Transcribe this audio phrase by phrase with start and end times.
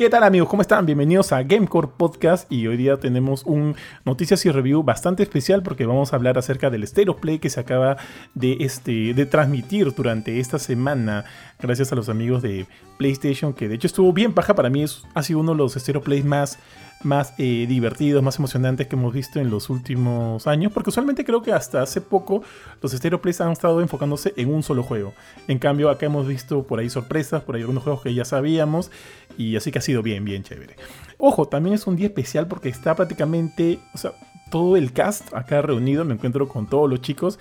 [0.00, 0.48] ¿Qué tal amigos?
[0.48, 0.86] ¿Cómo están?
[0.86, 3.76] Bienvenidos a Gamecore Podcast y hoy día tenemos un
[4.06, 7.50] noticias y review bastante especial porque vamos a hablar acerca del State of Play que
[7.50, 7.98] se acaba
[8.32, 11.26] de, este, de transmitir durante esta semana
[11.60, 12.66] gracias a los amigos de
[12.96, 16.22] PlayStation que de hecho estuvo bien paja para mí, ha sido uno de los Play
[16.22, 16.58] más
[17.02, 21.42] más eh, divertidos, más emocionantes que hemos visto en los últimos años, porque usualmente creo
[21.42, 22.42] que hasta hace poco
[22.82, 25.14] los Stereo Plays han estado enfocándose en un solo juego.
[25.48, 28.90] En cambio, acá hemos visto por ahí sorpresas, por ahí algunos juegos que ya sabíamos,
[29.38, 30.76] y así que ha sido bien, bien chévere.
[31.18, 34.12] Ojo, también es un día especial porque está prácticamente, o sea,
[34.50, 37.38] todo el cast acá reunido, me encuentro con todos los chicos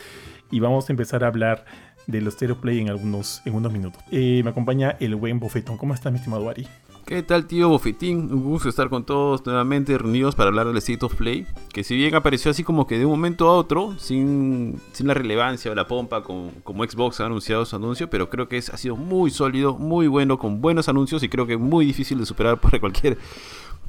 [0.52, 1.66] y vamos a empezar a hablar
[2.08, 4.02] de los Stereo Play en algunos en unos minutos.
[4.12, 5.78] Eh, me acompaña el buen Bofetón.
[5.78, 6.67] ¿Cómo estás, mi estimado Ari?
[7.09, 8.31] ¿Qué tal, tío Bofetín?
[8.31, 11.48] Un gusto estar con todos nuevamente reunidos para hablar del State of Play.
[11.73, 15.16] Que si bien apareció así como que de un momento a otro, sin, sin la
[15.16, 18.78] relevancia o la pompa como, Xbox ha anunciado su anuncio, pero creo que es, ha
[18.78, 22.59] sido muy sólido, muy bueno, con buenos anuncios y creo que muy difícil de superar
[22.61, 23.17] para cualquier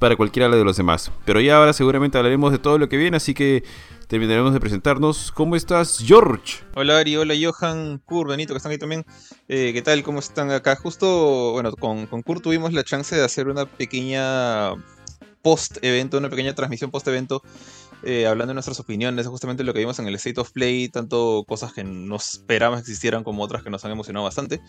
[0.01, 1.13] para cualquiera de los demás.
[1.25, 3.63] Pero ya ahora seguramente hablaremos de todo lo que viene, así que
[4.09, 5.31] terminaremos de presentarnos.
[5.31, 6.65] ¿Cómo estás, George?
[6.75, 9.05] Hola Ari, hola Johan, Kur, Benito, que están ahí también.
[9.47, 10.03] Eh, ¿Qué tal?
[10.03, 10.75] ¿Cómo están acá?
[10.75, 14.73] Justo, bueno, con, con tuvimos la chance de hacer una pequeña
[15.43, 17.43] post-evento, una pequeña transmisión post-evento
[18.03, 21.45] eh, hablando de nuestras opiniones, justamente lo que vimos en el State of Play, tanto
[21.47, 24.61] cosas que no esperábamos existieran como otras que nos han emocionado bastante.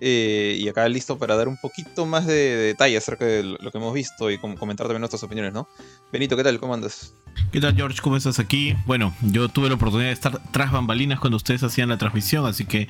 [0.00, 3.70] Eh, y acá listo para dar un poquito más de, de detalle acerca de lo
[3.70, 5.68] que hemos visto y comentar también nuestras opiniones, ¿no?
[6.12, 6.58] Benito, ¿qué tal?
[6.58, 7.14] ¿Cómo andas?
[7.52, 8.00] ¿Qué tal, George?
[8.02, 8.74] ¿Cómo estás aquí?
[8.86, 12.64] Bueno, yo tuve la oportunidad de estar tras bambalinas cuando ustedes hacían la transmisión, así
[12.64, 12.88] que,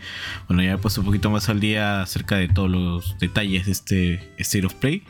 [0.48, 3.73] bueno, ya he puesto un poquito más al día acerca de todos los detalles de
[3.73, 5.05] este State of Play.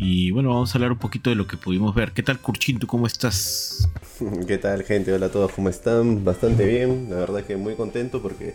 [0.00, 2.12] Y bueno, vamos a hablar un poquito de lo que pudimos ver.
[2.12, 2.78] ¿Qué tal, Curchin?
[2.78, 3.88] ¿Tú cómo estás?
[4.46, 5.12] ¿Qué tal, gente?
[5.12, 6.24] Hola a todos, ¿cómo están?
[6.24, 8.54] Bastante bien, la verdad que muy contento porque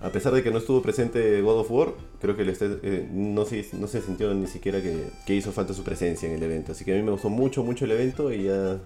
[0.00, 3.66] a pesar de que no estuvo presente God of War, creo que eh, no, se,
[3.74, 6.72] no se sintió ni siquiera que, que, hizo falta su presencia en el evento.
[6.72, 8.78] Así que a mí me gustó mucho, mucho el evento y ya,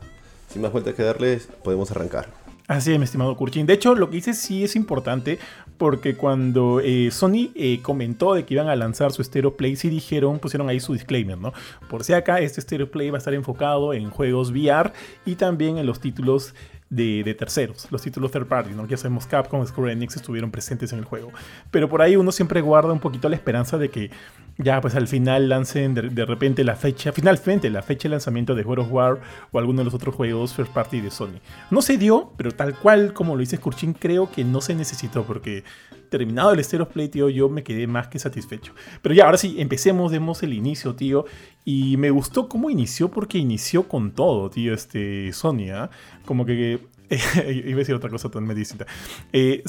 [0.52, 2.47] sin más vueltas que darles, podemos arrancar.
[2.68, 3.64] Así es, mi estimado Kurchin.
[3.64, 5.38] De hecho, lo que dice sí es importante
[5.78, 9.88] porque cuando eh, Sony eh, comentó de que iban a lanzar su Stereo Play, sí
[9.88, 11.54] dijeron, pusieron ahí su disclaimer, ¿no?
[11.88, 14.92] Por si acá, este Stereo Play va a estar enfocado en juegos VR
[15.24, 16.54] y también en los títulos
[16.90, 18.86] de, terceros, los títulos third party, ¿no?
[18.86, 21.32] Ya sabemos Capcom, Square Enix estuvieron presentes en el juego.
[21.70, 24.10] Pero por ahí uno siempre guarda un poquito la esperanza de que
[24.58, 28.64] ya pues al final lancen de, repente la fecha, finalmente la fecha de lanzamiento de
[28.64, 29.20] God of War
[29.52, 31.40] o alguno de los otros juegos first party de Sony.
[31.70, 35.24] No se dio, pero tal cual como lo dice Skurchin, creo que no se necesitó
[35.24, 35.62] porque
[36.10, 38.74] terminado el Stereo Play, tío, yo me quedé más que satisfecho.
[39.02, 41.26] Pero ya, ahora sí, empecemos, demos el inicio, tío.
[41.64, 45.90] Y me gustó cómo inició porque inició con todo, tío, este Sony, ¿ah?
[46.24, 46.80] Como que
[47.64, 48.86] iba a decir otra cosa también distinta.
[49.32, 49.62] Eh,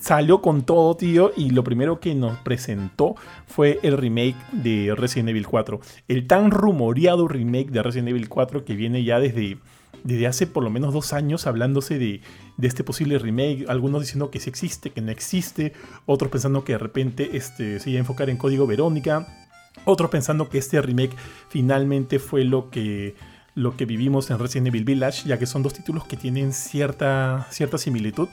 [0.00, 5.30] salió con todo, tío, y lo primero que nos presentó fue el remake de Resident
[5.30, 5.80] Evil 4.
[6.08, 9.58] El tan rumoreado remake de Resident Evil 4 que viene ya desde,
[10.04, 12.20] desde hace por lo menos dos años hablándose de,
[12.56, 13.66] de este posible remake.
[13.68, 15.72] Algunos diciendo que sí existe, que no existe.
[16.06, 19.26] Otros pensando que de repente este, se iba a enfocar en código Verónica.
[19.84, 21.14] Otros pensando que este remake
[21.48, 23.14] finalmente fue lo que
[23.56, 27.48] lo que vivimos en Resident Evil Village, ya que son dos títulos que tienen cierta,
[27.50, 28.28] cierta similitud.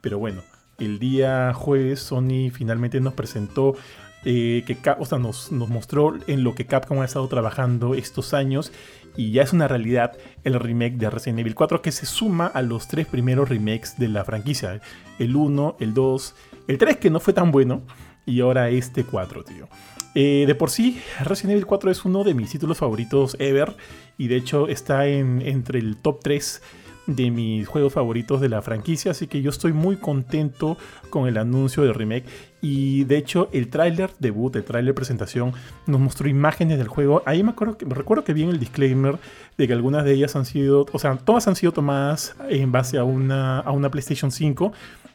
[0.00, 0.42] Pero bueno,
[0.78, 3.76] el día jueves Sony finalmente nos presentó,
[4.24, 8.34] eh, que, o sea, nos, nos mostró en lo que Capcom ha estado trabajando estos
[8.34, 8.72] años
[9.16, 12.60] y ya es una realidad el remake de Resident Evil 4 que se suma a
[12.60, 14.80] los tres primeros remakes de la franquicia.
[15.20, 16.34] El 1, el 2,
[16.66, 17.82] el 3 que no fue tan bueno
[18.26, 19.68] y ahora este 4, tío.
[20.14, 23.74] Eh, de por sí, Resident Evil 4 es uno de mis títulos favoritos ever
[24.16, 26.62] y de hecho está en, entre el top 3
[27.06, 30.78] de mis juegos favoritos de la franquicia, así que yo estoy muy contento
[31.10, 32.24] con el anuncio del remake
[32.62, 35.52] y de hecho el tráiler debut, el tráiler presentación
[35.86, 37.22] nos mostró imágenes del juego.
[37.26, 39.18] Ahí me acuerdo que me recuerdo que vi en el disclaimer
[39.58, 42.98] de que algunas de ellas han sido, o sea, todas han sido tomadas en base
[42.98, 44.72] a una, a una PlayStation 5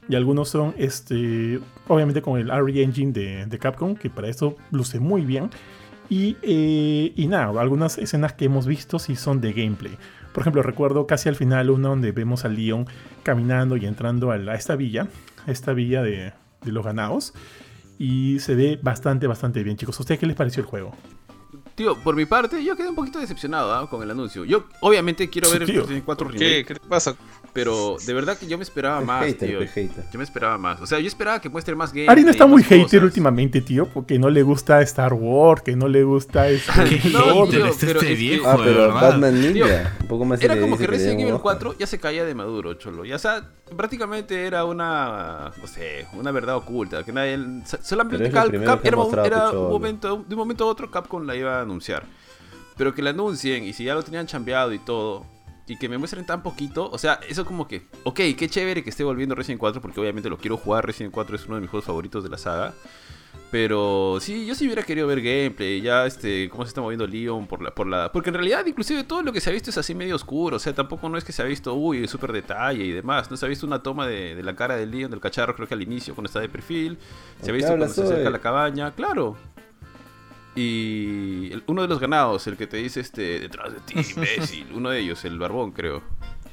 [0.09, 4.99] y algunos son, este, obviamente con el RE Engine de, Capcom, que para eso luce
[4.99, 5.51] muy bien.
[6.09, 9.95] Y, eh, y nada, algunas escenas que hemos visto sí son de gameplay.
[10.33, 12.87] Por ejemplo, recuerdo casi al final una donde vemos a Leon
[13.21, 15.07] caminando y entrando a, esta villa,
[15.45, 16.33] esta villa de,
[16.63, 17.35] de los ganados.
[17.99, 19.99] Y se ve bastante, bastante bien, chicos.
[19.99, 20.95] ¿A ustedes qué les pareció el juego?
[21.79, 23.89] Tío, por mi parte, yo quedé un poquito decepcionado ¿ah?
[23.89, 24.43] con el anuncio.
[24.43, 26.65] Yo, obviamente, quiero ver el 4 Remake.
[26.65, 27.15] ¿Qué, te pasa?
[27.53, 29.59] Pero de verdad que yo me esperaba más, tío.
[29.63, 30.81] Yo me esperaba más.
[30.81, 32.07] O sea, yo esperaba que muestre más game.
[32.07, 35.87] Ari no está muy hater últimamente, tío, porque no le gusta Star Wars, que no
[35.87, 37.09] le gusta este.
[37.11, 39.95] no, tío, pero este viejo, ah, pero Batman Ninja.
[40.01, 43.05] un poco más Era como que Resident Evil 4 ya se caía de maduro, cholo.
[43.05, 47.03] Ya, o sea, prácticamente era una, no sé, una verdad oculta.
[47.03, 47.37] Que nadie.
[47.81, 48.49] Solamente Cap,
[48.83, 48.97] era,
[49.51, 52.03] un momento, de un momento a otro Capcom la iba a anunciar.
[52.77, 55.25] Pero que la anuncien y si ya lo tenían chambeado y todo,
[55.69, 58.89] y que me muestren tan poquito, o sea, eso como que, ok, qué chévere que
[58.89, 61.69] esté volviendo Resident 4, porque obviamente lo quiero jugar, Resident 4 es uno de mis
[61.69, 62.73] juegos favoritos de la saga.
[63.51, 67.47] Pero sí, yo sí hubiera querido ver gameplay, ya este, cómo se está moviendo Leon
[67.47, 68.11] por la, por la.
[68.11, 70.57] Porque en realidad, inclusive todo lo que se ha visto es así medio oscuro.
[70.57, 73.31] O sea, tampoco no es que se ha visto, uy, súper detalle y demás.
[73.31, 75.73] No se ha visto una toma de, la cara de Leon, del cacharro, creo que
[75.73, 76.99] al inicio, cuando está de perfil.
[77.41, 79.35] Se ha visto cuando se acerca a la cabaña, claro.
[80.55, 84.67] Y uno de los ganados, el que te dice este, detrás de ti, imbécil.
[84.73, 86.01] uno de ellos, el barbón, creo.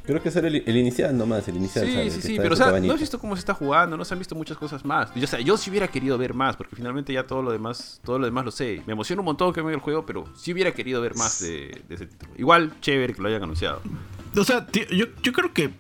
[0.04, 1.84] Creo que es el, el, inicial nomás, el inicial.
[1.84, 4.14] Sí, sí, sí, pero o sea, no has visto cómo se está jugando, no se
[4.14, 5.12] han visto muchas cosas más.
[5.16, 8.00] Yo, o sea, yo sí hubiera querido ver más, porque finalmente ya todo lo demás,
[8.04, 8.82] todo lo demás lo sé.
[8.86, 11.40] Me emociona un montón que me vea el juego, pero sí hubiera querido ver más
[11.40, 12.32] de, ese título.
[12.36, 13.82] Igual, chévere que lo hayan anunciado.
[14.36, 15.72] O sea, yo, yo creo que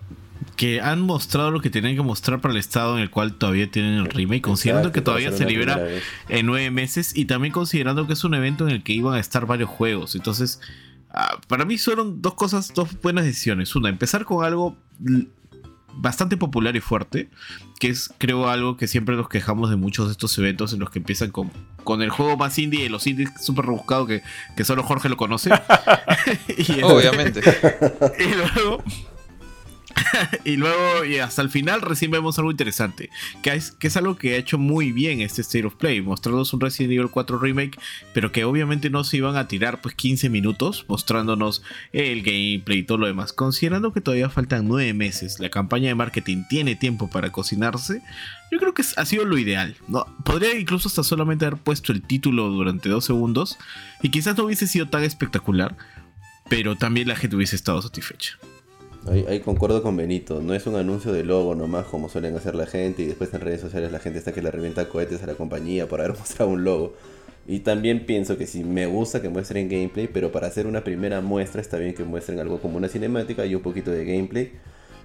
[0.56, 3.70] que han mostrado lo que tenían que mostrar para el estado en el cual todavía
[3.70, 5.86] tienen el remake, considerando que todavía se libera
[6.28, 9.20] en nueve meses y también considerando que es un evento en el que iban a
[9.20, 10.14] estar varios juegos.
[10.14, 10.60] Entonces,
[11.18, 13.74] Ah, para mí fueron dos cosas, dos buenas decisiones.
[13.74, 14.76] Una, empezar con algo
[15.94, 17.30] bastante popular y fuerte,
[17.80, 20.90] que es creo algo que siempre nos quejamos de muchos de estos eventos en los
[20.90, 21.50] que empiezan con,
[21.84, 24.22] con el juego más indie y los indies súper rebuscados que,
[24.58, 25.50] que, solo Jorge lo conoce.
[26.82, 27.40] Obviamente.
[28.18, 28.84] y luego
[30.44, 33.10] y luego, y hasta el final, recién vemos algo interesante.
[33.42, 36.00] Que es, que es algo que ha hecho muy bien este State of Play.
[36.00, 37.78] Mostrándonos un Resident Evil 4 Remake,
[38.12, 41.62] pero que obviamente no se iban a tirar pues 15 minutos mostrándonos
[41.92, 43.32] el gameplay y todo lo demás.
[43.32, 48.02] Considerando que todavía faltan 9 meses, la campaña de marketing tiene tiempo para cocinarse.
[48.50, 49.76] Yo creo que ha sido lo ideal.
[49.88, 50.06] ¿no?
[50.24, 53.58] Podría incluso hasta solamente haber puesto el título durante 2 segundos.
[54.02, 55.76] Y quizás no hubiese sido tan espectacular.
[56.48, 58.38] Pero también la gente hubiese estado satisfecha.
[59.08, 62.66] Ahí, concuerdo con Benito, no es un anuncio de logo nomás como suelen hacer la
[62.66, 65.34] gente y después en redes sociales la gente está que le revienta cohetes a la
[65.34, 66.94] compañía por haber mostrado un logo.
[67.46, 71.20] Y también pienso que si me gusta que muestren gameplay, pero para hacer una primera
[71.20, 74.50] muestra está bien que muestren algo como una cinemática y un poquito de gameplay,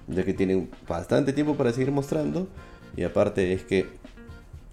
[0.08, 2.48] ya que tienen bastante tiempo para seguir mostrando.
[2.96, 3.86] Y aparte es que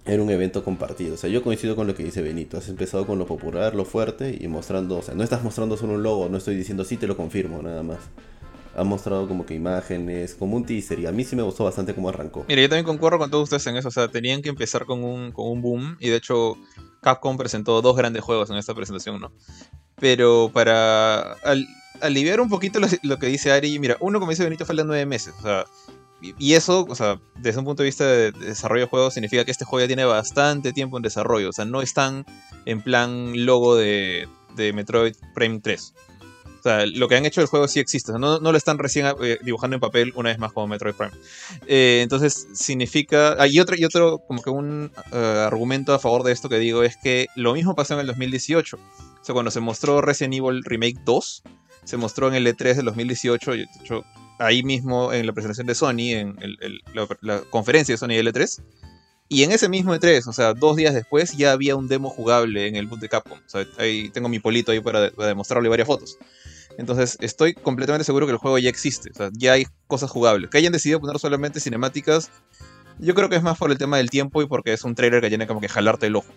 [0.06, 1.14] era un evento compartido.
[1.14, 2.58] O sea, yo coincido con lo que dice Benito.
[2.58, 5.94] Has empezado con lo popular, lo fuerte y mostrando, o sea, no estás mostrando solo
[5.94, 8.00] un logo, no estoy diciendo sí te lo confirmo, nada más
[8.76, 11.94] ha mostrado como que imágenes, como un teaser, y a mí sí me gustó bastante
[11.94, 12.44] cómo arrancó.
[12.48, 15.02] Mira, yo también concuerdo con todos ustedes en eso, o sea, tenían que empezar con
[15.02, 16.56] un, con un boom, y de hecho
[17.00, 19.32] Capcom presentó dos grandes juegos en esta presentación, ¿no?
[19.98, 21.36] Pero para
[22.00, 25.34] aliviar un poquito lo, que dice Ari, mira, uno como dice Benito faltan nueve meses,
[25.38, 25.64] o sea,
[26.38, 29.50] y, eso, o sea, desde un punto de vista de, desarrollo de juegos, significa que
[29.50, 32.26] este juego ya tiene bastante tiempo en desarrollo, o sea, no están
[32.66, 35.94] en plan logo de, de Metroid Prime 3.
[36.60, 38.12] O sea, lo que han hecho del juego sí existe.
[38.12, 41.12] no, lo están recién eh, dibujando en papel una vez más como Metroid Prime.
[41.66, 43.34] Eh, entonces, significa.
[43.38, 46.58] Ah, y otro, y otro, como que un eh, argumento a favor de esto que
[46.58, 48.76] digo es que lo mismo pasó en el 2018.
[48.76, 51.42] O sea, cuando se mostró Resident Evil Remake 2,
[51.84, 53.52] se mostró en el E3 del 2018.
[53.52, 54.04] de hecho,
[54.38, 56.36] ahí mismo en la presentación de Sony, en
[56.92, 58.62] la, la, conferencia de Sony L3.
[59.32, 62.66] Y en ese mismo E3, o sea, dos días después, ya había un demo jugable
[62.66, 63.38] en el boot de Capcom.
[63.38, 66.18] O sea, ahí tengo mi polito ahí para, demostrarle varias fotos.
[66.80, 69.10] Entonces, estoy completamente seguro que el juego ya existe.
[69.10, 70.48] O sea, ya hay cosas jugables.
[70.48, 72.30] Que hayan decidido poner solamente cinemáticas,
[72.98, 75.20] yo creo que es más por el tema del tiempo y porque es un trailer
[75.20, 76.32] que tiene como que jalarte el ojo.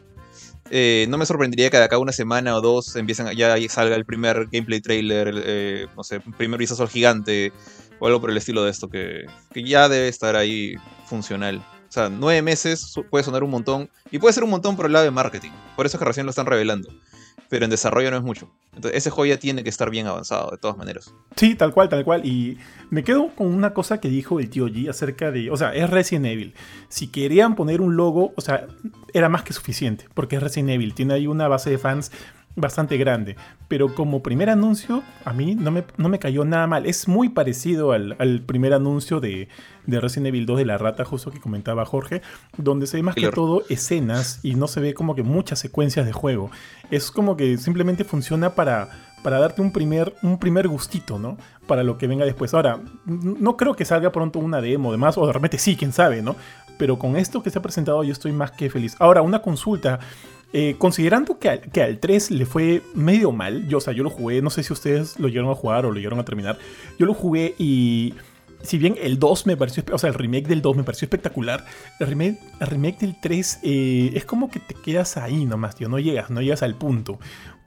[0.70, 4.04] Eh, no me sorprendería que de acá una semana o dos empiecen, ya salga el
[4.04, 7.54] primer gameplay trailer, eh, no sé, primer vistazo al gigante
[8.00, 11.64] o algo por el estilo de esto, que, que ya debe estar ahí funcional.
[11.88, 13.90] O sea, nueve meses puede sonar un montón.
[14.10, 15.52] Y puede ser un montón por el lado de marketing.
[15.76, 16.90] Por eso es que recién lo están revelando.
[17.54, 18.50] Pero en desarrollo no es mucho.
[18.74, 21.14] Entonces, ese juego ya tiene que estar bien avanzado, de todas maneras.
[21.36, 22.26] Sí, tal cual, tal cual.
[22.26, 22.58] Y
[22.90, 25.52] me quedo con una cosa que dijo el tío G acerca de.
[25.52, 26.56] O sea, es Resident Evil.
[26.90, 28.66] Si querían poner un logo, o sea,
[29.14, 30.08] era más que suficiente.
[30.16, 30.96] Porque es Resident Evil.
[30.96, 32.12] Tiene ahí una base de fans
[32.56, 33.36] bastante grande.
[33.68, 36.86] Pero como primer anuncio, a mí no me, no me cayó nada mal.
[36.86, 39.48] Es muy parecido al, primer anuncio de,
[39.86, 42.22] de, Resident Evil 2 de la rata, justo que comentaba Jorge,
[42.58, 46.06] donde se ve más que todo escenas y no se ve como que muchas secuencias
[46.06, 46.52] de juego.
[46.92, 48.90] Es como que simplemente funciona para,
[49.24, 51.38] para darte un primer, un primer gustito, ¿no?
[51.66, 52.54] Para lo que venga después.
[52.54, 56.22] Ahora, no creo que salga pronto una demo, demás, o de repente sí, quién sabe,
[56.22, 56.36] ¿no?
[56.78, 58.96] Pero con esto que se ha presentado yo estoy más que feliz.
[59.00, 60.00] Ahora, una consulta.
[60.56, 64.04] Eh, considerando que al, que al, 3 le fue medio mal, yo, o sea, yo
[64.04, 66.60] lo jugué, no sé si ustedes lo llegaron a jugar o lo llegaron a terminar,
[67.00, 68.14] yo lo jugué y
[68.62, 71.66] si bien el 2 me pareció, o sea, el remake del 2 me pareció espectacular,
[72.00, 75.90] el remake, el remake del 3 eh, es como que te quedas ahí nomás, tío,
[75.90, 77.20] no llegas, no llegas al punto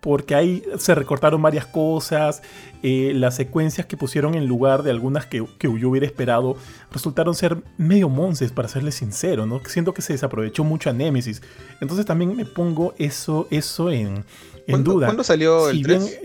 [0.07, 2.41] porque ahí se recortaron varias cosas,
[2.85, 6.57] eh, las secuencias que pusieron en lugar de algunas que, yo hubiera esperado
[6.93, 9.61] resultaron ser medio monces, para serles sincero, ¿no?
[9.67, 11.43] Siento que se desaprovechó mucho a Nemesis.
[11.81, 14.25] Entonces también me pongo eso, eso en,
[14.69, 15.09] en duda.
[15.09, 16.21] ¿Cuándo salió el 3?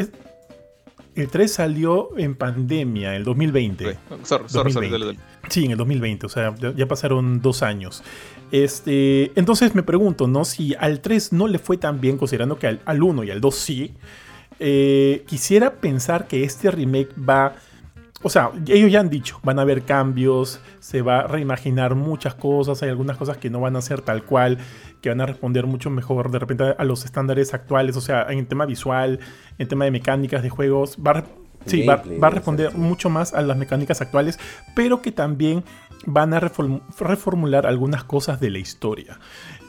[1.16, 3.88] El 3 salió en pandemia, el 2020.
[3.88, 4.92] Ok, Sorry, sorry, sorry, 2020.
[4.92, 5.20] dale, dale.
[5.50, 8.04] Sí, en el 2020, o sea, ya, ya pasaron dos años.
[8.52, 10.46] Este, entonces me pregunto, ¿no?
[10.46, 13.42] Si al 3 no le fue tan bien, considerando que al, al 1 y al
[13.42, 13.94] 2 sí,
[14.60, 17.56] eh, quisiera pensar que este remake va...
[18.24, 22.36] O sea, ellos ya han dicho, van a haber cambios, se va a reimaginar muchas
[22.36, 24.60] cosas, hay algunas cosas que no van a ser tal cual,
[25.02, 28.46] que van a responder mucho mejor de repente a los estándares actuales, o sea, en
[28.46, 29.20] tema visual,
[29.58, 31.26] en tema de mecánicas de juegos, va a,
[31.66, 34.40] sí, va, va a responder mucho más a las mecánicas actuales,
[34.76, 35.64] pero que también
[36.06, 39.20] van a reform- reformular algunas cosas de la historia.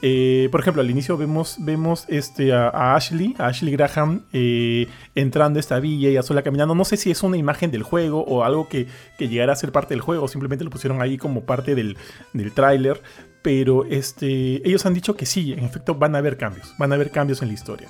[0.04, 4.88] Eh, por ejemplo, al inicio vemos, vemos este, a, a Ashley, a Ashley Graham, eh,
[5.14, 6.74] entrando a esta villa y a sola caminando.
[6.74, 9.70] No sé si es una imagen del juego o algo que, que llegara a ser
[9.70, 11.96] parte del juego, simplemente lo pusieron ahí como parte del,
[12.32, 13.00] del tráiler.
[13.42, 16.94] Pero este, ellos han dicho que sí, en efecto van a haber cambios, van a
[16.94, 17.88] haber cambios en la historia.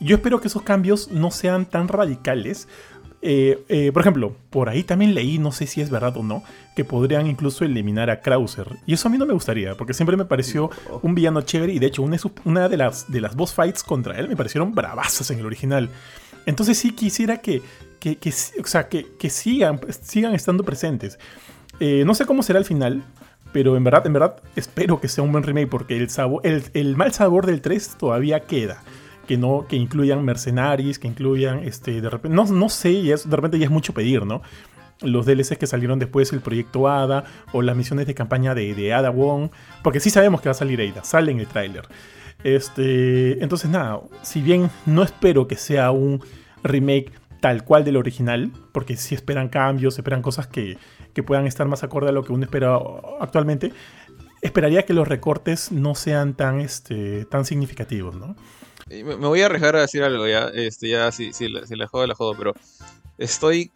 [0.00, 2.68] Yo espero que esos cambios no sean tan radicales.
[3.24, 6.42] Eh, eh, por ejemplo, por ahí también leí, no sé si es verdad o no,
[6.74, 8.66] que podrían incluso eliminar a Krauser.
[8.84, 10.70] Y eso a mí no me gustaría, porque siempre me pareció
[11.02, 13.54] un villano chévere y de hecho una, de sus- una de, las, de las boss
[13.54, 15.88] fights contra él me parecieron bravazas en el original.
[16.46, 17.62] Entonces sí quisiera que,
[18.00, 21.16] que, que sí- o sea, que, que sigan, sigan estando presentes.
[21.78, 23.04] Eh, no sé cómo será el final,
[23.52, 26.64] pero en verdad, en verdad espero que sea un buen remake porque el, sabor, el,
[26.74, 28.82] el mal sabor del 3 todavía queda.
[29.26, 33.28] Que no, que incluyan mercenarios, que incluyan, este, de repente, no, no sé, y es-
[33.30, 34.42] de repente ya es mucho pedir, ¿no?
[35.00, 38.92] Los DLCs que salieron después, el proyecto Ada, o las misiones de campaña de, de
[38.92, 39.50] Ada Wong,
[39.84, 41.84] porque sí sabemos que va a salir Ada, sale en el tráiler.
[42.44, 46.20] Este, entonces nada, si bien no espero que sea un
[46.64, 47.12] remake
[47.42, 50.78] tal cual del original, porque sí esperan cambios, esperan cosas que,
[51.12, 52.78] que puedan estar más acorde a lo que uno espera
[53.20, 53.72] actualmente,
[54.42, 58.36] esperaría que los recortes no sean tan, este, tan significativos, ¿no?
[58.88, 61.88] Me voy a arriesgar a decir algo ya, este, ya si, si, la, si la
[61.88, 62.54] jodo, la jodo, pero
[63.18, 63.72] estoy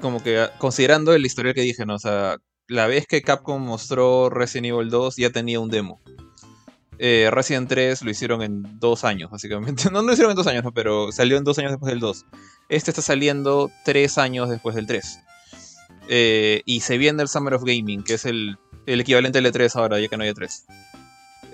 [0.00, 1.84] como que considerando el historial que dije.
[1.88, 6.00] O sea, la vez que Capcom mostró Resident Evil 2 ya tenía un demo.
[6.98, 9.84] Eh, Resident 3 lo hicieron en dos años, básicamente.
[9.90, 12.00] No, no lo hicieron en dos años, no, pero salió en dos años después del
[12.00, 12.24] 2.
[12.68, 15.20] Este está saliendo tres años después del 3.
[16.08, 18.56] Eh, y se viene el Summer of Gaming, que es el,
[18.86, 20.50] el equivalente al E3 ahora, ya que no hay E3.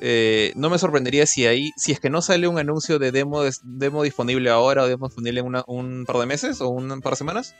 [0.02, 3.42] Eh, no me sorprendería si ahí, si es que no sale un anuncio de demo,
[3.62, 7.12] demo disponible ahora o demo disponible en una- un par de meses o un par
[7.12, 7.54] de semanas,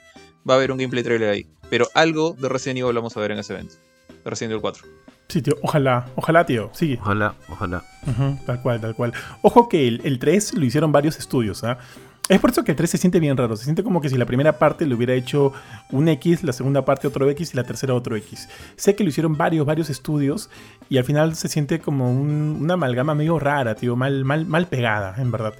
[0.49, 1.47] va a haber un gameplay trailer ahí.
[1.69, 3.75] Pero algo de Resident Evil vamos a ver en ese evento.
[4.25, 4.85] De Resident Evil 4.
[5.28, 6.99] Sí, tío, ojalá, ojalá, tío, sigue.
[7.00, 7.85] Ojalá, ojalá.
[8.47, 9.12] Tal cual, tal cual.
[9.42, 11.78] Ojo que el, el 3 lo hicieron varios estudios, ¿ah?
[12.30, 13.56] Es por eso que el 3 se siente bien raro.
[13.56, 15.52] Se siente como que si la primera parte lo hubiera hecho
[15.90, 18.49] un X, la segunda parte otro X y la tercera otro X.
[18.76, 20.49] Sé que lo hicieron varios, varios estudios
[20.88, 24.68] y al final se siente como un- una amalgama medio rara, tío, mal, mal, mal
[24.68, 25.54] pegada, en verdad.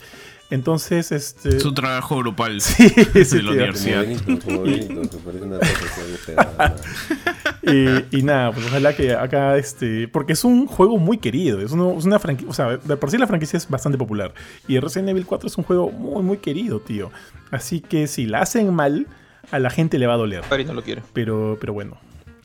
[0.50, 1.57] Entonces, este...
[1.59, 3.43] Es un trabajo grupal Sí, sí, de tío.
[3.43, 4.05] la universidad.
[4.05, 5.59] Parece una
[7.62, 8.02] pega.
[8.11, 10.09] Y, nada, pues ojalá que acá este.
[10.09, 11.61] Porque es un juego muy querido.
[11.61, 12.50] Es, uno- es una franquicia.
[12.50, 14.33] O sea, de por sí la franquicia es bastante popular.
[14.69, 17.11] Y Resident Evil 4 es un juego muy, muy querido, tío.
[17.50, 19.07] Así que si la hacen mal,
[19.50, 20.43] a la gente le va a doler.
[20.50, 21.02] Ari no lo quiere.
[21.12, 21.99] Pero, pero bueno.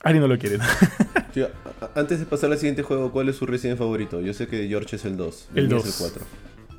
[0.04, 0.60] Ari no lo quiere.
[1.34, 1.50] Tío,
[1.96, 4.22] antes de pasar al siguiente juego, ¿cuál es su Resident favorito?
[4.22, 5.50] Yo sé que George es el 2.
[5.56, 6.02] El Benny es 2.
[6.02, 6.26] el 4.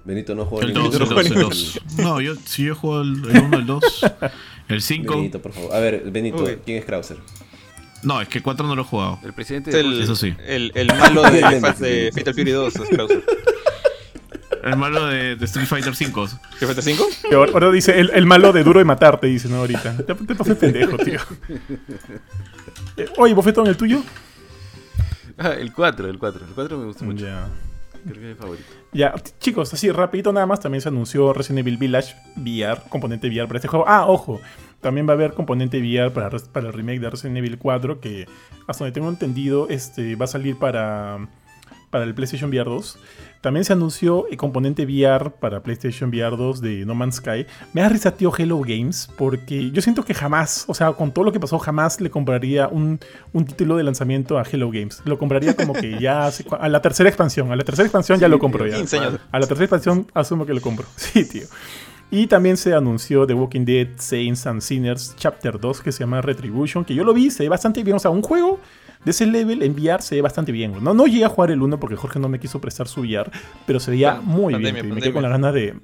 [0.05, 1.49] Benito no juega El ningún 2, el otro 2, el juego.
[1.51, 1.81] 2.
[1.99, 4.05] No, yo, si yo juego el 1, el 2,
[4.69, 5.15] el 5.
[5.17, 5.75] Benito, por favor.
[5.75, 6.59] A ver, Benito, Uy.
[6.65, 7.17] ¿quién es Krauser?
[8.03, 9.19] No, es que el 4 no lo he jugado.
[9.25, 10.35] El presidente Es de el, Eso sí.
[10.47, 11.41] el, el malo de,
[11.81, 13.25] de Fatal Fury 2, es Krauser.
[14.63, 16.29] El malo de, de Street Fighter 5.
[16.59, 17.07] ¿Qué Fatal 5?
[17.29, 19.57] Que ahora ahora dice el, el malo de duro de matar, te dice, ¿no?
[19.59, 19.97] Ahorita.
[19.97, 21.21] Te, te pasé pendejo, tío.
[22.97, 24.03] Eh, Oye, Bofetón, ¿el tuyo?
[25.37, 26.47] Ah, el 4, el 4.
[26.47, 27.27] El 4 me gusta mucho.
[27.27, 27.47] Ya.
[28.05, 28.65] Creo que es mi favorito.
[28.93, 33.47] Ya, chicos, así rapidito nada más, también se anunció Resident Evil Village VR, componente VR
[33.47, 33.85] para este juego.
[33.87, 34.41] Ah, ojo,
[34.87, 36.29] también va a haber componente VR para,
[36.69, 38.27] el remake de Resident Evil 4, que
[38.69, 41.27] hasta donde tengo entendido este, va a salir para,
[41.91, 42.99] para el PlayStation VR 2.
[43.41, 47.47] También se anunció el componente VR para PlayStation VR 2 de No Man's Sky.
[47.75, 51.25] Me da risa, tío, Hello Games, porque yo siento que jamás, o sea, con todo
[51.25, 52.99] lo que pasó, jamás le compraría un,
[53.33, 55.03] un título de lanzamiento a Hello Games.
[55.05, 57.51] Lo compraría como que ya hace- a la tercera expansión.
[57.53, 58.77] A la tercera expansión ya lo compro ya.
[58.77, 59.21] 15 años.
[59.31, 60.87] A la tercera expansión asumo que lo compro.
[60.97, 61.47] Sí, tío.
[62.11, 66.21] Y también se anunció The Walking Dead Saints and Sinners Chapter 2 que se llama
[66.23, 67.97] Retribution, que yo lo vi, se ve bastante bien.
[67.97, 68.61] O sea, un juego
[69.05, 70.73] de ese level en VR se ve bastante bien.
[70.83, 73.31] No, no llegué a jugar el 1 porque Jorge no me quiso prestar su VR,
[73.67, 74.95] pero se veía muy pandemia, bien.
[74.95, 75.75] me quedé con las ganas de...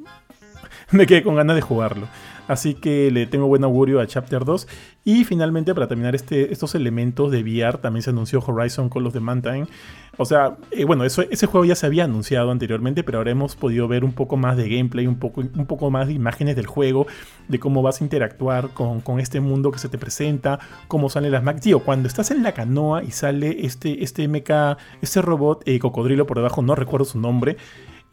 [0.93, 2.07] me quedé con ganas de jugarlo.
[2.49, 4.67] Así que le tengo buen augurio a Chapter 2.
[5.05, 9.13] Y finalmente, para terminar este, estos elementos de VR, también se anunció Horizon Call of
[9.13, 9.69] the Mountain.
[10.19, 13.57] O sea, eh, bueno, eso, ese juego ya se había anunciado anteriormente, pero ahora hemos
[13.57, 16.67] podido ver un poco más de gameplay, un poco, un poco más de imágenes del
[16.67, 17.07] juego,
[17.49, 21.33] de cómo vas a interactuar con, con este mundo que se te presenta, cómo salen
[21.33, 21.65] las máquinas.
[21.65, 24.29] Tío, cuando estás en la canoa y sale este, este
[25.01, 27.57] este robot eh, cocodrilo por debajo, no recuerdo su nombre,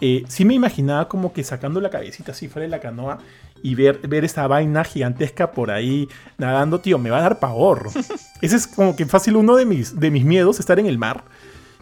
[0.01, 3.20] eh, sí me imaginaba como que sacando la cabecita así fuera de la canoa
[3.62, 7.89] y ver, ver esta vaina gigantesca por ahí nadando, tío, me va a dar pavor.
[8.41, 11.24] Ese es como que fácil uno de mis, de mis miedos, estar en el mar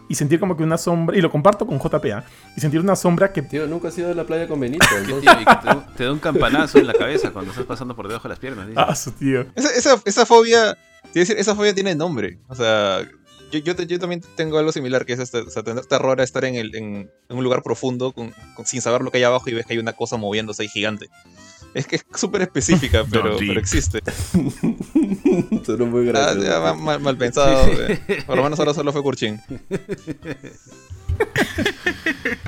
[0.10, 2.24] y sentir como que una sombra, y lo comparto con JPA,
[2.56, 3.42] y sentir una sombra que...
[3.42, 4.86] Tío, nunca has ido a la playa con Benito.
[5.06, 7.94] Tío, y que te, da- te da un campanazo en la cabeza cuando estás pasando
[7.94, 8.68] por debajo de las piernas.
[8.78, 9.46] Ah, su tío.
[9.54, 10.78] Esa, esa, esa fobia,
[11.14, 12.40] decir, esa fobia tiene nombre.
[12.48, 13.00] O sea,
[13.52, 16.20] yo, yo, te- yo también tengo algo similar, que es este, o sea, tener terror
[16.20, 19.18] a estar en, el, en, en un lugar profundo con- con- sin saber lo que
[19.18, 21.08] hay abajo y ves que hay una cosa moviéndose ahí gigante.
[21.74, 23.50] Es que es súper específica, pero, tío.
[23.50, 24.00] pero existe.
[25.66, 26.48] Sonó muy Ah, gracioso.
[26.48, 27.68] ya, mal, mal- mal pensado.
[27.74, 28.00] eh.
[28.26, 29.40] Por lo menos ahora solo fue Kurchin.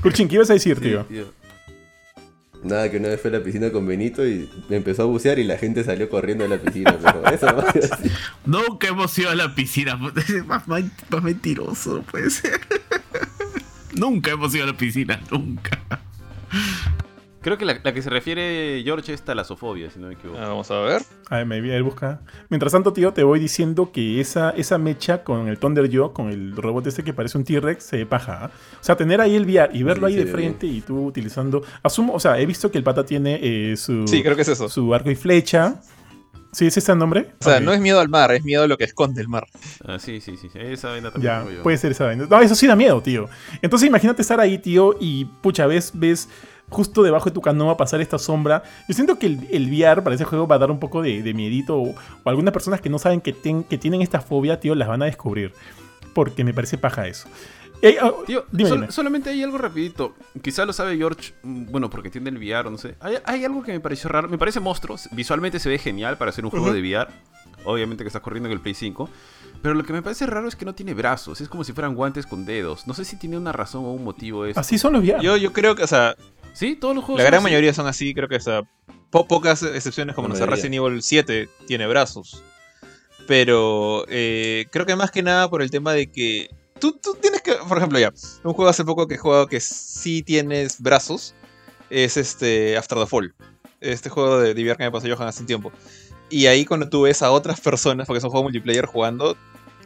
[0.01, 1.05] Kurchin, ¿qué ibas a decir, Sí, tío?
[2.63, 5.39] Nada, que una vez fue a la piscina con Benito y me empezó a bucear
[5.39, 6.97] y la gente salió corriendo de la piscina.
[7.01, 7.63] Pero eso no
[8.67, 9.95] Nunca hemos ido a la piscina.
[10.45, 12.59] más, más- más mentiroso, no puede ser.
[13.93, 15.79] Nunca hemos ido a la piscina, nunca.
[17.41, 20.37] Creo que la, la que se refiere George es talasofobia, si no me equivoco.
[20.39, 21.01] Ah, vamos a ver.
[21.29, 22.19] A ver, me él busca.
[22.49, 26.29] Mientras tanto, tío, te voy diciendo que esa, esa mecha con el Thunder Yo, con
[26.29, 28.45] el robot este que parece un T-Rex, se paja.
[28.45, 28.51] ¿ah?
[28.79, 31.63] O sea, tener ahí el VR y verlo Sí, ahí de frente y tú utilizando.
[31.81, 34.49] Asumo, o sea, he visto que el pata tiene eh, su, Sí, creo que es
[34.49, 34.65] eso.
[34.65, 35.81] O su arco y flecha.
[36.51, 37.31] ¿Sí es ese el nombre?
[37.39, 37.61] sea, Ok.
[37.61, 39.45] no es miedo al mar, es miedo a lo que esconde el mar.
[39.85, 40.49] Ah, sí, sí, sí.
[40.55, 42.25] Esa vaina también Ya, puede ser esa vaina.
[42.27, 43.29] No, eso sí da miedo, tío.
[43.61, 46.27] Entonces imagínate estar ahí, tío, y pucha, ves, ves
[46.69, 48.63] justo debajo de tu canoa pasar esta sombra.
[48.87, 51.21] Yo siento que el, el VR para ese juego va a dar un poco de,
[51.23, 51.77] de miedito.
[51.77, 51.89] O,
[52.23, 55.01] o algunas personas que no saben que, ten- que tienen esta fobia, tío, las van
[55.01, 55.53] a descubrir.
[56.13, 57.27] Porque me parece paja eso.
[58.01, 58.91] Ah, Tío, dime, sol- dime.
[58.91, 60.13] solamente hay algo rapidito.
[60.41, 62.95] Quizá lo sabe George, mm, bueno, porque tiene el VR, o no sé.
[62.99, 64.27] Hay, hay algo que me pareció raro.
[64.27, 64.97] Me parece monstruo.
[65.11, 67.09] Visualmente se ve genial para hacer un juego de VR.
[67.65, 69.09] Obviamente que está corriendo en el Play 5.
[69.61, 71.39] Pero lo que me parece raro es que no tiene brazos.
[71.41, 72.85] Es como si fueran guantes con dedos.
[72.87, 74.59] No sé si tiene una razón o un motivo eso.
[74.59, 75.21] Así son los VR.
[75.23, 76.15] Yo, yo creo que, o sea,
[76.53, 77.19] Sí, todos los juegos.
[77.19, 77.43] la son gran así.
[77.43, 78.13] mayoría son así.
[78.13, 78.39] Creo que,
[79.09, 80.45] po- pocas excepciones, como no sé.
[80.45, 82.43] Resident Evil 7 tiene brazos.
[83.27, 87.41] Pero eh, creo que más que nada por el tema de que tú, tú tienes
[87.41, 88.11] que, por ejemplo, ya,
[88.43, 91.35] un juego hace poco que he jugado que sí tienes brazos
[91.89, 93.33] es este After the Fall.
[93.81, 95.71] Este juego de VR que me pasó Johan hace un tiempo.
[96.29, 99.37] Y ahí cuando tú ves a otras personas, porque es un juego multiplayer jugando,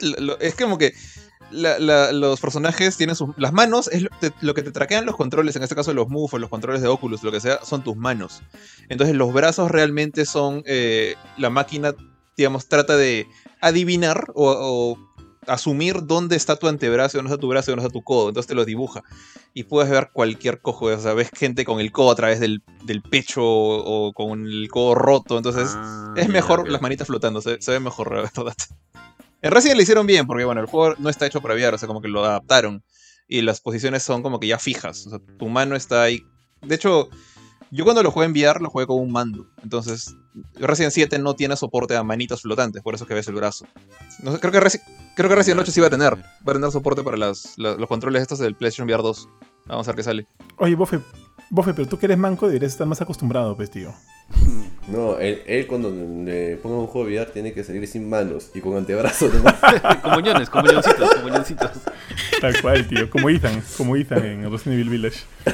[0.02, 0.94] lo- lo- es como que
[1.54, 5.06] la- la- los personajes tienen sus las manos, es lo, te- lo que te traquean
[5.06, 7.60] los controles, en este caso los Move o los controles de Oculus, lo que sea,
[7.64, 8.42] son tus manos.
[8.90, 11.94] Entonces los brazos realmente son, eh, la máquina,
[12.36, 13.28] digamos, trata de
[13.62, 15.14] adivinar o, o
[15.48, 18.30] asumir dónde está tu antebrazo, dónde está tu brazo dónde está tu codo.
[18.30, 19.04] Entonces te lo dibuja.
[19.54, 22.62] Y puedes ver cualquier cojo, o sea, ves gente con el codo a través del,
[22.86, 25.38] del pecho o, o con el codo roto.
[25.38, 28.56] Entonces Ah, es mejor las manitas flotando, se, se ve mejor, la verdad.
[29.44, 31.78] En Resident le hicieron bien, porque bueno, el juego no está hecho para VR, o
[31.78, 32.82] sea, como que lo adaptaron.
[33.28, 35.06] Y las posiciones son como que ya fijas.
[35.06, 36.24] O sea, tu mano está ahí.
[36.62, 37.10] De hecho,
[37.70, 39.46] yo cuando lo jugué en VR lo jugué con un mando.
[39.62, 40.16] Entonces,
[40.56, 43.66] Resident 7 no tiene soporte a manitas flotantes, por eso es que ves el brazo.
[44.22, 44.80] No creo, que
[45.18, 46.16] creo que Resident 8 sí va a tener.
[46.16, 47.58] Va a tener soporte para los
[47.90, 49.30] controles estos del PlayStation VR 2.
[49.66, 50.28] Vamos a ver qué sale.
[50.58, 51.02] Oye, Bofe,
[51.50, 53.94] Bofe, pero tú que eres manco deberías estar más acostumbrado, pues, tío.
[54.88, 58.52] No, él, él cuando le ponga un juego de VR tiene que salir sin manos
[58.54, 59.56] y con antebrazos nomás.
[60.04, 61.72] Como ñones, como ñoncitos, como ñoncitos.
[62.42, 63.10] Tal cual, tío.
[63.10, 65.20] Como Ethan, como Ethan en Resident Evil Village.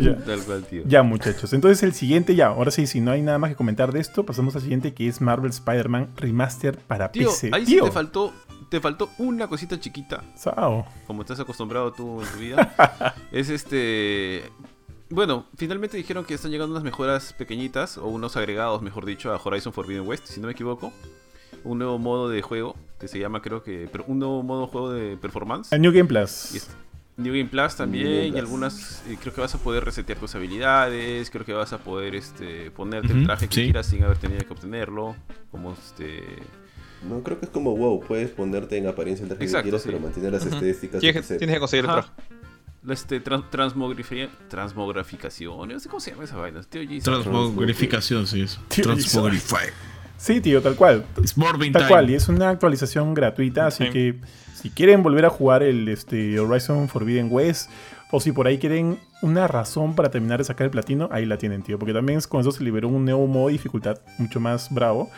[0.00, 0.16] Ya.
[0.16, 0.82] Tal cual, tío.
[0.86, 1.52] Ya, muchachos.
[1.52, 4.24] Entonces el siguiente, ya, ahora sí, si no hay nada más que comentar de esto,
[4.24, 7.50] pasamos al siguiente que es Marvel Spider-Man Remaster para Tío, PC.
[7.52, 8.32] ahí sí Tío, te faltó,
[8.70, 10.86] te faltó una cosita chiquita, Sao.
[11.06, 13.14] como estás acostumbrado tú en tu vida.
[13.30, 14.44] es este.
[15.10, 19.40] Bueno, finalmente dijeron que están llegando unas mejoras pequeñitas, o unos agregados, mejor dicho, a
[19.42, 20.92] Horizon Forbidden West, si no me equivoco.
[21.64, 23.88] Un nuevo modo de juego que se llama, creo que.
[24.06, 25.72] Un nuevo modo de juego de performance.
[25.72, 26.68] El New Game Plus.
[27.16, 31.30] New Game Plus también, y algunas, eh, creo que vas a poder resetear tus habilidades,
[31.30, 33.64] creo que vas a poder este, ponerte el traje que sí.
[33.64, 35.16] quieras sin haber tenido que obtenerlo,
[35.50, 36.22] como este...
[37.08, 39.82] No, creo que es como WoW, puedes ponerte en apariencia el traje Exacto, que quieras,
[39.82, 39.88] sí.
[39.88, 40.54] pero mantener las Ujú.
[40.54, 42.10] estadísticas Tienes que, tienes que conseguir el traje.
[42.88, 46.62] La, Este, tran- transmogrifia- transmograficación, no sé cómo se llama esa vaina.
[46.62, 48.58] Tío Transmogrificación, sí es.
[48.68, 49.68] Tío, Transmogrify.
[50.16, 51.04] Sí, tío, tal cual.
[51.18, 51.88] It's Morbin Tal time.
[51.90, 53.90] cual, y es una actualización gratuita, así Sí.
[53.90, 54.20] que
[54.54, 57.70] Si quieren volver a jugar el este, Horizon Forbidden West,
[58.10, 61.38] o si por ahí quieren una razón para terminar de sacar el platino, ahí la
[61.38, 61.78] tienen, tío.
[61.78, 65.10] Porque también con eso se liberó un nuevo modo de dificultad mucho más bravo.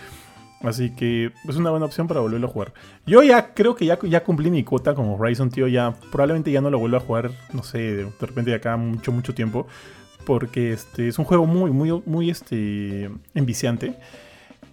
[0.63, 2.75] Así que es una buena opción para volverlo a jugar.
[3.07, 5.67] Yo ya creo que ya, ya cumplí mi cuota con Horizon, tío.
[5.69, 9.11] Ya probablemente ya no lo vuelvo a jugar, no sé, de repente de acá mucho,
[9.11, 9.67] mucho tiempo.
[10.27, 13.95] Porque este, es un juego muy, muy, muy este, enviciante.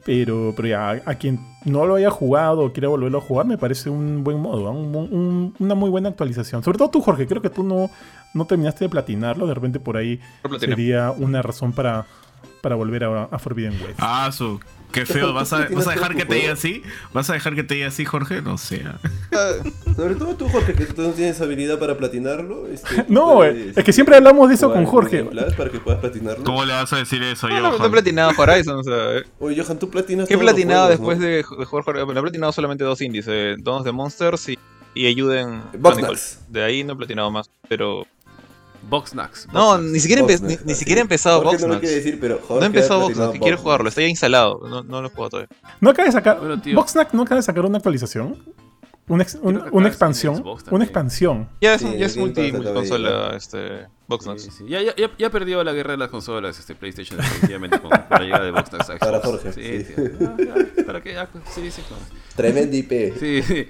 [0.05, 3.57] Pero, pero ya, a quien no lo haya jugado o quiera volverlo a jugar, me
[3.57, 4.71] parece un buen modo, ¿ah?
[4.71, 6.63] un- un- una muy buena actualización.
[6.63, 7.89] Sobre todo tú, Jorge, creo que tú no,
[8.33, 9.47] no terminaste de platinarlo.
[9.47, 10.19] De repente por ahí
[10.59, 12.05] sería una razón para,
[12.61, 13.99] para volver a, a Forbidden West.
[13.99, 14.59] Ah, su.
[14.91, 15.33] Qué feo.
[15.33, 16.81] ¿Vas a, vas a dejar que te diga así?
[17.13, 18.41] ¿Vas a dejar que te diga así, Jorge?
[18.41, 18.83] No sé.
[19.33, 19.51] Ah,
[19.95, 22.67] Sobre todo tú, Jorge, que tú no tienes habilidad para platinarlo.
[22.67, 25.23] este, No, puedes es que siempre hablamos de eso con Jorge.
[25.57, 26.43] para que puedas platinarlo.
[26.43, 27.79] ¿Cómo le vas a decir eso, No, no, Johan?
[27.81, 31.19] no he platinado Horizon, o sea, Oye, Johan, tú platinas ¿Qué he platinado juegos, después
[31.19, 31.25] ¿no?
[31.25, 32.05] de, Horizon?
[32.05, 34.57] Bueno, he platinado solamente dos indies, eh, dos de Monsters y,
[34.95, 35.61] y Ayuden.
[36.49, 38.05] De ahí no he platinado más, pero...
[38.89, 39.47] Boxnax.
[39.53, 39.91] No, Boxnax.
[39.91, 41.81] ni siquiera, empe- Boxnax, ni, ni siquiera he empezado Jorge no lo Boxnax.
[41.81, 43.61] quiere decir, pero Jorge No he empezado Boxnax, que quiero Boxnax.
[43.63, 45.49] jugarlo, está ya instalado, no, no lo he jugado todavía.
[45.81, 46.39] ¿No acaba de sacar.
[46.39, 46.75] Bueno, tío.
[46.75, 48.37] Boxnack no acaba de sacar una actualización?
[49.09, 50.43] Una, ex- un- que una expansión.
[50.69, 51.47] Una expansión.
[51.61, 54.41] Ya es, Sí, ya es multi, multiconsola, este, Boxnax.
[54.43, 54.65] Sí, sí.
[54.67, 58.19] Ya, ya, ya, perdió la guerra de las consolas, este PlayStation, definitivamente, con, con la
[58.19, 58.99] llegada de Boxnax Xbox.
[58.99, 59.93] Para Jorge, Sí, sí.
[59.93, 60.27] tío.
[60.29, 60.35] Ah,
[60.77, 61.13] ya, ¿Para qué?
[61.13, 61.95] Ya, sí, sí, no.
[62.35, 63.13] Tremenda IP.
[63.17, 63.67] Sí, sí.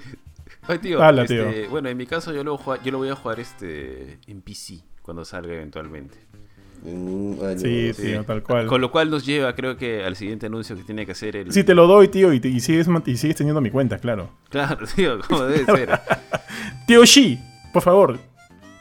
[0.66, 1.70] Ay, tío, Hala, este, tío.
[1.70, 4.18] Bueno, en mi caso yo lo, voy a jugar- yo lo voy a jugar este,
[4.26, 6.18] en PC cuando salga eventualmente.
[7.56, 8.02] Sí, sí.
[8.02, 8.66] tío, tal cual.
[8.66, 11.50] Con lo cual nos lleva, creo que, al siguiente anuncio que tiene que hacer el.
[11.50, 14.28] Sí, te lo doy, tío, y, te- y sigues, y sigues teniendo mi cuenta, claro.
[14.50, 15.98] Claro, tío, como debe ser.
[16.86, 17.38] Tío Shi,
[17.72, 18.18] por favor,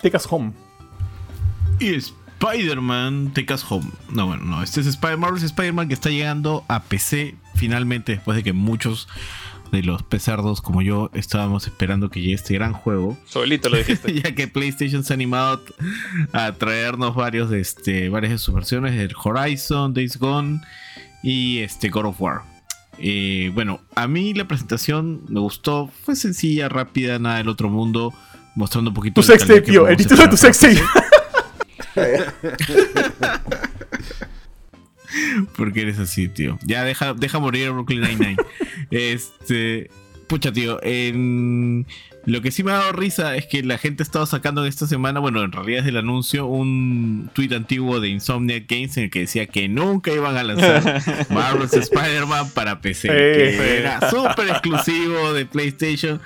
[0.01, 0.51] take us home.
[1.79, 3.89] Y Spider-Man Take Us Home.
[4.11, 4.61] No, bueno, no.
[4.63, 9.07] Este es Spider Marvel's Spider-Man que está llegando a PC finalmente después de que muchos
[9.71, 13.17] de los pesardos como yo estábamos esperando que llegue este gran juego.
[13.25, 14.13] Solito lo dijiste.
[14.23, 15.61] ya que PlayStation se ha animado
[16.33, 20.61] a traernos varios de este, varias de sus versiones, el Horizon, Days Gone
[21.23, 22.41] y este God of War.
[22.99, 28.13] Eh, bueno, a mí la presentación me gustó, fue sencilla, rápida, nada del otro mundo,
[28.55, 30.81] mostrando un poquito Tu sextape, tío, el título de tu sextape.
[35.57, 36.57] Porque eres así, tío.
[36.63, 38.37] Ya deja, deja morir a Brooklyn Nine-Nine.
[38.91, 39.89] este.
[40.27, 40.79] Pucha, tío.
[40.83, 41.85] En...
[42.25, 44.67] Lo que sí me ha dado risa es que la gente ha estado sacando en
[44.67, 49.05] esta semana, bueno, en realidad es el anuncio, un tweet antiguo de Insomniac Games en
[49.05, 53.07] el que decía que nunca iban a lanzar Marvel's Spider-Man para PC.
[53.07, 56.19] Que era súper exclusivo de PlayStation.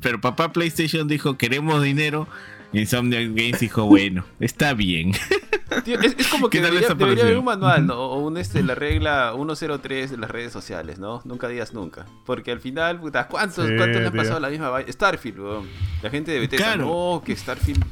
[0.00, 2.28] Pero papá PlayStation dijo, queremos dinero.
[2.72, 5.10] Insomniac Games dijo, bueno, está bien.
[5.84, 7.94] Tío, es, es como que ¿Qué tal debería, haber un manual, ¿no?
[7.98, 11.22] O un, este, la regla 103 de las redes sociales, ¿no?
[11.24, 12.06] Nunca digas nunca.
[12.26, 14.92] Porque al final, puta, ¿cuántos, Sí, ¿cuántos le han pasado la misma vaina?
[14.92, 15.68] Starfield, weón.
[16.02, 16.84] La gente de Bethesda, Claro.
[16.86, 17.84] no, que Starfield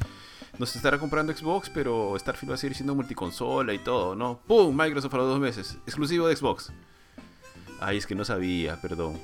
[0.58, 4.40] nos estará comprando Xbox, pero Starfield va a seguir siendo multiconsola y todo, ¿no?
[4.46, 4.76] ¡Pum!
[4.76, 5.78] Microsoft a los dos meses.
[5.86, 6.72] Exclusivo de Xbox.
[7.80, 9.18] Ay, es que no sabía, perdón.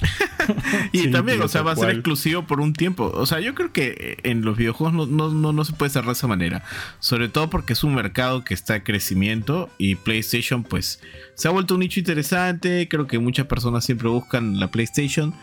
[0.92, 3.10] Y Sí, también, o sea, va a ser exclusivo por un tiempo.
[3.14, 6.08] O sea, yo creo que en los videojuegos no, no, no, no se puede cerrar
[6.08, 6.62] de esa manera.
[6.98, 11.00] Sobre todo porque es un mercado que está en crecimiento y PlayStation, pues,
[11.34, 12.88] se ha vuelto un nicho interesante.
[12.88, 15.34] Creo que muchas personas siempre buscan la PlayStation.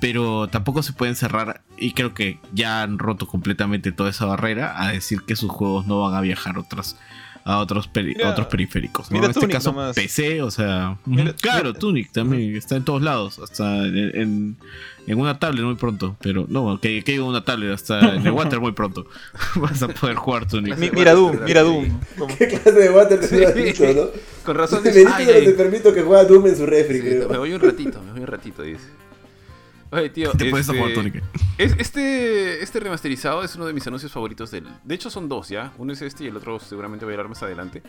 [0.00, 4.82] Pero tampoco se pueden cerrar y creo que ya han roto completamente toda esa barrera
[4.82, 6.98] a decir que sus juegos no van a viajar a otras
[7.44, 9.10] a otros, peri- Mira- otros periféricos.
[9.10, 9.14] ¿no?
[9.14, 9.94] mira en este Tunic caso nomás.
[9.96, 14.56] PC, o sea, Mira- claro, mira- Tunic también está en todos lados, hasta en, en-
[15.08, 18.60] en una tablet muy pronto, pero no, que, que una tablet hasta en el Water
[18.60, 19.06] muy pronto.
[19.56, 20.76] Vas a poder jugar Tunic.
[20.78, 22.00] Mi- mira Doom, mira Doom.
[22.38, 23.42] ¿Qué clase de water te Sí.
[23.44, 24.02] has visto, no?
[24.44, 24.82] Con razón.
[24.84, 25.44] Benito ay, no ay.
[25.46, 27.28] te permito que juegue a Doom en su refri, Sí, creo.
[27.28, 28.84] me voy un ratito, me voy un ratito, dice.
[29.92, 30.32] Oye, tío.
[30.38, 31.22] Te puedes este, jugar Tunic.
[31.58, 34.66] es- este, este remasterizado es uno de mis anuncios favoritos del.
[34.84, 35.72] De hecho, son dos ya.
[35.78, 37.82] Uno es este y el otro seguramente voy a hablar más adelante.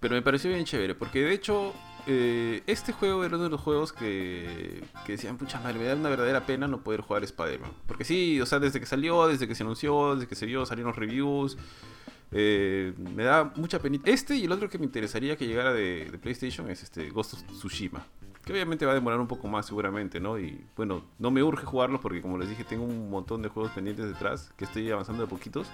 [0.00, 1.72] Pero me pareció bien chévere, porque de hecho,
[2.06, 5.94] eh, este juego era uno de los juegos que, que decían, pucha madre, me da
[5.94, 7.70] una verdadera pena no poder jugar Spider-Man.
[7.86, 10.66] Porque sí, o sea, desde que salió, desde que se anunció, desde que se vio,
[10.66, 11.56] salieron reviews.
[12.30, 13.98] eh, me da mucha pena.
[14.04, 17.34] Este y el otro que me interesaría que llegara de, de PlayStation es este Ghost
[17.34, 18.06] of Tsushima.
[18.46, 20.38] Que obviamente va a demorar un poco más seguramente, ¿no?
[20.38, 23.72] Y bueno, no me urge jugarlo porque como les dije, tengo un montón de juegos
[23.72, 25.66] pendientes detrás que estoy avanzando de poquitos.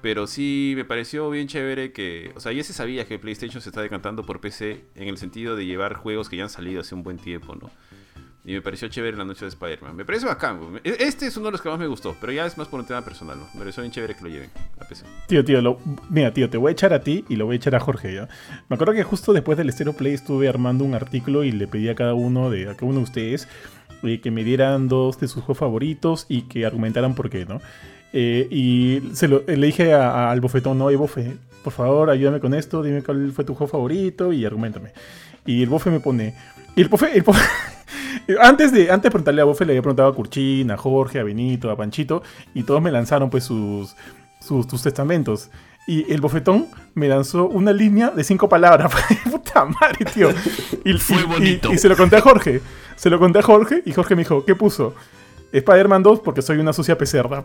[0.00, 3.68] Pero sí me pareció bien chévere que, o sea, ya se sabía que PlayStation se
[3.68, 6.94] está decantando por PC en el sentido de llevar juegos que ya han salido hace
[6.94, 7.70] un buen tiempo, ¿no?
[8.46, 9.96] Y me pareció chévere el anuncio de Spider-Man.
[9.96, 10.60] Me parece bacán.
[10.84, 12.78] E- Este es uno de los que más me gustó, pero ya es más por
[12.78, 13.46] un tema personal, ¿no?
[13.54, 14.50] Me pareció bien chévere que lo lleven.
[15.26, 15.78] Tío, tío, lo-
[16.10, 18.12] mira, tío, te voy a echar a ti y lo voy a echar a Jorge,
[18.14, 18.28] ¿ya?
[18.68, 21.88] Me acuerdo que justo después del Stereo Play estuve armando un artículo y le pedí
[21.88, 23.48] a cada uno de, a cada uno de ustedes
[24.02, 27.62] eh, que me dieran dos de sus juegos favoritos y que argumentaran por qué, ¿no?
[28.12, 32.40] Eh, y se lo, le dije a- a- al bofetón, no, bofe, por favor, ayúdame
[32.40, 34.90] con esto, dime cuál fue tu juego favorito y argumentame.
[35.46, 36.34] Y el bofe me pone...
[36.76, 37.12] Y el bofe-
[38.40, 41.22] antes, de, antes de preguntarle a bofe, le había preguntado a Curchín, a Jorge, a
[41.24, 42.22] Benito, a Panchito,
[42.54, 43.94] y todos me lanzaron pues sus,
[44.40, 45.50] sus, sus testamentos.
[45.86, 48.90] Y el bofetón me lanzó una línea de cinco palabras.
[49.30, 50.30] Puta madre, tío.
[50.84, 51.70] Y, Fue y- bonito.
[51.70, 52.60] Y, y se lo conté a Jorge.
[52.96, 54.94] Se lo conté a Jorge y Jorge me dijo, ¿qué puso?
[55.52, 57.42] Spider-Man 2 porque soy una sucia pecerda.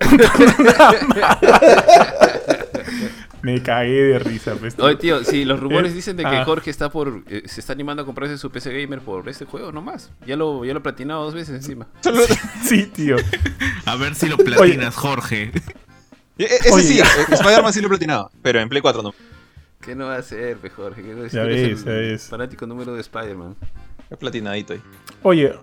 [3.41, 4.55] Me cagué de risa.
[4.55, 4.77] pues.
[4.79, 6.45] Oye, tío, sí, los rumores Eh, dicen de que ah.
[6.45, 9.71] Jorge está por eh, se está animando a comprarse su PC gamer por este juego
[9.71, 10.11] nomás.
[10.25, 11.87] Ya lo ya lo he platinado dos veces encima.
[12.63, 13.15] Sí, tío.
[13.85, 15.51] A ver si lo platinas, Jorge.
[16.37, 17.03] E- e- Ese Oye, sí, ya.
[17.05, 19.13] eh, Spider-Man sí lo he platinado, pero en Play 4 no.
[19.81, 21.01] ¿Qué no va a hacer, pe, Jorge?
[21.01, 22.23] ¿Qué no Ya eres ves, ya ves.
[22.29, 23.55] fanático número de Spider-Man.
[24.09, 24.81] Es platinadito ahí.
[25.21, 25.53] Oye,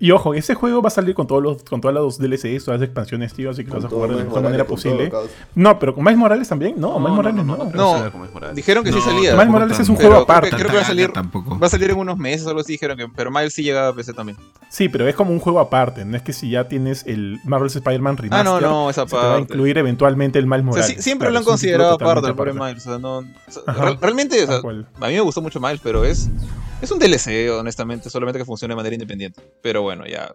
[0.00, 2.80] y ojo, ese juego va a salir con todos los, con todas las DLCs, todas
[2.80, 5.12] las expansiones, tío, así que vas a jugar de la mejor manera posible.
[5.54, 6.74] No, pero con Miles Morales también.
[6.80, 7.56] No, Miles Morales no.
[7.56, 8.06] No.
[8.06, 8.56] es Morales.
[8.56, 9.32] Dijeron que sí No, salía.
[9.34, 10.50] Miles Morales es un juego aparte.
[10.50, 11.58] creo que va a salir- Tampoco.
[11.58, 13.06] Va a salir en unos meses, solo sí dijeron que.
[13.14, 14.38] Pero Miles sí llegaba a PC también.
[14.70, 16.04] Sí, pero es como un juego aparte.
[16.04, 19.10] No es que si ya tienes el Marvel's Spider-Man Ah, Remaster, no, no, esa se
[19.10, 20.96] te va a incluir eventualmente el Miles O sea, Morales.
[20.96, 22.54] sí- siempre Claro, lo han considerado aparte, el pobre.
[22.54, 22.86] Miles.
[22.86, 23.84] O sea, no, o sea, Ajá.
[23.84, 24.68] re- realmente, o
[25.04, 26.28] a mí me gustó mucho Miles, pero es,
[26.82, 29.40] es un DLC, honestamente, solamente que funciona de manera independiente.
[29.62, 30.34] Pero bueno, ya.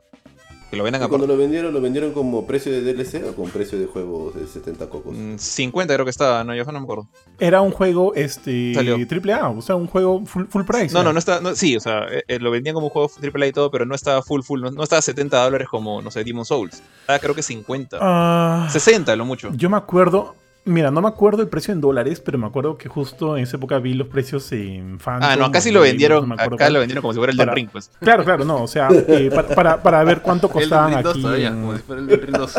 [0.72, 3.36] Que lo vendan ¿Y a cuando lo vendieron, lo vendieron como precio de DLC o
[3.36, 5.16] con precio de juegos de 70 cocos?
[5.16, 7.08] Mm, 50 creo que estaba, no, yo no me acuerdo.
[7.40, 8.98] Era un juego este Salió.
[9.08, 10.92] triple A, o sea, un juego full, full price.
[10.92, 11.04] No, era.
[11.10, 13.48] no, no está, no, sí, o sea, eh, eh, lo vendían como un juego AAA
[13.48, 16.10] y todo, pero no estaba full, full, no, no estaba a 70 dólares como, no
[16.10, 16.82] sé, Demon Souls.
[17.02, 18.00] Estaba creo que 50.
[18.02, 19.52] Ah, 60 lo mucho.
[19.54, 20.36] yo me acuerdo.
[20.68, 23.58] Mira, no me acuerdo el precio en dólares, pero me acuerdo que justo en esa
[23.58, 25.30] época vi los precios en Phantom.
[25.30, 26.74] Ah, no, acá sí lo en- vendieron, no acá cuál.
[26.74, 27.92] lo vendieron como si fuera el Para- del Ring, pues.
[28.00, 31.22] Claro, claro, no, o sea, eh, pa- para, para ver cuánto costaban Ring 2 aquí.
[31.22, 32.54] todavía, en- como si fuera el Ring 2.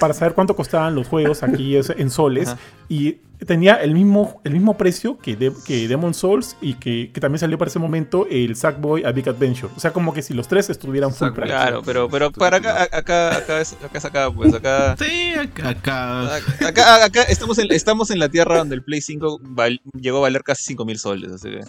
[0.00, 2.48] Para saber cuánto costaban los juegos aquí en soles.
[2.50, 2.58] Ajá.
[2.88, 7.20] Y tenía el mismo, el mismo precio que, de, que Demon Souls y que, que
[7.20, 9.72] también salió para ese momento el Sackboy A Big Adventure.
[9.76, 11.48] O sea, como que si los tres estuvieran full price.
[11.48, 14.94] Claro, pero, pero para acá, acá, acá es, acá es acá, pues acá.
[14.98, 15.70] Sí, acá.
[15.70, 19.80] acá- Acá, acá, acá estamos, en, estamos en la tierra donde el Play 5 val-
[20.00, 21.32] llegó a valer casi 5000 soles.
[21.32, 21.60] Así que.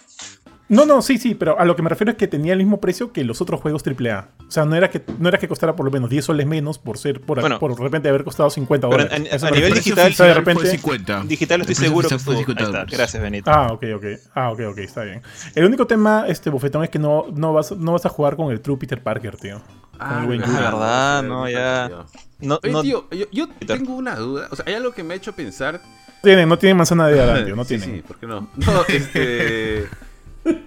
[0.70, 2.80] No, no, sí, sí, pero a lo que me refiero es que tenía el mismo
[2.80, 4.30] precio que los otros juegos AAA.
[4.48, 6.80] O sea, no era que, no era que costara por lo menos 10 soles menos
[6.80, 7.60] por ser, por, Bueno.
[7.60, 9.30] por de repente haber costado 50 Pero dólares.
[9.32, 10.68] a- Eso a me nivel digital- de fue repente.
[10.68, 11.24] 50.
[11.26, 12.54] Digital estoy seguro que fue estuvo.
[12.56, 12.96] 50 Ahí está.
[12.98, 13.52] Gracias, Benito.
[13.52, 14.06] Ah, ok, ok.
[14.34, 15.22] Ah, ok, ok, está bien.
[15.54, 18.52] El único tema, este bofetón, es que no, no, vas, no vas a jugar con
[18.52, 19.62] el True Peter Parker, tío.
[20.00, 20.60] Con el buen Ah, Jude.
[20.62, 21.92] verdad, no, ya.
[22.40, 24.48] No, Oye, no- tío, yo, tengo una duda.
[24.50, 25.82] O sea, hay algo que me ha hecho pensar.
[26.24, 27.98] Tienen, no tienen manzana de edad, tío, no Sí, tienen.
[27.98, 28.50] Sí, ¿por qué no?
[28.56, 29.88] No, este.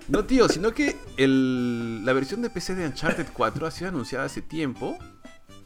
[0.08, 4.24] No, tío, sino que el, la versión de PC de Uncharted 4 ha sido anunciada
[4.24, 4.96] hace tiempo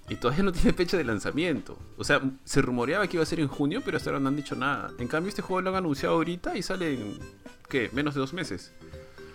[0.09, 1.79] y todavía no tiene fecha de lanzamiento.
[1.97, 4.37] O sea, se rumoreaba que iba a ser en junio, pero hasta ahora no han
[4.37, 4.91] dicho nada.
[4.99, 7.19] En cambio, este juego lo han anunciado ahorita y sale en.
[7.69, 7.91] ¿Qué?
[7.93, 8.73] Menos de dos meses.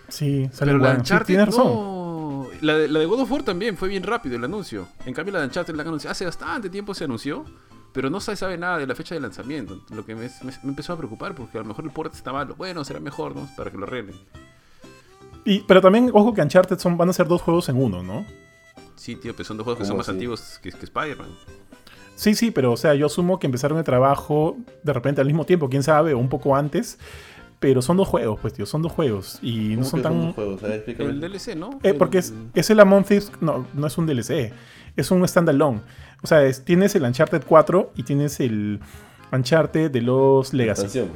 [0.08, 0.94] Sí, sale Pero la de.
[0.96, 1.64] Sí, Uncharted razón.
[1.64, 2.46] no.
[2.60, 4.88] La de, la de God of War también fue bien rápido el anuncio.
[5.06, 6.12] En cambio, la de Uncharted la han anunciado.
[6.12, 7.44] Hace bastante tiempo se anunció.
[7.92, 9.82] Pero no se sabe nada de la fecha de lanzamiento.
[9.90, 12.30] Lo que me, me- me empezó a preocupar porque a lo mejor el port está
[12.30, 12.54] malo.
[12.54, 13.48] Bueno, será mejor, ¿no?
[13.56, 14.14] Para que lo arreglen.
[15.46, 18.26] Y, pero también, ojo que Uncharted son, van a ser dos juegos en uno, ¿no?
[18.96, 21.28] Sí, tío, pero son dos juegos que son ¿Cómo más antiguos que, que Spider-Man.
[22.16, 25.44] Sí, sí, pero o sea, yo asumo que empezaron el trabajo de repente al mismo
[25.46, 26.98] tiempo, quién sabe, o un poco antes.
[27.58, 29.38] Pero son dos juegos, pues, tío, son dos juegos.
[29.40, 30.20] Y no ¿Cómo son que tan.
[30.26, 30.62] dos juegos?
[30.62, 30.84] A ver.
[30.98, 31.78] El DLC, ¿no?
[31.82, 33.32] Eh, porque es, El- es el Among Thieves.
[33.40, 34.52] No, no es un DLC.
[34.94, 35.80] Es un standalone.
[36.22, 38.80] O sea, es- tienes el Uncharted 4 y tienes el
[39.32, 40.82] Uncharted de los Legacy.
[40.82, 41.08] Expansión.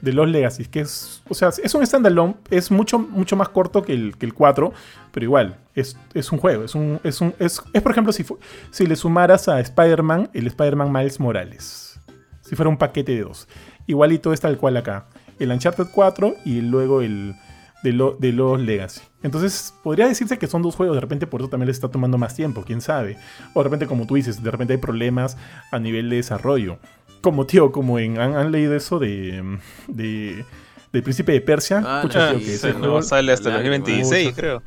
[0.00, 0.66] De los Legacy.
[0.66, 1.22] Que es.
[1.28, 2.36] O sea, es un standalone.
[2.50, 4.72] Es mucho, mucho más corto que el, que el 4.
[5.12, 6.64] Pero igual, es, es un juego.
[6.64, 7.00] Es un.
[7.02, 7.34] Es un.
[7.38, 8.24] Es, es, por ejemplo, si,
[8.70, 11.98] si le sumaras a Spider-Man, el Spider-Man Miles Morales.
[12.42, 13.48] Si fuera un paquete de dos.
[13.86, 15.06] Igualito es tal cual acá.
[15.38, 17.34] El Uncharted 4 y luego el
[17.82, 19.00] de, lo- de los Legacy.
[19.22, 22.16] Entonces, podría decirse que son dos juegos, de repente por eso también les está tomando
[22.18, 23.16] más tiempo, quién sabe.
[23.54, 25.36] O de repente, como tú dices, de repente hay problemas
[25.72, 26.78] a nivel de desarrollo.
[27.20, 28.18] Como, tío, como en.
[28.20, 29.58] ¿Han, han leído eso de.
[29.88, 30.44] de
[30.92, 31.82] del príncipe de Persia?
[31.84, 33.80] Ah, Pucha, tío, que sí, no juego- sale hasta el Lágrimas.
[33.80, 34.40] 2026, Pucha.
[34.40, 34.62] creo.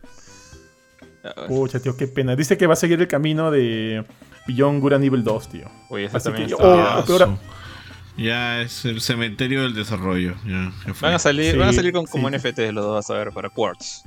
[1.47, 2.35] Pucha, tío, qué pena.
[2.35, 4.05] Dice que va a seguir el camino de
[4.47, 5.67] Beyond Good and Evil 2, tío.
[5.89, 7.29] Oye, ese Así también que- está- oh, peor
[8.17, 10.35] Ya es el cementerio del desarrollo.
[10.45, 10.71] Ya.
[11.01, 12.35] Van a salir, Sí, van a salir con, como sí.
[12.35, 14.03] NFTs los dos, vas a ver, para Quartz.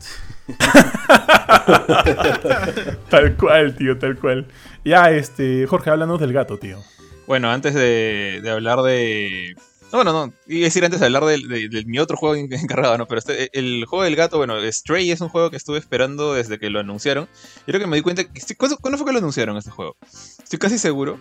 [3.09, 4.46] Tal cual, tío, tal cual.
[4.85, 6.78] Ya, este, Jorge, háblanos del gato, tío.
[7.27, 9.55] Bueno, antes de, de hablar de,
[9.93, 10.33] No, bueno, no.
[10.49, 13.07] Iba a decir antes de hablar de, de mi otro juego en- encargado, ¿no?
[13.07, 16.59] Pero este, el juego del gato, bueno, Stray es un juego que estuve esperando desde
[16.59, 17.29] que lo anunciaron.
[17.63, 18.25] Y creo que me di cuenta.
[18.25, 19.97] Que, ¿cuándo, cuándo fue que lo anunciaron este juego?
[20.43, 21.19] Estoy casi seguro.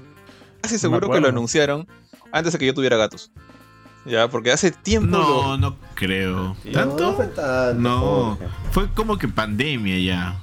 [0.61, 1.87] Casi seguro que lo anunciaron
[2.31, 3.31] antes de que yo tuviera gatos.
[4.05, 5.07] Ya, porque hace tiempo.
[5.17, 6.55] No, lo- no creo.
[6.63, 6.69] Sí.
[6.69, 7.15] No, ¿Tanto?
[7.15, 8.39] fue tanto, No,
[8.71, 10.39] fue como que pandemia ya.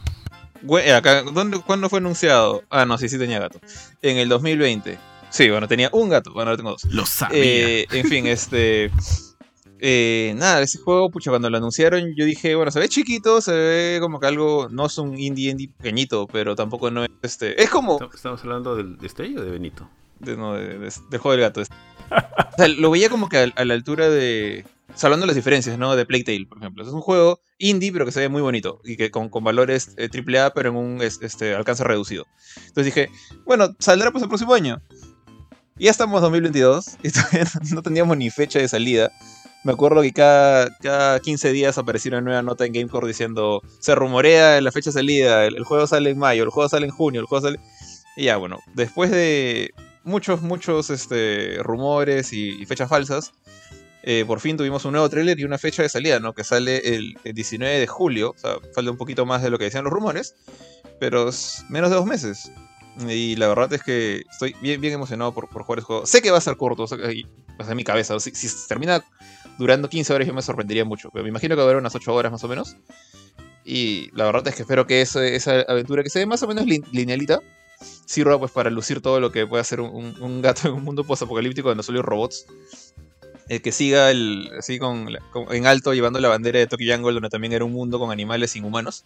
[0.62, 2.62] Güey, acá, ¿dónde, ¿Cuándo fue anunciado?
[2.70, 3.60] Ah, no, sí, sí tenía gato.
[4.02, 4.98] En el 2020.
[5.30, 6.32] Sí, bueno, tenía un gato.
[6.32, 6.84] Bueno, ahora tengo dos.
[6.86, 7.38] Lo sabía.
[7.42, 8.90] Eh, en fin, este.
[9.80, 13.52] eh, nada, ese juego, pucha, cuando lo anunciaron, yo dije, bueno, se ve chiquito, se
[13.52, 14.68] ve como que algo.
[14.70, 17.62] No es un indie indie pequeñito, pero tampoco no es este.
[17.62, 17.98] Es como.
[18.14, 19.88] ¿Estamos hablando del, de Stray o de Benito?
[20.20, 21.60] de- no, de- de- del juego del gato.
[21.60, 21.74] este.
[22.10, 24.64] O sea, lo veía como que a, a la altura de.
[24.92, 25.94] o sea, hablando de las diferencias, ¿no?
[25.94, 26.82] De Playtale, por ejemplo.
[26.82, 28.80] Es un juego indie, pero que se ve muy bonito.
[28.84, 32.26] Y que con, con valores eh, AAA, pero en un es- este, alcance reducido.
[32.66, 33.10] Entonces dije,
[33.44, 34.80] bueno, saldrá pues el próximo año.
[35.80, 39.12] Ya estamos en 2022 y todavía no teníamos ni fecha de salida.
[39.62, 43.94] Me acuerdo que cada, cada 15 días aparecía una nueva nota en GameCore diciendo se
[43.94, 47.20] rumorea la fecha de salida, el, juego sale en mayo, el juego sale en junio,
[47.20, 47.60] el juego sale...
[48.16, 53.32] Y ya, bueno, después de muchos, muchos este, rumores y, fechas falsas,
[54.02, 56.32] eh, por fin tuvimos un nuevo tráiler y una fecha de salida, ¿no?
[56.32, 59.58] Que sale el, el 19 de julio, o sea, falta un poquito más de lo
[59.58, 60.34] que decían los rumores,
[60.98, 61.30] pero
[61.68, 62.50] menos de dos meses.
[63.08, 66.06] Y la verdad es que estoy bien, bien emocionado por, por jugar el juego.
[66.06, 68.18] Sé que va a ser corto, o sea, en mi cabeza.
[68.18, 69.04] Si, si termina
[69.58, 71.10] durando 15 horas, yo me sorprendería mucho.
[71.12, 72.76] Pero me imagino que va a durar unas 8 horas más o menos.
[73.64, 76.48] Y la verdad es que espero que ese- esa aventura, que se ve más o
[76.48, 77.40] menos lin- linealita,
[78.06, 81.04] sirva pues para lucir todo lo que puede hacer un, un- gato en un mundo
[81.04, 82.46] post-apocalíptico donde solo hay robots.
[83.48, 85.08] El que siga el, así con,
[85.50, 88.50] en alto llevando la bandera de Tokyo Jungle, donde también era un mundo con animales
[88.50, 89.04] sin humanos.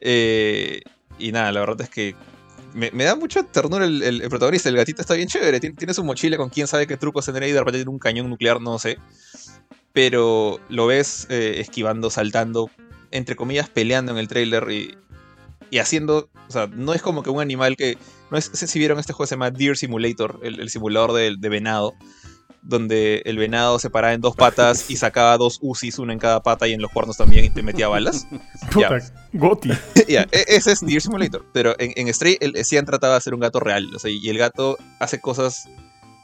[0.00, 0.80] Eh,
[1.18, 2.14] y nada, la verdad es que
[2.74, 4.68] me, da mucha ternura el, protagonista.
[4.68, 5.60] El gatito está bien chévere.
[5.60, 8.28] Tiene, su mochila con quién sabe qué trucos tendrá y de repente tiene un cañón
[8.28, 8.98] nuclear, no sé.
[9.92, 12.70] Pero lo ves eh, esquivando, saltando,
[13.12, 14.98] entre comillas, peleando en el trailer y,
[15.70, 16.28] y haciendo.
[16.48, 17.96] O sea, no es como que un animal que.
[18.30, 21.48] No es, si vieron este juego se llama Deer Simulator, el, el simulador de, de
[21.48, 21.94] venado.
[22.66, 26.42] Donde el venado se paraba en dos patas y sacaba dos UCIs, una en cada
[26.42, 28.26] pata y en los cuernos también, y te metía balas.
[28.72, 28.98] Puta,
[29.34, 29.68] Goti.
[30.08, 31.44] Ya, e- ese es Deer Simulator.
[31.52, 33.94] Pero en, en Stray el, sí han tratado de hacer un gato real.
[33.94, 35.68] O sea, y el gato hace cosas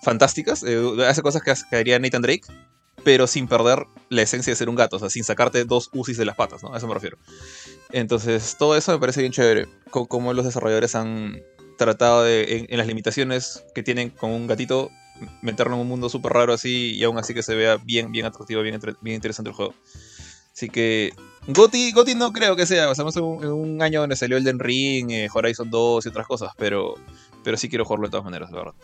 [0.02, 0.62] fantásticas.
[0.62, 2.44] eh, hace cosas que, haría Nathan Drake.
[3.04, 4.96] Pero sin perder la esencia de ser un gato.
[4.96, 6.74] O sea, sin sacarte dos usis de las patas, ¿no?
[6.74, 7.18] A eso me refiero.
[7.92, 9.66] Entonces, todo eso me parece bien chévere.
[9.90, 11.42] Cómo los desarrolladores han
[11.78, 14.90] tratado de, en, en las limitaciones que tienen con un gatito,
[15.42, 18.26] meterlo en un mundo súper raro así y aún así que se vea bien, bien
[18.26, 19.74] atractivo, bien, bien interesante el juego.
[20.52, 21.12] Así que
[21.46, 24.58] Goti, Goti no creo que sea, estamos en un, en un año donde salió Elden
[24.58, 26.94] Ring, eh, Horizon 2 y otras cosas, pero,
[27.42, 28.74] pero sí quiero jugarlo de todas maneras, la verdad.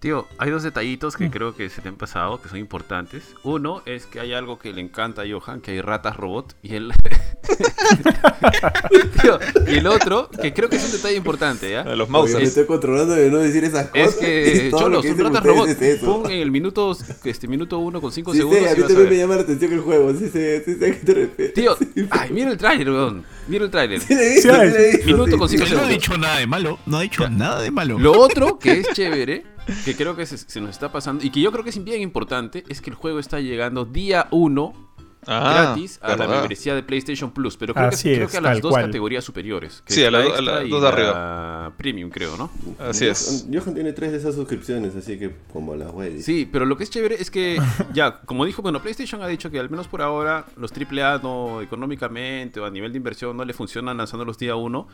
[0.00, 1.30] Tío, hay dos detallitos que Mm.
[1.30, 3.34] creo que se te han pasado, que son importantes.
[3.42, 6.54] Uno es que hay algo que le encanta a Johan, que hay ratas robot.
[6.62, 6.92] Y el...
[9.20, 11.80] Tío, y el otro, que creo que es un detalle importante, ¿ya?
[11.80, 12.34] A Los Oye, mouse.
[12.34, 14.08] me estoy controlando de no decir esas cosas.
[14.10, 15.68] Es que, Todo lo Cholos, que son ratas robot.
[15.68, 15.98] es.
[16.00, 18.86] Pon en el minuto, este, minuto uno con cinco Sí, segundos sí, a mí a
[18.86, 20.12] también me llama la atención el juego.
[20.12, 21.54] Sí, sí, sí, sí, ¿a qué te refieres?
[21.54, 21.76] Tío,
[22.10, 23.24] ay, mira el tráiler, weón.
[23.48, 24.00] Mira el tráiler.
[24.00, 25.80] sí, le he visto, Sí, sí, le he visto, minuto con cinco Él no ha
[25.80, 26.02] segundos.
[26.02, 26.78] dicho nada de malo.
[26.86, 27.98] No ha dicho nada de malo.
[27.98, 29.44] Lo otro que es chévere,
[29.84, 32.00] que creo que se, se nos está pasando, y que yo creo que es bien
[32.02, 34.88] importante, es que el juego está llegando día 1
[35.26, 36.38] Ah, gratis a la verdad.
[36.38, 38.86] membresía de PlayStation Plus, pero creo, Así que, creo es, que a las dos cual.
[38.86, 39.82] categorías superiores.
[39.84, 42.50] que Sí, a las la a las dos de la Premium, creo, ¿no?
[42.78, 43.46] Así es.
[43.52, 46.22] Johan, tiene tres de esas suscripciones, así que como las decir.
[46.22, 47.60] Sí, pero lo que es chévere es que,
[47.92, 51.60] ya, como dijo, bueno, PlayStation ha dicho que al menos por ahora los AAA no,
[51.60, 54.88] económicamente o a nivel de inversión no le funcionan lanzándolos día 1,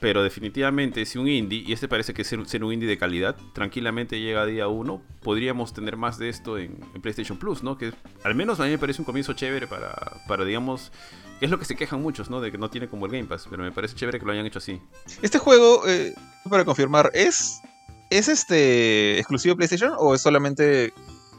[0.00, 3.36] pero definitivamente si un indie, y este parece que ser, ser un indie de calidad,
[3.52, 7.78] tranquilamente llega a día 1, podríamos tener más de esto en, en PlayStation Plus, ¿no?
[7.78, 7.92] Que
[8.24, 9.94] al menos a mí me parece un comienzo chévere para,
[10.26, 10.92] para digamos,
[11.38, 12.40] que es lo que se quejan muchos, ¿no?
[12.40, 14.46] De que no tiene como el Game Pass, pero me parece chévere que lo hayan
[14.46, 14.80] hecho así.
[15.22, 16.14] Este juego, eh,
[16.48, 17.60] para confirmar, ¿es,
[18.10, 20.92] ¿es este exclusivo de PlayStation o es solamente...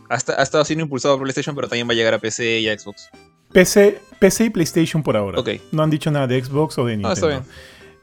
[0.10, 2.68] Hasta, ha estado siendo impulsado por PlayStation, pero también va a llegar a PC y
[2.68, 3.10] a Xbox.
[3.54, 5.40] PC, PC y PlayStation por ahora.
[5.40, 5.50] Ok.
[5.72, 7.10] No han dicho nada de Xbox o de Nintendo.
[7.10, 7.44] Ah, está bien.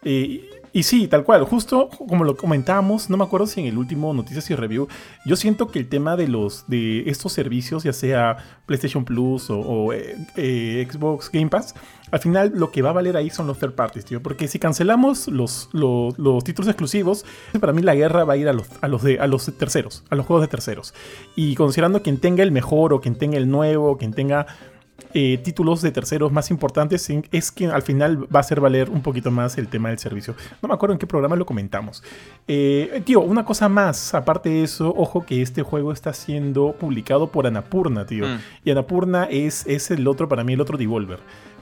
[0.03, 4.15] Y, sí, tal cual, justo como lo comentábamos, no me acuerdo si en el último
[4.15, 4.89] Noticias y Review,
[5.27, 8.37] yo siento que el tema de los de estos servicios, ya sea
[8.67, 11.75] PlayStation Plus o, o, eh, eh, Xbox Game Pass,
[12.11, 14.23] al final lo que va a valer ahí son los third parties, tío.
[14.23, 17.25] Porque si cancelamos los, los, los títulos exclusivos,
[17.61, 20.05] para mí la guerra va a ir a los, a, los de, a los terceros,
[20.11, 20.95] a los juegos de terceros.
[21.37, 24.47] Y considerando quien tenga el mejor o quien tenga el nuevo, quien tenga
[25.15, 28.91] eh, títulos de terceros más importantes en- es que al final va a hacer valer
[28.91, 30.35] un poquito más el tema del servicio.
[30.63, 32.03] No me acuerdo en qué programa lo comentamos.
[32.49, 37.29] Eh, tío, una cosa más, aparte de eso, ojo que este juego está siendo publicado
[37.31, 38.27] por Anapurna, tío.
[38.27, 38.39] Mm.
[38.65, 41.19] Y Anapurna es, es el otro, para mí, el otro Devolver,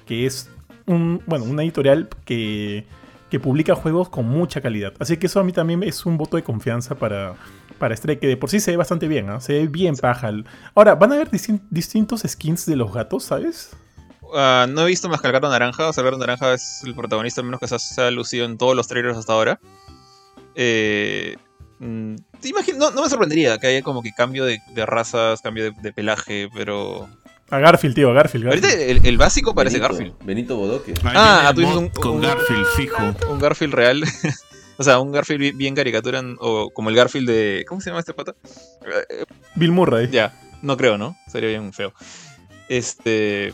[0.06, 0.50] que es
[0.86, 2.84] un, bueno, una editorial que,
[3.30, 4.92] que publica juegos con mucha calidad.
[4.98, 7.34] Así que eso a mí también es un voto de confianza para,
[7.78, 9.40] para Stray, que de por sí se ve bastante bien, ¿ah?
[9.40, 10.30] se ve bien paja.
[10.74, 13.70] Ahora, van a haber distin- distintos skins de los gatos, ¿sabes?
[14.34, 15.88] Ah, no he visto más que el gato naranja.
[15.88, 18.10] O sea, el gato naranja es el protagonista, al menos que se ha, se ha
[18.10, 19.58] lucido en todos los trailers hasta ahora.
[20.54, 21.36] Eh,
[21.78, 25.40] mm, te imagino- no, no me sorprendería que haya como que cambio de, de razas,
[25.40, 27.08] cambio de, de pelaje, pero.
[27.50, 28.46] A Garfield, tío, a Garfield.
[28.48, 28.98] Ahorita Garfield.
[28.98, 30.26] el, el básico parece Benito, Garfield.
[30.26, 30.92] Benito Bodoque.
[31.04, 33.02] Ahí Ah, viene tú dices mod un- con un- Garfield fijo.
[33.30, 34.02] Un Garfield real.
[34.78, 36.22] o sea, un Garfield bi- bien caricatura.
[36.38, 37.64] O como el Garfield de.
[37.68, 38.34] ¿Cómo se llama este pata?
[39.10, 39.24] Eh,
[39.56, 40.08] Bill Murray.
[40.10, 41.16] ya, no creo, ¿no?
[41.30, 41.92] Sería bien feo.
[42.68, 43.52] Este.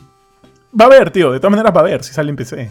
[0.78, 2.70] Va a haber, tío, de todas maneras va a haber si sale en PC.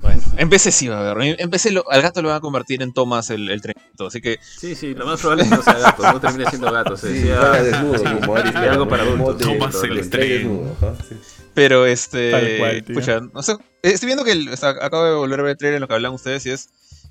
[0.00, 1.36] Bueno, en PC sí va a haber.
[1.40, 4.06] En PC lo- al gato lo van a convertir en Thomas el, el trenito.
[4.06, 6.70] Así que Sí, sí, lo más probable es que no sea gato, no termine siendo
[6.70, 6.96] gato.
[6.96, 8.54] Se Sí, decía- desnudo, como Aris.
[8.54, 9.38] algo para adultos.
[9.38, 11.16] Thomas el sí.
[11.54, 12.30] Pero este.
[12.30, 12.94] Tal cual, tío.
[12.94, 13.56] pucha, no sé.
[13.82, 15.88] Estoy viendo que el- o sea, acabo de volver a ver el trailer en lo
[15.88, 16.68] que hablan ustedes y es.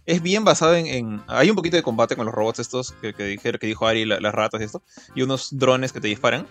[0.08, 3.14] Es bien basado en, en- Hay un poquito de combate con los robots estos que,
[3.14, 4.82] que, dijer- que dijo Ari, la- las ratas y esto.
[5.14, 6.48] Y unos drones que te disparan.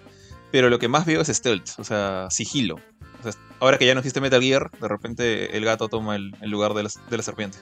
[0.52, 2.76] Pero lo que más veo es stealth, o sea, sigilo.
[3.20, 6.36] O sea, ahora que ya no existe Metal Gear, de repente el gato toma el,
[6.40, 7.58] el lugar de la, de la serpiente.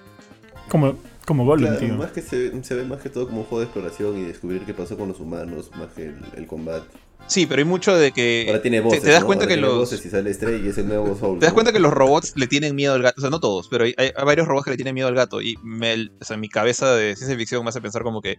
[0.68, 1.94] Como, como Gollum, Claro, tío.
[1.94, 4.64] más que se, se ve más que todo como un juego de exploración y descubrir
[4.66, 6.86] qué pasó con los humanos, más que el, el combate.
[7.26, 8.44] Sí, pero hay mucho de que.
[8.48, 9.02] Ahora tiene te- voces.
[9.02, 9.26] te, das ¿no?
[9.26, 9.78] cuenta Ahora que tiene los.
[9.78, 11.38] voces y sale Stray y es el nuevo Soul.
[11.38, 11.54] Te das ¿no?
[11.54, 13.14] cuenta que los robots le tienen miedo al gato.
[13.18, 15.40] O sea, no todos, pero hay, hay varios robots que le tienen miedo al gato.
[15.40, 18.38] Y me, o sea, mi cabeza de ciencia ficción me hace pensar como que.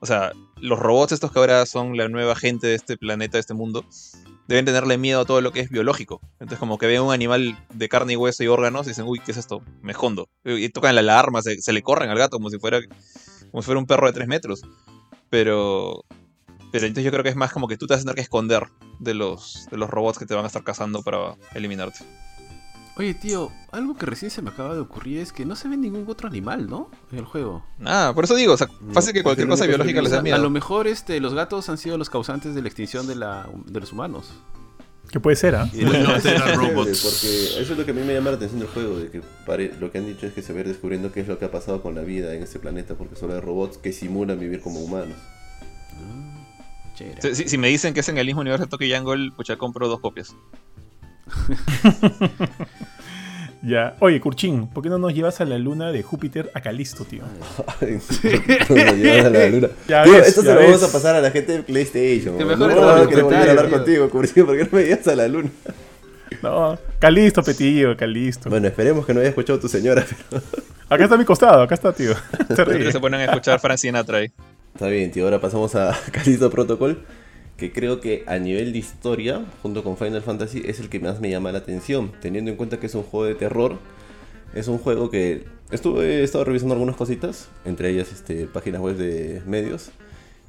[0.00, 3.40] O sea, los robots estos que ahora son la nueva gente de este planeta, de
[3.40, 3.84] este mundo,
[4.48, 6.20] deben tenerle miedo a todo lo que es biológico.
[6.40, 9.20] Entonces, como que ven un animal de carne y hueso y órganos y dicen, uy,
[9.24, 9.62] ¿qué es esto?
[9.82, 10.28] Me escondo.
[10.44, 12.80] Y tocan la alarma, se, se le corren al gato como si fuera.
[13.50, 14.62] Como si fuera un perro de tres metros.
[15.28, 16.04] Pero.
[16.72, 18.22] Pero entonces yo creo que es más como que tú te vas a tener que
[18.22, 18.64] esconder
[18.98, 21.98] de los, de los robots que te van a estar cazando para eliminarte.
[22.96, 25.76] Oye, tío, algo que recién se me acaba de ocurrir es que no se ve
[25.78, 26.90] ningún otro animal, ¿no?
[27.10, 27.64] En el juego.
[27.84, 30.34] Ah, por eso digo, o sea, No, fácil que cualquier cosa biológica les da vivo.
[30.34, 30.50] A lo miedo.
[30.50, 33.92] mejor este, los gatos han sido los causantes de la extinción de, la, de los
[33.92, 34.30] humanos.
[35.10, 35.68] Que puede ser, ¿ah?
[35.74, 37.00] Bueno, Chévere, robots.
[37.02, 39.22] Porque eso es lo que a mí me llama la atención del juego, de que
[39.46, 41.38] pare- lo que han dicho es que se va a ir descubriendo qué es lo
[41.38, 44.38] que ha pasado con la vida en este planeta, porque solo hay robots que simulan
[44.38, 45.16] vivir como humanos.
[47.20, 49.56] Si, si- si me dicen que es en el mismo universo de Tokyo Jungle, pucha,
[49.56, 50.34] compro dos copias.
[53.64, 53.94] Ya.
[54.00, 57.22] Oye, Kurchin, ¿por qué no nos llevas a la luna de Júpiter a Calisto, tío?
[57.80, 57.92] Ay,
[58.68, 59.68] nos a la luna.
[59.86, 62.36] Ya Tío, ves, esto ya se lo vamos a pasar a la gente de PlayStation.
[62.38, 63.76] Que mejor no, no, el quiero volver a comentario, hablar tío.
[63.78, 64.08] contigo,
[64.46, 65.50] ¿por qué no me llevas a la luna?
[66.42, 68.50] No, Calisto, petillo, Calisto.
[68.50, 70.42] Bueno, esperemos que no haya escuchado tu señora, pero...
[70.88, 72.14] Acá está a mi costado, acá está, tío.
[72.56, 74.32] Se ponen a escuchar Frank Sinatra ahí.
[74.74, 77.04] Está bien, tío, ahora pasamos a Callisto Protocol,
[77.56, 81.20] que creo que a nivel de historia, junto con Final Fantasy, es el que más
[81.20, 83.78] me llama la atención, teniendo en cuenta que es un juego de terror.
[84.54, 88.96] Es un juego que estuve he estado revisando algunas cositas, entre ellas este, páginas web
[88.96, 89.90] de medios.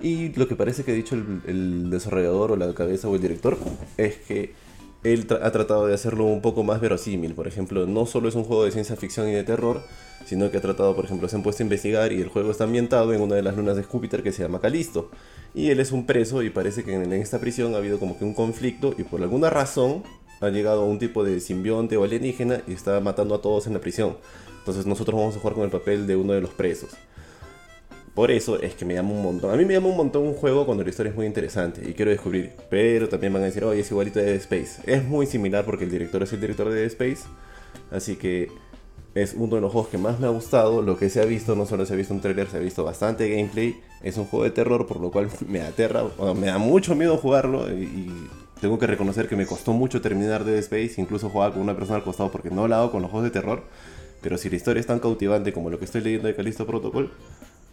[0.02, 3.22] Y lo que parece que ha dicho el, el desarrollador o la cabeza o el
[3.22, 3.58] director
[3.98, 4.54] es que
[5.04, 7.34] él ha tratado de hacerlo un poco más verosímil.
[7.34, 9.82] Por ejemplo, no solo es un juego de ciencia ficción y de terror,
[10.26, 12.64] sino que ha tratado, por ejemplo, se han puesto a investigar y el juego está
[12.64, 15.12] ambientado en una de las lunas de Júpiter que se llama Calisto.
[15.54, 18.24] Y él es un preso y parece que en, esta prisión ha habido como que
[18.24, 20.04] un conflicto y por alguna razón
[20.40, 23.82] ha llegado un tipo de simbionte o alienígena y está matando a todos en la
[23.82, 24.18] prisión.
[24.60, 26.92] Entonces nosotros vamos a jugar con el papel de uno de los presos.
[28.14, 29.52] Por eso es que me llama un montón.
[29.52, 31.94] A mí me llama un montón un juego cuando la historia es muy interesante y
[31.94, 32.52] quiero descubrir.
[32.70, 34.82] Pero también van a decir, oye, es igualito de Dead Space.
[34.86, 37.24] Es muy similar porque el director es el director de Dead Space.
[37.92, 38.50] Así que
[39.16, 40.84] es uno de los juegos que más me ha gustado.
[40.84, 42.84] Lo que se ha visto, no solo se ha visto un trailer, se ha visto
[42.84, 43.82] bastante gameplay.
[44.04, 46.04] Es un juego de terror, por lo cual me aterra,
[46.36, 47.68] me da mucho miedo jugarlo.
[47.72, 48.12] Y,
[48.62, 51.02] tengo que reconocer que me costó mucho terminar Dead Space.
[51.02, 53.32] Incluso jugar con una persona al costado porque no la hago con los juegos de
[53.32, 53.64] terror.
[54.22, 57.12] Pero si la historia es tan cautivante como lo que estoy leyendo de Callisto Protocol,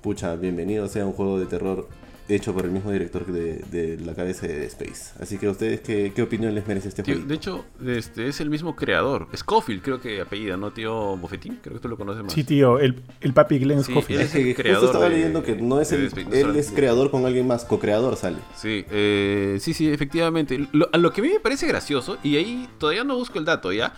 [0.03, 1.89] pucha, bienvenido sea un juego de terror
[2.29, 5.13] hecho por el mismo director de, de la cabeza de Dead Space.
[5.21, 7.27] Así que a ustedes, ¿qué, qué opinión les merece este juego?
[7.27, 9.27] de hecho, este es el mismo creador.
[9.37, 11.59] Scofield, creo que apellida, ¿no, tío Bofetín?
[11.61, 12.33] Creo que tú lo conoces más.
[12.33, 14.21] Sí, tío, el, el papi Glenn Sí, Scofield.
[14.21, 17.27] él Es justo creador estaba de- leyendo que no es el, él es creador con
[17.27, 18.39] alguien más, co-creador sale.
[18.57, 20.69] Sí, eh, sí, sí, efectivamente.
[20.71, 23.45] Lo, a lo que a mí me parece gracioso, y ahí todavía no busco el
[23.45, 23.93] dato, ¿ya?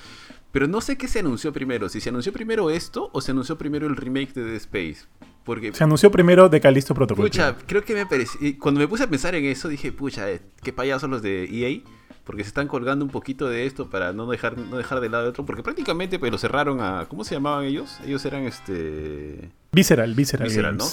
[0.53, 3.59] Pero no sé qué se anunció primero, si se anunció primero esto o se anunció
[3.59, 5.05] primero el remake de Dead Space.
[5.45, 7.25] Porque, Se anunció primero de Calisto Protocol.
[7.25, 8.41] pucha, creo que me pareció...
[8.61, 11.81] Cuando me puse a pensar en eso, dije, pucha, eh, qué payasos los de EA.
[12.25, 15.29] porque se están colgando un poquito de esto para no dejar, no dejar de lado
[15.29, 17.07] otro, porque prácticamente pues lo cerraron a.
[17.09, 17.99] ¿Cómo se llamaban ellos?
[18.07, 19.51] Ellos eran este.
[19.73, 20.85] Visceral, Visceral, Visceral, ¿no?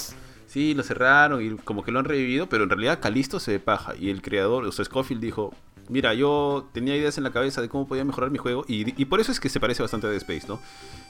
[0.48, 3.60] Sí, lo cerraron y como que lo han revivido, pero en realidad Calisto se ve
[3.60, 3.94] paja.
[3.96, 5.54] Y el creador, o sea, Scofield dijo,
[5.90, 9.06] mira, yo tenía ideas en la cabeza de cómo podía mejorar mi juego y, y
[9.06, 10.60] por eso es que se parece bastante a Dead Space, ¿no?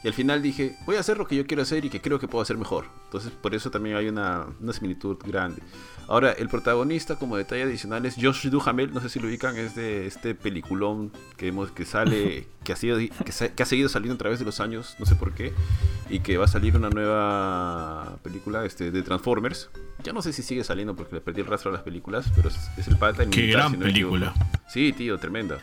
[0.03, 2.19] Y al final dije, voy a hacer lo que yo quiero hacer y que creo
[2.19, 2.85] que puedo hacer mejor.
[3.05, 5.61] Entonces por eso también hay una, una similitud grande.
[6.09, 9.75] Ahora, el protagonista como detalle adicional es Josh Duhamel, no sé si lo ubican, es
[9.75, 14.17] de este peliculón que, hemos, que sale, que ha, sido, que, ha seguido saliendo a
[14.17, 15.53] través de los años, no sé por qué,
[16.09, 19.69] y que va a salir una nueva película este, de Transformers.
[20.03, 22.49] Ya no sé si sigue saliendo porque le perdí el rastro a las películas, pero
[22.49, 24.33] es, es el pata en Qué militar, gran si no película.
[24.73, 25.59] Sí, tío, tremenda.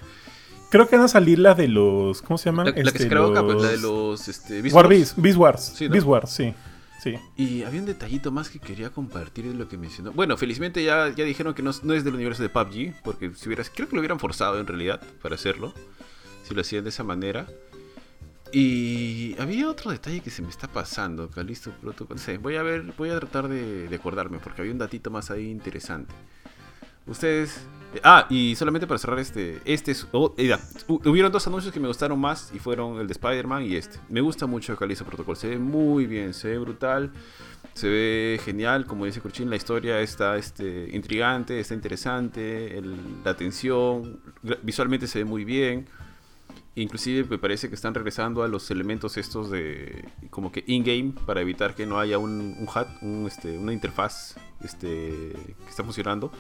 [0.70, 2.22] Creo que van a salir las de los.
[2.22, 2.66] ¿Cómo se llaman?
[2.66, 4.86] La, la que Este, se creó acá, pues los- la de los este, Beast War
[4.86, 5.14] Wars.
[5.16, 5.72] Beast, Wars.
[5.76, 5.92] Sí, ¿no?
[5.92, 6.54] Beast Wars, sí.
[7.02, 7.14] Sí.
[7.36, 10.10] Y había un detallito más que quería compartir de lo que mencionó.
[10.12, 13.46] Bueno, felizmente ya, ya dijeron que no, no es del universo de PUBG, porque si
[13.48, 15.72] hubieras, creo que lo hubieran forzado en realidad para hacerlo,
[16.42, 17.46] si lo hacían de esa manera.
[18.52, 22.16] Y había otro detalle que se me está pasando, Calisto Protocol.
[22.16, 25.10] No sé, voy a ver, voy a tratar de, de acordarme, porque había un datito
[25.10, 26.12] más ahí interesante.
[27.06, 27.60] Ustedes.
[28.02, 29.60] Ah, y solamente para cerrar este.
[29.64, 30.06] Este es.
[30.12, 30.34] oh,
[31.04, 33.98] hubieron dos anuncios que me gustaron más y fueron el de Spider-Man y este.
[34.08, 35.36] Me gusta mucho Callisto Protocol.
[35.36, 37.12] Se ve muy bien, se ve brutal.
[37.74, 42.80] Se ve genial, como dice Kurchin, la historia está este, intrigante, está interesante,
[43.22, 45.86] la tensión, gra- visualmente se ve muy bien.
[46.74, 51.40] Inclusive me parece que están regresando a los elementos estos de como que in-game para
[51.42, 56.30] evitar que no haya un, un HUD, un, este, una interfaz este, que está funcionando,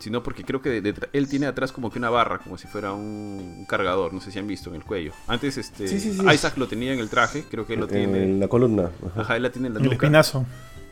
[0.00, 2.92] sino porque creo que de- él tiene atrás como que una barra, como si fuera
[2.92, 5.12] un, un cargador, no sé si han visto en el cuello.
[5.26, 6.22] Antes este, Sí, sí, sí.
[6.32, 8.24] Isaac lo tenía en el traje, creo que él lo tiene.
[8.24, 8.90] En la columna.
[9.10, 9.20] ajá.
[9.22, 10.46] Ajá, él la tiene en la El espinazo.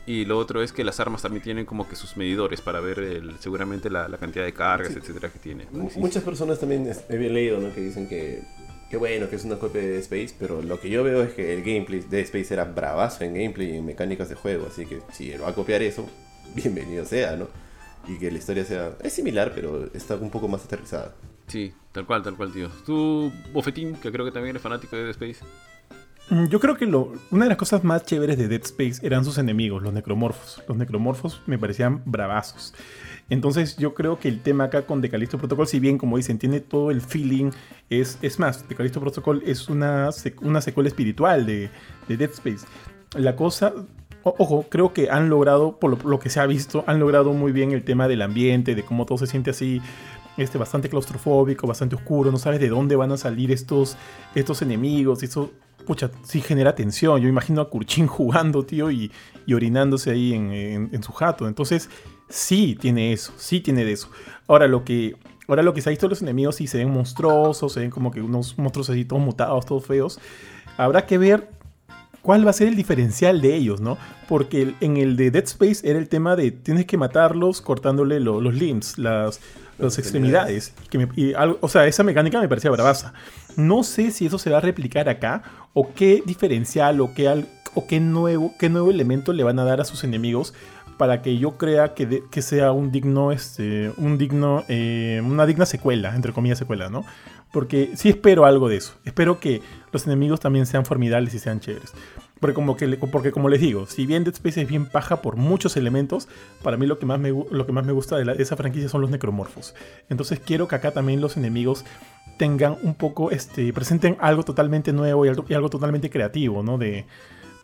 [0.08, 3.00] Y lo otro es que las armas también tienen como que sus medidores para ver
[3.00, 5.66] el- seguramente la, la cantidad de cargas, etcétera, que tiene.
[5.96, 7.74] Muchas personas también he leído, ¿no?
[7.74, 8.42] Que dicen que,
[8.88, 11.32] que bueno, que es una copia de Dead Space, pero lo que yo veo es
[11.34, 14.68] que el gameplay de Dead Space era bravazo en gameplay y en mecánicas de juego,
[14.70, 16.08] así que si él va a copiar eso,
[16.54, 17.48] bienvenido sea, ¿no?
[18.08, 21.14] Y que la historia sea, es similar, pero está un poco más aterrizada.
[21.48, 22.68] Sí, tal cual, tal cual, tío.
[22.84, 25.44] Tú, Bofetín, que creo que también eres fanático de Dead Space.
[26.30, 29.24] Mm, Yo creo que lo, una de las cosas más chéveres de Dead Space eran
[29.24, 30.62] sus enemigos, los necromorfos.
[30.68, 32.74] Los necromorfos me parecían bravazos.
[33.28, 36.60] Entonces yo creo que el tema acá con Decalisto Protocol, si bien como dicen, tiene
[36.60, 37.50] todo el feeling,
[37.90, 41.70] es, es más, Decalisto Protocol es una, sec- una secuela espiritual de,
[42.08, 42.66] de Dead Space.
[43.16, 43.72] La cosa,
[44.38, 47.72] ojo, creo que han logrado, por lo, que se ha visto, han logrado muy bien
[47.72, 49.80] el tema del ambiente, de cómo todo se siente así,
[50.36, 53.96] este, bastante claustrofóbico, bastante oscuro, no sabes de dónde van a salir estos,
[54.34, 55.50] estos enemigos, eso,
[55.86, 57.20] pucha, sí genera tensión.
[57.20, 59.10] Yo imagino a Kurchin jugando, tío, y,
[59.52, 61.46] orinándose ahí en su jato.
[61.46, 61.88] Entonces,
[62.28, 64.10] sí tiene eso, sí tiene de eso.
[64.46, 65.16] Ahora lo que,
[65.48, 67.90] ahora lo que se ha visto de los enemigos sí se ven monstruosos, se ven
[67.90, 70.18] como que unos monstruos así todos mutados, todos feos.
[70.76, 71.50] Habrá que ver
[72.26, 73.96] cuál va a ser el diferencial de ellos, ¿no?
[74.28, 78.40] Porque en el de Dead Space era el tema de tienes que matarlos cortándole lo-
[78.40, 79.38] los limbs, las,
[79.78, 80.74] las extremidades.
[80.90, 83.12] Que me- y algo- o sea, esa mecánica me parecía bravaza.
[83.56, 87.86] No sé si eso se va a replicar acá o qué diferencial o qué, o
[87.86, 90.52] qué, nuevo, qué nuevo elemento le van a dar a sus enemigos
[90.98, 95.46] para que yo crea que, de- que sea un digno, este, un digno, eh, una
[95.46, 97.04] digna secuela, entre comillas secuela, ¿no?
[97.52, 98.94] Porque sí espero algo de eso.
[99.04, 99.62] Espero que
[99.96, 101.92] los enemigos también sean formidables y sean chéveres.
[102.40, 105.36] Porque como, que, porque como les digo, si bien Dead Space es bien paja por
[105.36, 106.28] muchos elementos,
[106.62, 109.00] para mí lo que más me, lo que más me gusta de esa franquicia son
[109.00, 109.74] los necromorfos.
[110.10, 111.84] Entonces quiero que acá también los enemigos
[112.38, 116.76] tengan un poco, este, presenten algo totalmente nuevo y algo, y algo totalmente creativo, ¿no?
[116.76, 117.06] De,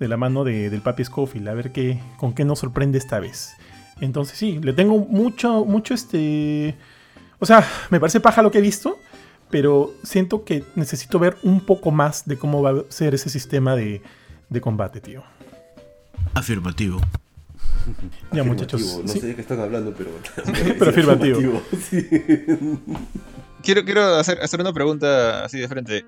[0.00, 3.20] de la mano de- del papi Scofield, a ver qué, con qué nos sorprende esta
[3.20, 3.52] vez.
[4.00, 6.74] Entonces sí, le tengo mucho, mucho este...
[7.38, 8.98] O sea, me parece paja lo que he visto,
[9.52, 13.76] pero siento que necesito ver un poco más de cómo va a ser ese sistema
[13.76, 14.02] de,
[14.48, 15.22] de combate, tío.
[16.34, 17.00] Afirmativo.
[18.32, 18.80] Ya, muchachos.
[18.80, 19.20] Afirmativo, No sí.
[19.20, 20.10] sé de qué están hablando, pero.
[20.78, 21.62] Pero afirmativo.
[21.88, 22.08] Sí.
[23.62, 26.04] Quiero, quiero hacer, hacer una pregunta así de frente.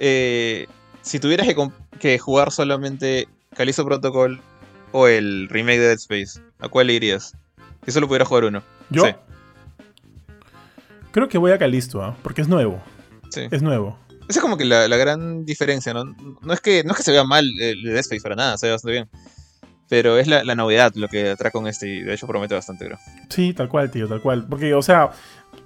[0.00, 0.66] Eh,
[1.02, 1.54] si tuvieras que,
[2.00, 4.40] que jugar solamente Callisto Protocol
[4.90, 7.36] o el remake de Dead Space, ¿a cuál le irías?
[7.84, 8.62] Si solo pudieras jugar uno.
[8.90, 9.12] Yo Sí,
[11.14, 12.16] creo que voy a Calisto, ¿ah?
[12.22, 12.82] porque es nuevo.
[13.30, 13.42] sí.
[13.52, 13.96] Es nuevo.
[14.28, 16.04] Esa es como que la, la gran diferencia, ¿no?
[16.42, 18.58] No es, que, no es que se vea mal el de Dead Space para nada,
[18.58, 19.08] se ve bastante bien.
[19.88, 22.86] Pero es la, la novedad lo que atrae con este y de hecho promete bastante,
[22.86, 22.98] creo.
[23.28, 24.46] Sí, tal cual, tío, tal cual.
[24.48, 25.10] Porque, o sea,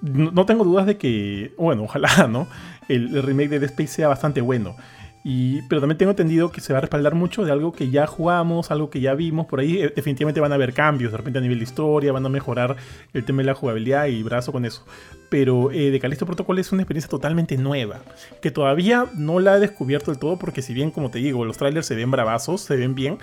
[0.02, 2.46] no, no tengo dudas de que, bueno, ojalá, ¿no?
[2.88, 4.76] El, el remake de Dead Space sea bastante bueno.
[5.24, 8.06] Y, pero también tengo entendido que se va a respaldar mucho de algo que ya
[8.06, 9.46] jugamos, algo que ya vimos.
[9.46, 12.24] Por ahí eh, definitivamente van a haber cambios, de repente a nivel de historia, van
[12.24, 12.76] a mejorar
[13.12, 14.84] el tema de la jugabilidad y brazo con eso.
[15.28, 18.00] Pero eh, de Callisto Protocol es una experiencia totalmente nueva,
[18.40, 21.58] que todavía no la he descubierto del todo porque si bien, como te digo, los
[21.58, 23.18] trailers se ven bravazos, se ven bien,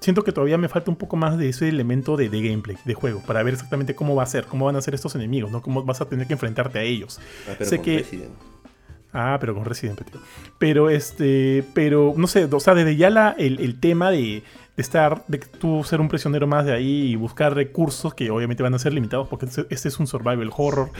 [0.00, 2.94] siento que todavía me falta un poco más de ese elemento de, de gameplay, de
[2.94, 5.62] juego, para ver exactamente cómo va a ser, cómo van a ser estos enemigos, ¿no?
[5.62, 7.20] Cómo vas a tener que enfrentarte a ellos.
[7.48, 7.98] Ah, sé que...
[7.98, 8.49] Resident.
[9.12, 10.20] Ah, pero con Resident tío.
[10.58, 14.42] Pero este, pero no sé, o sea, desde ya la, el, el tema de,
[14.76, 18.62] de estar, de tú ser un prisionero más de ahí y buscar recursos que obviamente
[18.62, 20.90] van a ser limitados porque este es un survival horror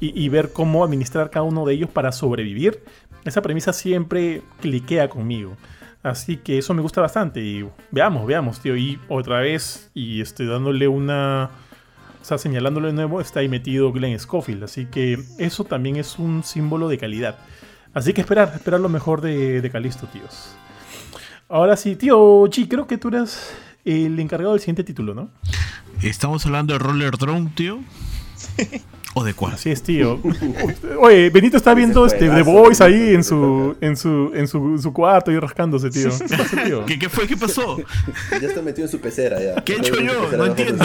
[0.00, 2.82] y, y ver cómo administrar cada uno de ellos para sobrevivir,
[3.24, 5.56] esa premisa siempre cliquea conmigo.
[6.02, 8.76] Así que eso me gusta bastante y veamos, veamos, tío.
[8.76, 11.50] Y otra vez, y este, dándole una...
[12.28, 14.62] O sea, señalándolo de nuevo, está ahí metido Glenn Schofield.
[14.62, 17.38] Así que eso también es un símbolo de calidad.
[17.94, 20.54] Así que esperar, esperar lo mejor de, de Calisto, tíos.
[21.48, 25.30] Ahora sí, tío Chi, creo que tú eras el encargado del siguiente título, ¿no?
[26.02, 27.78] ¿Estamos hablando de Roller Drone, tío?
[29.18, 29.54] ¿O de cuál?
[29.54, 30.20] Así es, tío.
[31.00, 34.92] Oye, Benito está viendo este The Voice ahí en su, en su, en su, su
[34.92, 36.10] cuarto y rascándose, tío.
[36.16, 36.86] ¿Qué pasa, tío?
[36.86, 37.26] ¿Qué, qué fue?
[37.26, 37.78] ¿Qué pasó?
[38.40, 39.56] Ya está metido en su pecera ya.
[39.64, 40.30] ¿Qué he hecho yo?
[40.36, 40.84] No entiendo.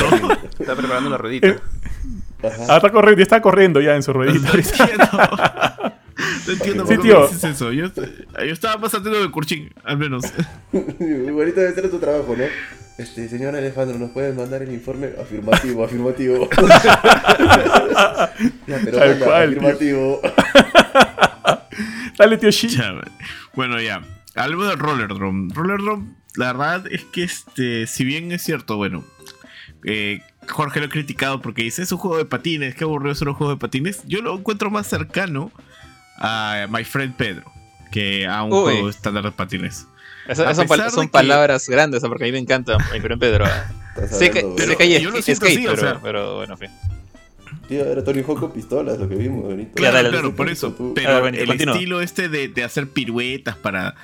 [0.59, 1.47] Está preparando la ruedita.
[1.47, 1.59] Eh,
[2.41, 2.65] Ajá.
[2.69, 4.49] Ah, está corriendo, ya está corriendo ya en su ruedita.
[4.51, 5.93] No entiendo.
[6.45, 7.71] No entiendo Sí, por qué dices eso.
[7.71, 10.23] Yo, yo estaba pasando de Kurchin, al menos.
[10.71, 12.43] Bonito debe ser tu trabajo, ¿no?
[12.97, 15.09] Este, señor Alejandro, ¿nos puedes mandar el informe?
[15.19, 16.47] Afirmativo, afirmativo.
[18.67, 19.69] ya, pero Tal manda, cual, tío.
[19.69, 20.21] afirmativo.
[22.17, 22.67] Dale, tío Shi.
[22.69, 23.11] Ya, vale.
[23.55, 24.01] Bueno, ya.
[24.35, 25.51] Algo de Roller Drone.
[25.53, 29.03] Roller Drone, la verdad es que este, si bien es cierto, bueno,
[29.85, 33.29] eh, Jorge lo ha criticado porque dice es un juego de patines, qué aburrido ser
[33.29, 34.03] un juego de patines.
[34.05, 35.51] Yo lo encuentro más cercano
[36.17, 37.51] a My Friend Pedro
[37.91, 38.59] que a un Uy.
[38.73, 39.87] juego estándar de patines.
[40.27, 43.45] Esas son, pal- son que- palabras grandes, porque a mí me encanta mi friend Pedro.
[44.09, 44.43] Sé que,
[44.77, 45.99] que hay yo lo skate, siento así, o pero, sea.
[46.01, 46.69] pero bueno, en fin.
[47.67, 49.71] Tío, era Tony Hawk con pistolas, lo que vimos ahorita.
[49.75, 50.71] Claro, claro, dale, por eso.
[50.73, 50.93] tú.
[50.95, 51.75] Pero ver, el continúa.
[51.75, 53.95] estilo este de, de hacer piruetas para,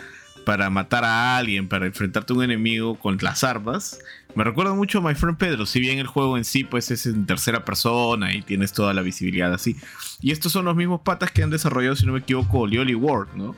[0.45, 3.99] para matar a alguien, para enfrentarte a un enemigo con las armas,
[4.36, 5.65] me recuerda mucho a My Friend Pedro.
[5.65, 9.01] Si bien el juego en sí pues es en tercera persona y tienes toda la
[9.01, 9.76] visibilidad así.
[10.22, 13.34] Y estos son los mismos patas que han desarrollado, si no me equivoco, Lioli World,
[13.36, 13.55] ¿no?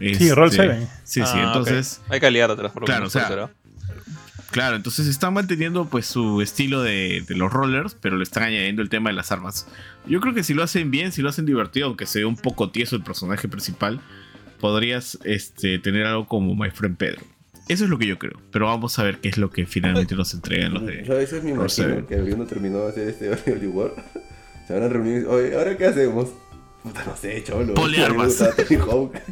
[0.00, 0.88] Sí, Roll Este, 7.
[1.04, 2.00] Sí, sí, Ah, entonces...
[2.06, 2.12] ok.
[2.14, 3.50] Hay calidad atrás, por lo Claro, menos, o sea,
[4.50, 8.82] Claro, entonces están manteniendo pues su estilo de, de los rollers, pero le están añadiendo
[8.82, 9.68] el tema de las armas.
[10.06, 12.36] Yo creo que si lo hacen bien, si lo hacen divertido, aunque se ve un
[12.36, 14.00] poco tieso el personaje principal,
[14.58, 17.22] podrías este, tener algo como My Friend Pedro.
[17.68, 20.16] Eso es lo que yo creo, pero vamos a ver qué es lo que finalmente
[20.16, 21.04] nos entregan los de...
[21.04, 23.92] Yo a veces me imagino que habiendo terminado de hacer este Holy War,
[24.66, 26.30] se habrán reunido y oye, ¿ahora qué hacemos?
[26.82, 27.74] Puta, no sé, cholo.
[27.74, 28.42] Poliarmas.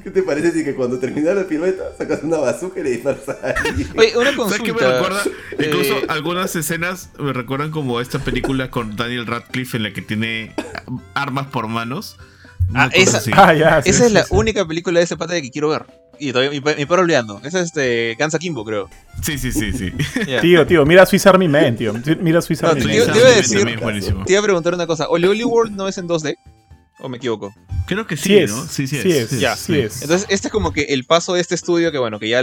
[0.05, 3.27] ¿Qué te parece si que cuando terminas la pirueta sacas una bazooka y le disparas
[3.29, 3.89] a alguien?
[3.97, 4.93] Oye, una ¿Sabes qué me consulta.
[4.93, 5.23] recuerda?
[5.59, 10.03] Incluso eh, algunas escenas me recuerdan como esta película con Daniel Radcliffe en la que
[10.03, 10.53] tiene
[11.15, 12.19] armas por manos.
[12.75, 13.23] Ah, esa-.
[13.33, 13.81] Ah, ya.
[13.83, 14.29] sí, esa es sí, la sí.
[14.35, 15.87] única película de ese pata que quiero ver.
[16.21, 17.41] Y todavía me, me paro olvidando.
[17.45, 18.91] Esa es este Gansa Kimbo, creo.
[19.23, 19.93] Sí, sí, sí, sí.
[20.43, 21.95] Tío, tío, mira Swiss Army Man, tío.
[22.21, 23.13] Mira Swiss No, Army te Man.
[23.13, 24.25] te iba a decir-.
[24.27, 25.09] Te iba a preguntar una cosa.
[25.09, 26.37] ¿Oli Oli World no es en 2D?
[27.01, 27.55] ¿O me equivoco?
[27.87, 28.67] Creo que sí, Sí es, ¿no?
[28.67, 29.33] Sí, sí, sí es.
[29.33, 30.03] es, Ya, sí es.
[30.03, 32.43] Entonces, este es como que el paso de este estudio que, bueno, que ya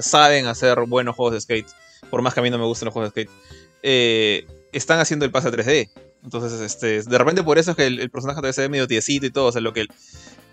[0.00, 1.68] saben hacer buenos juegos de skate.
[2.10, 3.30] Por más que a mí no me gusten los juegos de skate.
[3.82, 5.90] eh, están haciendo el pase a 3D.
[6.24, 8.88] Entonces, este, de repente por eso es que el, el personaje todavía se ve medio
[8.88, 9.46] tiesito y todo.
[9.46, 9.86] O sea, lo que,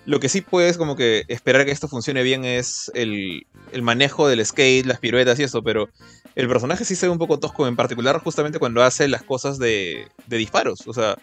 [0.06, 4.28] lo que sí puedes como que esperar que esto funcione bien es el, el manejo
[4.28, 5.64] del skate, las piruetas y eso.
[5.64, 5.90] Pero
[6.36, 9.58] el personaje sí se ve un poco tosco, en particular justamente cuando hace las cosas
[9.58, 10.88] de, de disparos.
[10.88, 11.18] O sea,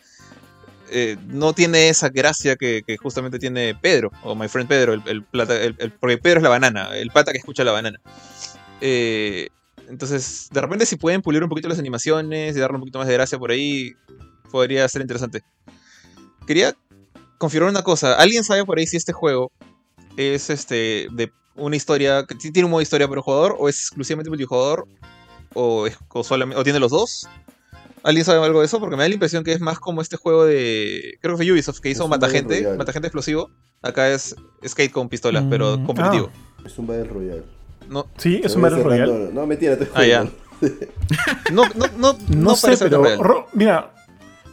[0.90, 5.24] eh, no tiene esa gracia que, justamente tiene Pedro, o My Friend Pedro, el,
[6.00, 8.00] porque Pedro es la banana, el pata que escucha la banana.
[8.80, 9.48] Eh,
[9.88, 13.08] entonces, de repente si pueden pulir un poquito las animaciones y darle un poquito más
[13.08, 13.94] de gracia por ahí,
[14.50, 15.42] podría ser interesante.
[16.46, 16.74] Quería
[17.38, 19.50] confirmar una cosa, ¿alguien sabe por ahí si este juego
[20.16, 24.30] es este de una historia, tiene un modo historia para el jugador, o es exclusivamente
[24.30, 24.86] multijugador,
[25.54, 27.28] o, o, solamente, o tiene los dos?
[28.08, 28.80] ¿Alguien sabe algo de eso?
[28.80, 31.18] Porque me da la impresión que es más como este juego de.
[31.20, 32.78] Creo que fue Ubisoft que hizo un Mata Gente, Royale.
[32.78, 33.50] Mata Gente explosivo.
[33.82, 34.34] Acá es
[34.66, 36.30] skate con pistolas, pero Mm, competitivo.
[36.64, 37.42] Es un Battle Royale.
[37.90, 39.30] No, Sí, es un Battle Royale.
[39.32, 40.20] No, mentira, te Ah, ya.
[40.20, 40.32] juro.
[41.52, 43.22] no, no, no, No, no sé, parece pero.
[43.22, 43.92] Ro- mira,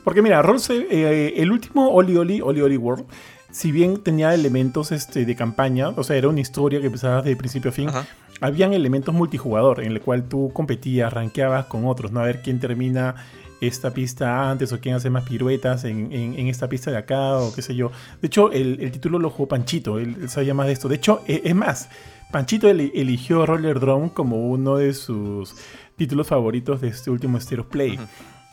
[0.03, 3.05] porque mira, Roll se- eh, el último Oli Oli, Oli Oli World,
[3.51, 7.35] si bien tenía elementos este, de campaña, o sea, era una historia que empezaba de
[7.35, 8.05] principio a fin, Ajá.
[8.41, 12.19] habían elementos multijugador en el cual tú competías, rankeabas con otros, ¿no?
[12.19, 13.15] A ver quién termina
[13.61, 17.37] esta pista antes o quién hace más piruetas en, en- en esta pista de acá
[17.37, 17.91] o qué sé yo.
[18.21, 20.87] De hecho, el, el título lo jugó Panchito, él, él sabía más de esto.
[20.89, 21.89] De hecho, e- es más,
[22.31, 25.55] Panchito eli- eligió Roller Drone como uno de sus
[25.95, 27.97] títulos favoritos de este último State of Play.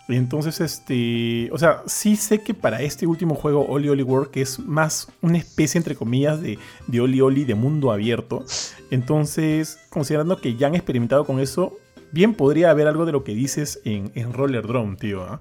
[0.08, 1.48] Y Entonces, este.
[1.52, 5.08] O sea, sí sé que para este último juego, Oli Oli World, que es más
[5.22, 8.44] una especie, entre comillas, de, de Oli Oli de mundo abierto.
[8.90, 11.76] Entonces, considerando que ya han experimentado con eso,
[12.12, 15.22] bien podría haber algo de lo que dices en, en Roller Drone, tío.
[15.24, 15.40] ¿ah?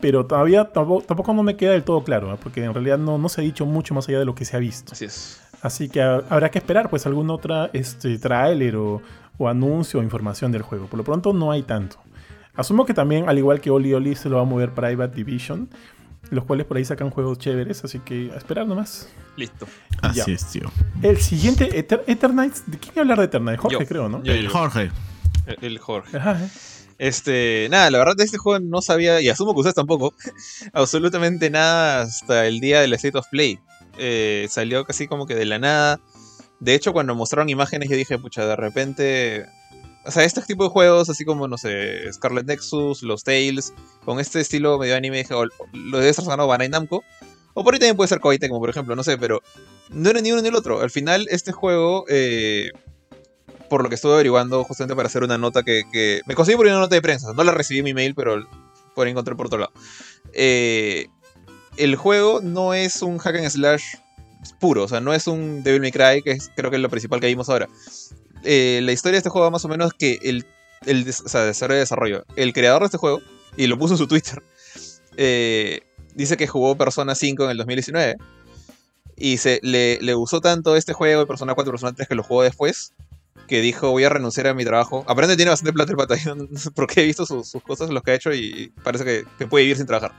[0.00, 2.36] Pero todavía tampoco, tampoco no me queda del todo claro, ¿ah?
[2.42, 4.56] porque en realidad no, no se ha dicho mucho más allá de lo que se
[4.56, 4.92] ha visto.
[4.92, 5.40] Así es.
[5.62, 9.00] Así que ha- habrá que esperar, pues, algún otra este, tráiler o,
[9.38, 10.86] o anuncio o información del juego.
[10.86, 11.98] Por lo pronto no hay tanto.
[12.54, 15.68] Asumo que también, al igual que Oli Oli, se lo va a mover Private Division,
[16.30, 19.08] los cuales por ahí sacan juegos chéveres, así que a esperar nomás.
[19.36, 19.66] Listo.
[20.02, 20.34] Así Ya.
[20.34, 20.70] es, tío.
[21.00, 23.60] El siguiente, Eter Eternights, ¿de quién iba a hablar de Eternights?
[23.62, 23.86] Jorge, Yo.
[23.86, 24.22] creo, ¿no?
[24.24, 24.50] Yo, El yo.
[24.50, 24.90] Jorge.
[25.46, 26.16] El, Jorge.
[26.16, 26.48] Ajá, ¿eh?
[26.98, 30.14] Este, nada, la verdad de este juego no sabía, y asumo que ustedes tampoco,
[30.72, 33.58] absolutamente nada hasta el día del State of Play.
[33.98, 36.00] Eh, salió casi como que de la nada.
[36.60, 39.46] De hecho, cuando mostraron imágenes, yo dije, pucha, de repente.
[40.04, 43.72] O sea, este tipo de juegos, así como, no sé, Scarlet Nexus, los Tales,
[44.04, 47.04] con este estilo medio anime, dije, o lo debe estar sonando Bandai Namco.
[47.54, 49.42] O por ahí también puede ser Koei Tecmo, por ejemplo, no sé, pero
[49.90, 50.80] no era ni uno ni el otro.
[50.80, 52.70] Al final, este juego, eh,
[53.72, 56.78] por lo que estuve averiguando justamente para hacer una nota que, me conseguí por una
[56.78, 57.32] nota de prensa.
[57.32, 58.46] No la recibí en mi mail, pero
[58.94, 59.72] por ahí encontré por otro lado.
[60.34, 61.06] Eh,
[61.78, 63.82] el juego no es un hack and slash
[64.60, 67.18] puro, o sea, no es un Devil May Cry, que creo que es lo principal
[67.18, 67.66] que vimos ahora.
[68.44, 70.44] Eh, la historia de este juego va más o menos que el,
[71.08, 72.24] o sea, desarrollo de desarrollo.
[72.36, 73.22] El creador de este juego,
[73.56, 74.42] y lo puso en su Twitter,
[75.16, 75.80] eh,
[76.14, 78.16] dice que jugó Persona 5 en el 2019.
[79.16, 82.22] Y se, le, le gustó tanto este juego, Persona 4 y Persona 3, que lo
[82.22, 82.92] jugó después,
[83.52, 85.00] que dijo voy a renunciar a mi trabajo.
[85.06, 86.16] Aparentemente tiene bastante plata el pata,
[86.74, 89.64] porque he visto sus, sus cosas, los que ha hecho y parece que, que puede
[89.64, 90.12] vivir sin trabajar.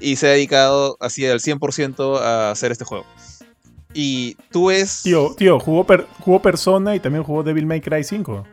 [0.00, 3.06] Y se ha dedicado así al 100% a hacer este juego.
[3.94, 5.02] Y tú ves...
[5.04, 8.44] Tío, tío, jugó, per- jugó Persona y también jugó Devil May Cry 5.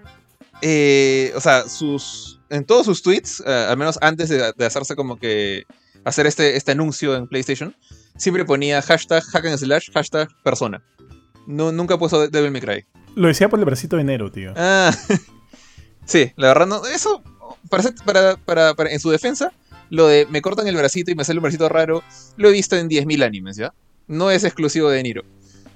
[0.61, 4.95] eh, o sea, sus, en todos sus tweets, eh, al menos antes de, de hacerse
[4.95, 5.63] como que
[6.03, 7.75] hacer este, este anuncio en PlayStation,
[8.17, 10.83] siempre ponía hashtag hack and slash, hashtag persona.
[11.45, 12.85] No, nunca puso Devil May Cry.
[13.17, 14.53] Lo decía por el bracito de enero, tío.
[14.55, 14.91] Ah,
[16.05, 16.85] sí, la verdad no.
[16.85, 17.21] Eso,
[17.69, 19.51] para, para, para- para- en su defensa,
[19.89, 22.03] lo de me cortan el bracito y me sale un bracito raro,
[22.37, 23.73] lo he visto en 10.000 animes, ¿ya?
[24.07, 25.23] No es exclusivo de Niro.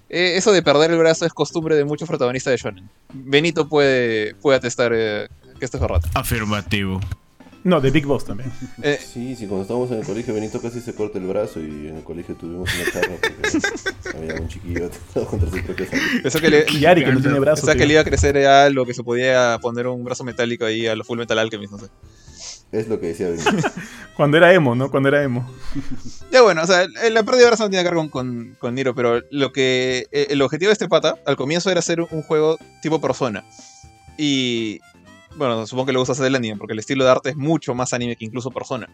[0.09, 2.89] Eh, eso de perder el brazo es costumbre de muchos protagonistas de Shonen.
[3.13, 5.27] Benito puede, puede atestar eh,
[5.57, 6.01] que esto es verdad.
[6.13, 6.99] Afirmativo.
[7.63, 8.51] No, de Big Boss también.
[8.83, 11.87] Eh, Sí, sí, cuando estábamos en el colegio Benito casi se corta el brazo y
[11.89, 16.03] en el colegio tuvimos una charla porque había un chiquillo atentado contra su propia salud.
[16.23, 17.61] pensó que le, que no tiene brazo.
[17.61, 20.65] pensaba que le iba a crecer ya lo que se podía poner un brazo metálico
[20.65, 21.85] ahí a lo Full Metal Alchemist, no sé.
[22.71, 23.49] Es lo que decía Benito.
[24.15, 24.89] Cuando era emo, ¿no?
[24.89, 25.51] Cuando era emo.
[26.31, 28.55] Ya bueno, o sea, el- la pérdida de brazo no tiene que ver con, con,
[28.59, 30.07] con Niro, pero lo que.
[30.13, 33.43] eh, El objetivo de este pata, al comienzo era hacer un juego tipo persona.
[34.17, 34.79] Y.
[35.35, 37.73] Bueno, supongo que le gusta hacer el anime, porque el estilo de arte es mucho
[37.73, 38.89] más anime que incluso persona.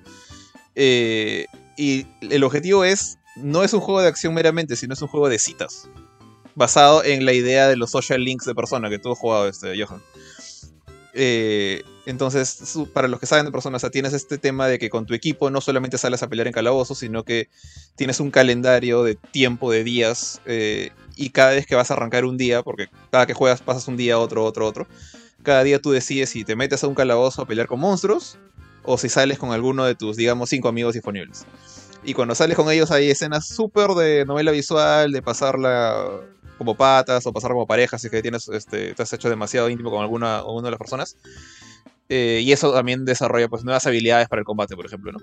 [0.75, 1.45] Eh,
[1.77, 3.19] y el objetivo es.
[3.35, 5.89] No es un juego de acción meramente, sino es un juego de citas.
[6.55, 9.73] Basado en la idea de los social links de persona que tú has jugado, este,
[9.79, 10.01] Johan.
[11.13, 14.89] Eh, entonces, para los que saben de personas, o sea, tienes este tema de que
[14.89, 17.49] con tu equipo no solamente sales a pelear en calabozos, sino que
[17.95, 22.23] tienes un calendario de tiempo, de días, eh, y cada vez que vas a arrancar
[22.23, 24.87] un día, porque cada que juegas pasas un día, otro, otro, otro,
[25.43, 28.37] cada día tú decides si te metes a un calabozo a pelear con monstruos,
[28.83, 31.45] o si sales con alguno de tus, digamos, cinco amigos disponibles.
[32.03, 36.21] Y cuando sales con ellos hay escenas súper de novela visual, de pasarla
[36.57, 39.69] como patas o pasar como pareja, si es que tienes, este, te has hecho demasiado
[39.69, 41.17] íntimo con alguna, o una de las personas.
[42.09, 45.19] Eh, y eso también desarrolla pues nuevas habilidades para el combate, por ejemplo, ¿no?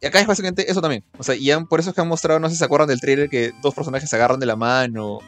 [0.00, 1.04] Y acá es básicamente eso también.
[1.18, 3.00] O sea, y por eso es que han mostrado, no sé si se acuerdan del
[3.00, 5.18] trailer, que dos personajes se agarran de la mano.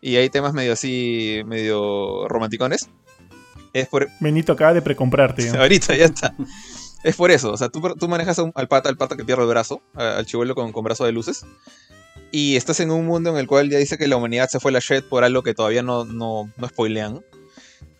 [0.00, 2.88] Y hay temas medio así, medio romanticones.
[3.74, 5.48] Es por, Benito acaba de precomprarte.
[5.58, 6.34] Ahorita ya está.
[7.02, 9.42] Es por eso, o sea, tú, tú manejas un- al pata, al pata que pierde
[9.42, 11.44] el brazo, al chivuelo con, con brazo de luces,
[12.32, 14.70] y estás en un mundo en el cual ya dice que la humanidad se fue
[14.70, 17.20] a la shit por algo que todavía no, no, no spoilean.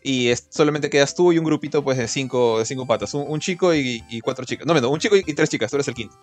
[0.02, 3.24] Y es- solamente quedas tú y un grupito pues de cinco, de cinco patas, un,
[3.28, 4.66] un chico y, y cuatro chicas.
[4.66, 6.16] No, no, un chico y, y tres chicas, tú eres el quinto.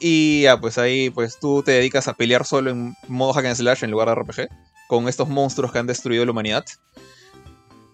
[0.00, 3.56] Y ya, pues ahí pues tú te dedicas a pelear solo en modo hack and
[3.56, 4.48] slash en lugar de RPG,
[4.86, 6.64] con estos monstruos que han destruido la humanidad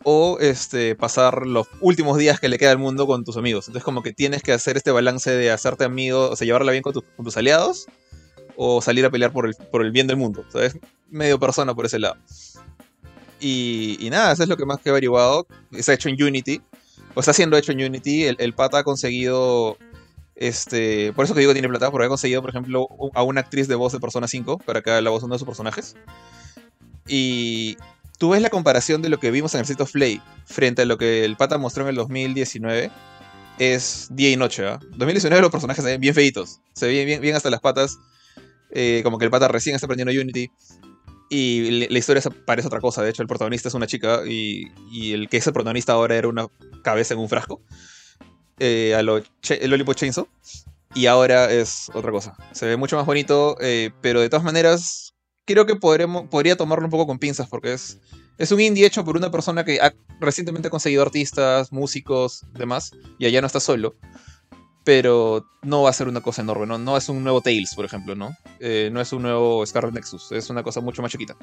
[0.04, 3.66] o este, pasar los últimos días que le queda al mundo con tus amigos.
[3.68, 6.82] Entonces como que tienes que hacer este balance de hacerte amigo, o sea, llevarla bien
[6.82, 7.86] con, tu- con tus aliados,
[8.56, 10.44] o salir a pelear por el, por el bien del mundo.
[10.54, 10.76] O es
[11.10, 12.16] medio persona por ese lado.
[13.40, 15.46] Y, y nada, eso es lo que más que he averiguado.
[15.72, 16.60] Está hecho en Unity.
[17.14, 18.24] o está siendo hecho en Unity.
[18.24, 19.76] El, el pata ha conseguido.
[20.36, 23.68] Este, por eso que digo tiene plata, porque ha conseguido, por ejemplo, a una actriz
[23.68, 25.94] de voz de Persona 5 para que haga la voz de uno de sus personajes.
[27.06, 27.76] Y
[28.24, 30.84] tú ves la comparación de lo que vimos en el State of Play frente a
[30.86, 32.90] lo que el pata mostró en el 2019.
[33.58, 34.80] Es día y noche, ¿ah?
[34.96, 36.62] 2019 los personajes se ven bien feitos.
[36.72, 37.98] Se ven bien, hasta las patas.
[38.70, 40.50] eh, como que el pata recién está aprendiendo Unity.
[41.28, 43.02] Y la historia parece otra cosa.
[43.02, 44.72] De hecho, el protagonista es una chica y,
[45.12, 46.46] el que es el protagonista ahora era una
[46.82, 47.60] cabeza en un frasco.
[48.58, 50.26] Eh, el Lollipop Chainsaw.
[50.94, 52.34] Y ahora es otra cosa.
[52.52, 55.13] Se ve mucho más bonito, eh, pero de todas maneras,
[55.44, 57.98] creo que podremos, podría tomarlo un poco con pinzas porque es,
[58.38, 63.26] es un indie hecho por una persona que ha recientemente conseguido artistas, músicos, demás, y
[63.26, 63.94] allá no está solo.
[64.84, 66.96] Pero no va a ser una cosa enorme, ¿no?
[66.96, 68.36] Es un nuevo Tales, por ejemplo, ¿no?
[68.60, 71.36] Eh, no es un nuevo Scarlet Nexus, es una cosa mucho más chiquita.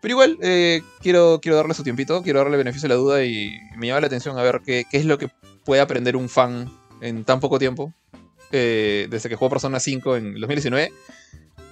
[0.00, 3.58] Pero igual, eh, quiero, quiero darle su tiempito, quiero darle beneficio de la duda y
[3.76, 5.28] me llama la atención a ver qué, qué es lo que
[5.64, 6.72] puede aprender un fan
[7.02, 7.92] en tan poco tiempo,
[8.52, 10.92] eh, desde que jugó Persona 5 en el 2019,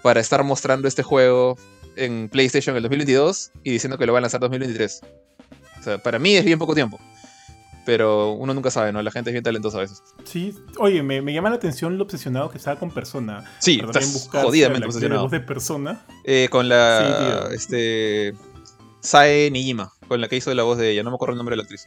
[0.03, 1.57] para estar mostrando este juego
[1.97, 5.01] en PlayStation en el 2022 y diciendo que lo va a lanzar en 2023.
[5.79, 6.99] O sea, para mí es bien poco tiempo.
[7.87, 9.03] Pero uno nunca sabe, ¿no?
[9.03, 10.03] La gente es bien talentosa a veces.
[10.25, 13.51] Sí, oye, me, me llama la atención lo obsesionado que estaba con Persona.
[13.59, 15.23] Sí, estás jodidamente obsesionado.
[15.23, 16.05] voz de Persona.
[16.25, 17.49] Eh, con la.
[17.49, 18.35] Sí, este.
[19.01, 21.03] Sae Nijima, con la que hizo la voz de ella.
[21.03, 21.87] No me acuerdo el nombre de la actriz.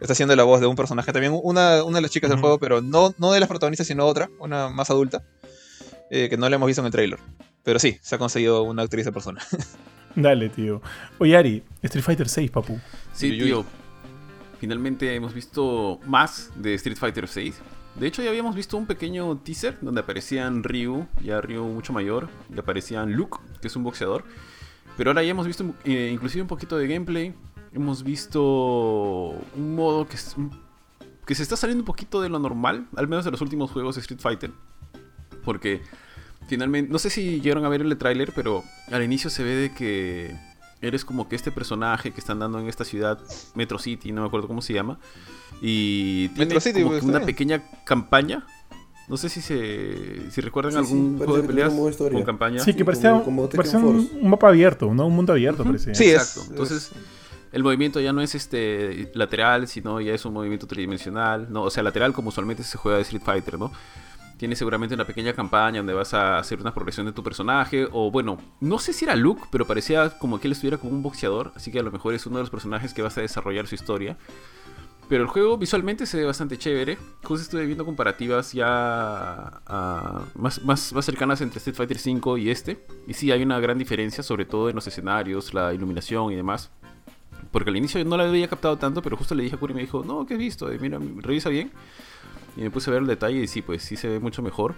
[0.00, 1.38] Está haciendo la voz de un personaje también.
[1.42, 4.30] Una, una de las chicas del juego, pero no, no de las protagonistas, sino otra,
[4.38, 5.24] una más adulta.
[6.10, 7.18] eh, que no la hemos visto en el trailer.
[7.64, 9.40] Pero sí, se ha conseguido una actriz de persona.
[10.14, 10.80] Dale, tío.
[11.18, 12.78] Oye, Ari, Street Fighter 6, papu.
[13.12, 13.64] Sí, tío.
[14.60, 17.54] Finalmente hemos visto más de Street Fighter 6.
[17.96, 22.28] De hecho, ya habíamos visto un pequeño teaser donde aparecían Ryu, ya Ryu mucho mayor,
[22.54, 24.24] y aparecían Luke, que es un boxeador.
[24.96, 27.34] Pero ahora ya hemos visto eh, inclusive un poquito de gameplay.
[27.72, 28.40] Hemos visto
[29.56, 30.36] un modo que, es-
[31.26, 33.96] que se está saliendo un poquito de lo normal, al menos de los últimos juegos
[33.96, 34.50] de Street Fighter.
[35.44, 35.82] Porque
[36.46, 39.72] finalmente, no sé si llegaron a ver el tráiler, pero al inicio se ve de
[39.72, 40.36] que
[40.80, 43.18] eres como que este personaje que están dando en esta ciudad,
[43.54, 44.98] Metro City, no me acuerdo cómo se llama.
[45.62, 47.26] Y tiene Metro City, como que una bien.
[47.26, 48.44] pequeña campaña.
[49.08, 51.72] No sé si se si recuerdan Sí, sí, algún parece juego de peleas
[52.12, 52.60] con campaña.
[52.60, 55.06] Sí, que Sí, parecía, como- como Tekken parecía un, mapa abierto, ¿no?
[55.06, 55.94] Un mundo abierto, parecía.
[55.94, 56.50] Sí, es- Exacto.
[56.50, 56.90] Entonces,
[57.52, 61.62] el movimiento ya no es este lateral, sino ya es un movimiento tridimensional, ¿no?
[61.64, 63.70] O sea, lateral como usualmente se juega de Street Fighter, ¿no?
[64.36, 67.88] Tiene seguramente una pequeña campaña donde vas a hacer una progresión de tu personaje.
[67.92, 71.02] O bueno, no sé si era Luke, pero parecía como que él estuviera como un
[71.02, 71.52] boxeador.
[71.54, 73.74] Así que a lo mejor es uno de los personajes que vas a desarrollar su
[73.74, 74.16] historia.
[75.08, 76.96] Pero el juego visualmente se ve bastante chévere.
[77.22, 82.50] Justo estuve viendo comparativas ya ah, más, más, más cercanas entre Street Fighter V y
[82.50, 82.84] este.
[83.06, 86.70] Y sí, hay una gran diferencia, sobre todo en los escenarios, la iluminación y demás.
[87.50, 89.76] Porque al inicio no la había captado tanto, pero justo le dije a Curi y
[89.76, 90.72] me dijo, no, ¿qué has visto?
[90.72, 91.70] Eh, Mira, revisa bien.
[92.56, 94.74] Y me puse a ver el detalle y sí, pues sí se ve mucho mejor.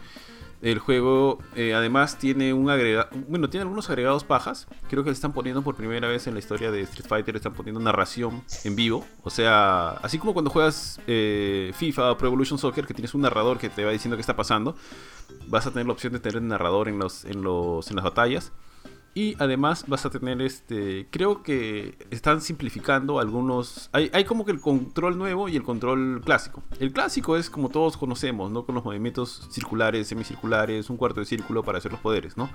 [0.63, 4.67] El juego eh, además tiene un agregado, bueno, tiene algunos agregados pajas.
[4.89, 7.39] Creo que le están poniendo por primera vez en la historia de Street Fighter, le
[7.39, 9.07] están poniendo narración en vivo.
[9.23, 13.21] O sea, así como cuando juegas eh, FIFA o Pro Evolution Soccer, que tienes un
[13.21, 14.77] narrador que te va diciendo qué está pasando,
[15.49, 18.05] vas a tener la opción de tener el narrador en, los, en, los, en las
[18.05, 18.53] batallas.
[19.17, 21.09] Y además vas a tener este.
[21.11, 23.89] Creo que están simplificando algunos.
[23.93, 26.63] Hay, hay como que el control nuevo y el control clásico.
[26.81, 28.67] El clásico es como todos conocemos, ¿no?
[28.67, 32.51] Con los movimientos circulares, semicirculares, un cuarto de círculo para hacer los poderes, ¿no?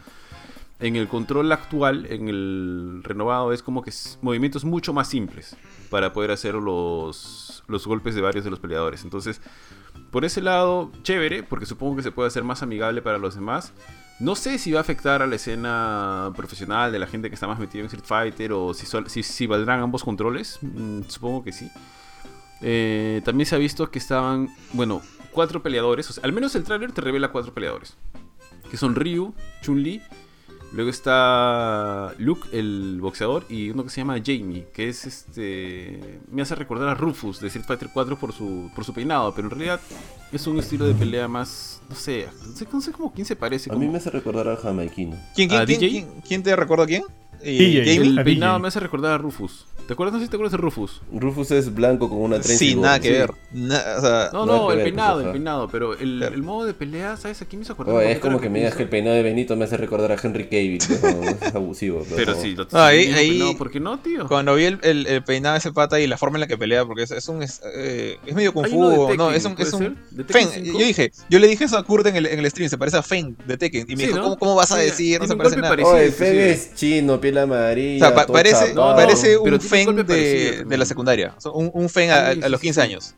[0.79, 5.57] En el control actual, en el renovado, es como que es movimientos mucho más simples
[5.89, 9.03] para poder hacer los, los golpes de varios de los peleadores.
[9.03, 9.41] Entonces,
[10.11, 13.73] por ese lado, chévere, porque supongo que se puede hacer más amigable para los demás.
[14.21, 17.47] No sé si va a afectar a la escena profesional de la gente que está
[17.47, 20.59] más metida en Street Fighter o si, valdrán ambos controles.
[20.61, 21.71] Mm, supongo que sí.
[22.61, 25.01] Eh, también se ha visto que estaban, bueno,
[25.31, 26.15] cuatro peleadores.
[26.15, 27.97] O al menos el tráiler te revela cuatro peleadores.
[28.69, 30.03] Que son Ryu, Chun-Li.
[30.73, 36.19] Luego está Luke, el boxeador, y uno que se llama Jamie, que es este.
[36.31, 39.47] Me hace recordar a Rufus de Street Fighter 4 por su, por su peinado, pero
[39.47, 39.81] en realidad
[40.31, 41.81] es un estilo de pelea más.
[41.89, 43.69] No sé, no sé, no sé cómo quién se parece.
[43.69, 45.17] A mí como- me hace recordar al jamaiquino.
[45.35, 45.89] ¿Quién, quién, ¿A quién, DJ?
[45.91, 47.03] quién- quién te recuerda a quién?
[47.43, 47.95] DJ.
[47.95, 48.09] Jamie.
[48.19, 48.61] El peinado DJ.
[48.61, 49.65] me hace recordar a Rufus.
[49.87, 50.13] ¿Te acuerdas?
[50.13, 51.01] No sé si te acuerdas de Rufus.
[51.11, 52.59] Rufus es blanco con una trenza.
[52.59, 53.13] Sí, y nada que Sí.
[53.13, 53.31] ver.
[53.51, 56.35] Na- o sea, No, no, el ver, peinado, el peinado, pero el, Claro.
[56.35, 57.41] el modo de pelea, ¿sabes?
[57.41, 57.95] Aquí me hizo acordar.
[57.95, 60.17] Oh, es como que me digas que el peinado de Benito me hace recordar a
[60.21, 60.79] Henry Cavill.
[61.01, 62.05] pero es abusivo.
[62.15, 64.27] Pero sí, lo Ah, ahí- ahí- peinado, ¿por qué no, tío?
[64.29, 66.57] Cuando vi el, el- el peinado de ese pata y la forma en la que
[66.57, 67.43] pelea, porque es, es un.
[67.43, 69.13] Es, eh, es medio confuso.
[69.17, 69.55] No, es un.
[69.55, 69.95] ¿puede Es un ser?
[70.11, 70.63] ¿De Tekken Fen.
[70.65, 70.79] 5?
[70.79, 72.95] Yo dije, yo le dije eso a Kurt en el, en el stream, se parece
[72.97, 73.85] a Fen de Tekken.
[73.89, 74.23] Y me Sí, dijo, ¿no?
[74.23, 75.19] ¿cómo, cómo vas a Sí, decir?
[75.19, 75.75] No se parece nada.
[75.83, 76.11] Oye.
[76.11, 78.15] Feng es chino, piel O amarilla.
[78.25, 81.33] parece, un Fen de, de la secundaria.
[81.37, 82.87] O sea, Un, un Fen a, los sí, 15 sí.
[82.87, 83.15] años.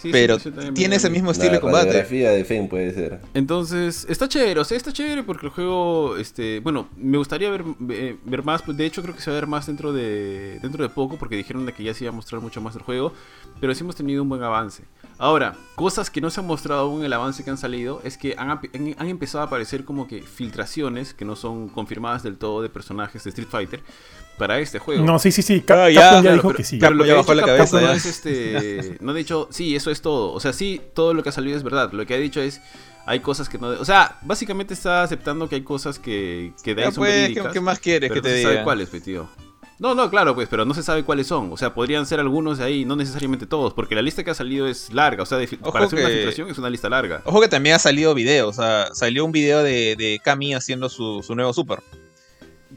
[0.00, 1.86] Sí, Pero sí, tiene ese mismo La estilo de combate.
[1.86, 3.18] radiografía de Fen puede ser.
[3.34, 7.64] Entonces, está chévere, o sea, está chévere porque el juego, este, bueno, me gustaría ver,
[7.90, 10.60] eh, ver más, pues de hecho creo que se va a ver más dentro de,
[10.62, 12.82] dentro de poco porque dijeron de que ya se iba a mostrar mucho más el
[12.82, 13.12] juego,
[13.60, 14.84] pero sí hemos tenido un buen avance.
[15.18, 18.16] Ahora, cosas que no se han mostrado aún en el avance que han salido es
[18.16, 18.60] que han-
[18.98, 23.24] han empezado a aparecer como que filtraciones que no son confirmadas del todo de personajes
[23.24, 23.80] de Street Fighter
[24.38, 25.04] para este juego.
[25.04, 25.60] No, sí, sí, sí.
[25.60, 26.78] Cap- Ah, ya, Capcom ya Claro, dijo pero- que sí.
[26.78, 27.94] pero lo Ya que ha bajó dicho la Capcom cabeza, no ya.
[27.94, 28.96] es este.
[29.00, 30.32] No ha dicho, sí, eso es todo.
[30.32, 31.92] O sea, sí, todo lo que ha salido es verdad.
[31.92, 32.60] Lo que ha dicho es.
[33.06, 33.68] Hay cosas que no.
[33.68, 37.12] O sea, básicamente está aceptando que hay cosas que, que de ahí Ya son pues,
[37.14, 37.52] ¿qué, verídicas.
[37.54, 38.64] qué más quieres pero que no te se sabe diga?
[38.64, 39.28] cuáles, pe, tío.
[39.78, 41.50] No, no, claro, pues, pero no se sabe cuáles son.
[41.52, 44.34] O sea, podrían ser algunos de ahí, no necesariamente todos, porque la lista que ha
[44.34, 45.22] salido es larga.
[45.22, 47.22] O sea, de para hacer una filtración es una lista larga.
[47.24, 50.88] Ojo que también ha salido video, o sea, salió un video de, de Kami haciendo
[50.90, 51.78] su, su nuevo super.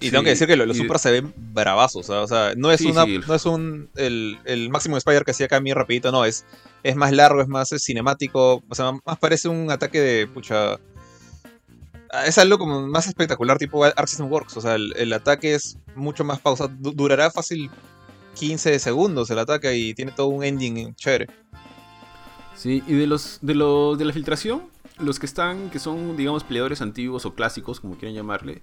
[0.02, 2.54] Y Sí, tengo que decir que lo- los y- super se ven bravazos, o sea,
[2.58, 3.20] no es Sí, una, sí.
[3.28, 6.44] no es un el, el máximo Spider que hacía Kami rapidito, no, es,
[6.84, 10.74] es más largo, es más es cinemático, o sea, más parece un ataque de pucha.
[12.12, 14.58] ah, Es algo como más espectacular, tipo Arc System Works.
[14.58, 16.72] O sea, el, el ataque es mucho más pausado.
[16.78, 17.70] du- Durará fácil
[18.36, 21.28] 15 segundos el ataque y tiene todo un ending chévere.
[22.56, 24.64] Sí, y de los de los de la filtración,
[25.00, 28.62] los que están, que son, digamos, peleadores antiguos o clásicos, como quieran llamarle,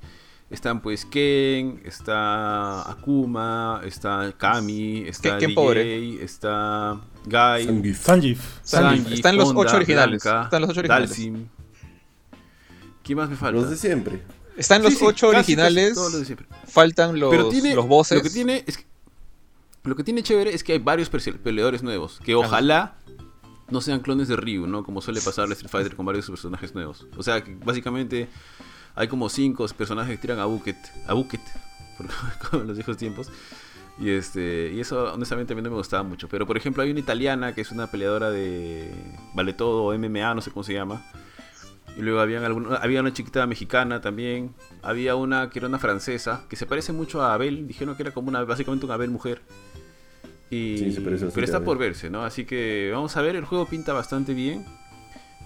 [0.50, 6.24] están pues Ken, está Akuma, está Kami, está Ken DJ, pobre.
[6.24, 8.02] está Guy, Zangief.
[8.04, 8.40] Sanjif.
[8.62, 8.98] Sanji.
[9.02, 10.22] Sanji, Están los ocho originales.
[10.22, 11.10] Blanca, Están los ocho originales.
[11.10, 11.46] Dalsim.
[13.02, 13.60] ¿Quién más me falta?
[13.60, 14.22] Los de siempre.
[14.56, 15.94] Están los Sí, sí, ocho originales.
[15.94, 16.46] todos los de siempre.
[16.66, 18.18] Faltan los, Pero tiene, los bosses.
[18.18, 18.86] Lo que tiene es que-
[19.84, 22.96] lo que tiene chévere es que hay varios peleadores nuevos que ojalá
[23.70, 24.82] no sean clones de Ryu, ¿no?
[24.82, 27.06] Como suele pasar en Street Fighter con varios personajes nuevos.
[27.16, 28.28] O sea, que básicamente
[28.98, 30.76] hay como cinco personajes que tiran a Bucket,
[31.06, 31.40] a Bucket,
[31.96, 33.30] por- los viejos tiempos.
[34.00, 36.28] Y este y eso honestamente a mí no me gustaba mucho.
[36.28, 38.90] Pero por ejemplo hay una italiana que es una peleadora de
[39.34, 41.04] vale todo MMA, no sé cómo se llama.
[41.96, 44.54] Y luego habían alguna- había una chiquita mexicana también.
[44.82, 47.66] Había una que era una francesa, que se parece mucho a Abel.
[47.66, 49.40] Dijeron que era como una, básicamente un Abel mujer.
[50.50, 52.22] Y, Sí, se parece pero está por verse, ¿no?
[52.24, 54.64] Así que vamos a ver, el juego pinta bastante bien.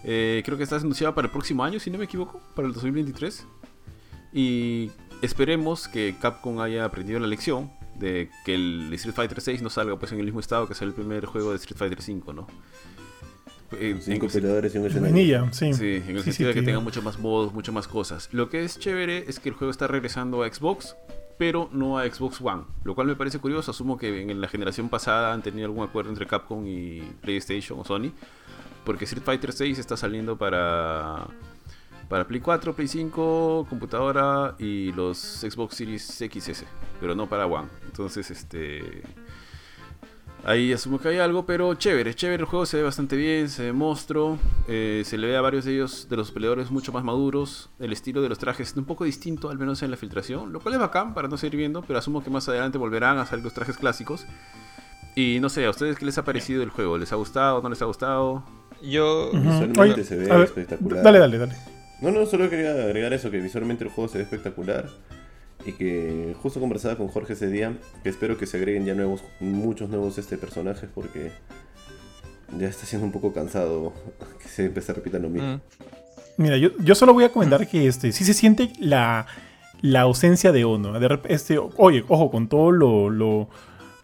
[0.05, 2.75] Eh, creo que está anunciado para el próximo año, si no me equivoco, para el
[2.75, 3.47] 2023.
[4.33, 4.91] Y
[5.21, 9.97] esperemos que Capcom haya aprendido la lección de que el Street Fighter 6 no salga
[9.99, 12.47] pues en el mismo estado que sale el primer juego de Street Fighter 5, ¿no?
[13.79, 15.49] Eh, Cinco en- peleadores y un escenario.
[15.53, 15.73] Sí.
[15.73, 17.89] Sí, en el Sí, sí, sentido de que que- tenga mucho más modos, mucho más
[17.89, 18.29] cosas.
[18.33, 20.95] Lo que es chévere es que el juego está regresando a Xbox,
[21.39, 23.71] pero no a Xbox One, lo cual me parece curioso.
[23.71, 27.85] Asumo que en la generación pasada han tenido algún acuerdo entre Capcom y PlayStation o
[27.85, 28.13] Sony,
[28.85, 31.27] porque Street Fighter 6 está saliendo para
[32.09, 36.65] para Play 4, Play 5, computadora y los Xbox Series XS,
[37.01, 37.69] pero no para One.
[37.87, 39.03] Entonces, este
[40.45, 43.63] Ahí asumo que hay algo, pero chévere, chévere el juego, se ve bastante bien, se
[43.63, 47.05] ve monstruo, eh, se le ve a varios de ellos, de los peleadores mucho más
[47.05, 50.53] maduros, el estilo de los trajes es un poco distinto, al menos en la filtración,
[50.53, 53.27] lo cual es bacán para no seguir viendo, pero asumo que más adelante volverán a
[53.27, 54.27] salir los trajes clásicos.
[55.15, 56.99] Y no sé, ¿a ustedes qué les ha parecido el juego?
[56.99, 57.63] ¿Les ha gustado?
[57.63, 58.43] ¿No les ha gustado?
[58.83, 59.29] Yo.
[59.29, 59.39] Ujú.
[59.39, 61.03] Visualmente Oye, se ve espectacular.
[61.03, 61.55] Dale, dale, dale.
[62.01, 64.89] No, no, solo quería agregar eso, que visualmente el juego se ve espectacular.
[65.65, 69.23] Y que justo conversaba con Jorge ese día, que espero que se agreguen ya nuevos,
[69.39, 71.31] muchos nuevos este personajes, porque
[72.59, 73.93] ya está siendo un poco cansado
[74.43, 75.57] que siempre se repita lo mismo.
[75.57, 75.61] Mm.
[76.39, 79.27] Mira, yo, yo solo voy a comentar que este, sí se siente la,
[79.83, 80.99] la ausencia de Ono.
[80.99, 83.49] De este, oye, ojo, con todo lo, lo,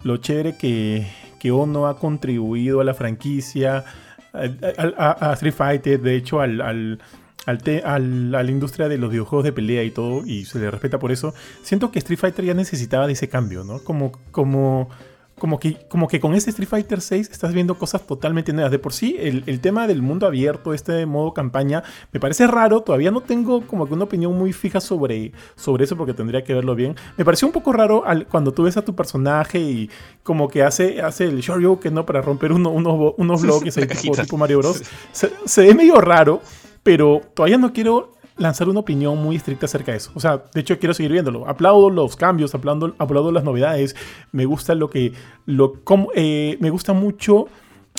[0.03, 1.07] lo chévere que,
[1.41, 3.85] que Ono ha contribuido a la franquicia,
[4.33, 6.99] a, Street Fighter, de hecho, al, al,
[7.47, 10.59] al te- al- a la industria de los videojuegos de pelea y todo, y se
[10.59, 11.35] le respeta por eso.
[11.63, 13.79] Siento que Street Fighter ya necesitaba de ese cambio, ¿no?
[13.85, 14.91] Como, como,
[15.39, 18.71] como, que, como que con este Street Fighter 6 estás viendo cosas totalmente nuevas.
[18.71, 21.83] De por sí, el, el tema del mundo abierto, este modo campaña,
[22.13, 22.81] me parece raro.
[22.83, 26.55] Todavía no tengo como que una opinión muy fija sobre, sobre eso porque tendría que
[26.55, 26.95] verlo bien.
[27.17, 29.91] Me pareció un poco raro al- cuando tú ves a tu personaje y
[30.23, 32.05] como que hace, hace el Shoryuken, ¿no?
[32.07, 33.87] Para romper uno- unos, bo- unos bloques ahí
[34.23, 34.83] tipo Mario Bros.
[35.13, 36.41] Se, se ve medio raro,
[36.83, 40.11] pero todavía no quiero lanzar una opinión muy estricta acerca de eso.
[40.15, 41.49] O sea, de hecho quiero seguir viéndolo.
[41.49, 43.97] Aplaudo los cambios, aplaudo, aplaudo las novedades.
[44.33, 45.13] Me gusta lo que...
[45.47, 47.47] Lo, como, eh, me gusta mucho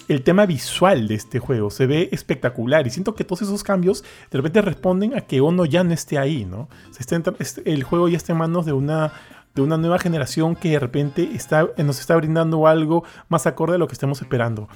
[0.07, 1.69] el tema visual de este juego.
[1.69, 5.65] Se ve espectacular y siento que todos esos cambios de repente responden a que Ono
[5.65, 6.69] ya no esté ahí, ¿no?
[6.91, 7.21] Se está
[7.65, 9.13] el juego ya está en manos de una
[9.55, 13.77] de una nueva generación que de repente está, nos está brindando algo más acorde a
[13.77, 14.69] lo que estamos esperando.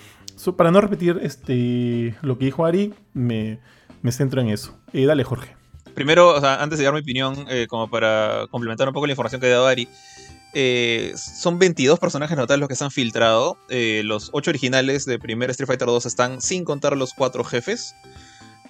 [0.58, 3.60] Para no repetir este, lo que dijo Ari, me,
[4.04, 4.78] me centro en eso.
[4.94, 5.56] Eh, dale, Jorge.
[5.96, 9.48] Primero, antes de dar mi opinión, eh, como para complementar un poco la información que
[9.48, 9.88] ha dado Ari,
[10.56, 13.58] Eh, son 22 personajes notables los que se han filtrado.
[13.70, 17.96] Eh, los 8 originales de primer Street Fighter 2 están sin contar los 4 jefes.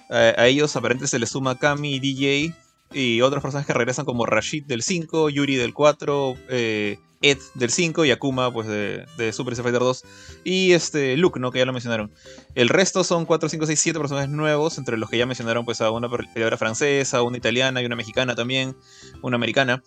[0.08, 2.54] A ellos aparentemente se les suma Kami, DJ
[2.94, 7.70] y otros personajes que regresan como Rashid del 5, Yuri del 4, eh, Ed del
[7.70, 10.04] 5 y Akuma pues de, Super Street Fighter 2
[10.44, 11.50] y este Luke, ¿no?
[11.50, 12.12] Que ya lo mencionaron.
[12.54, 15.80] El resto son 4, 5, 6, 7 personajes nuevos, entre los que ya mencionaron pues
[15.80, 18.76] a una peleadora francesa, una italiana y una mexicana también,
[19.22, 19.82] una americana.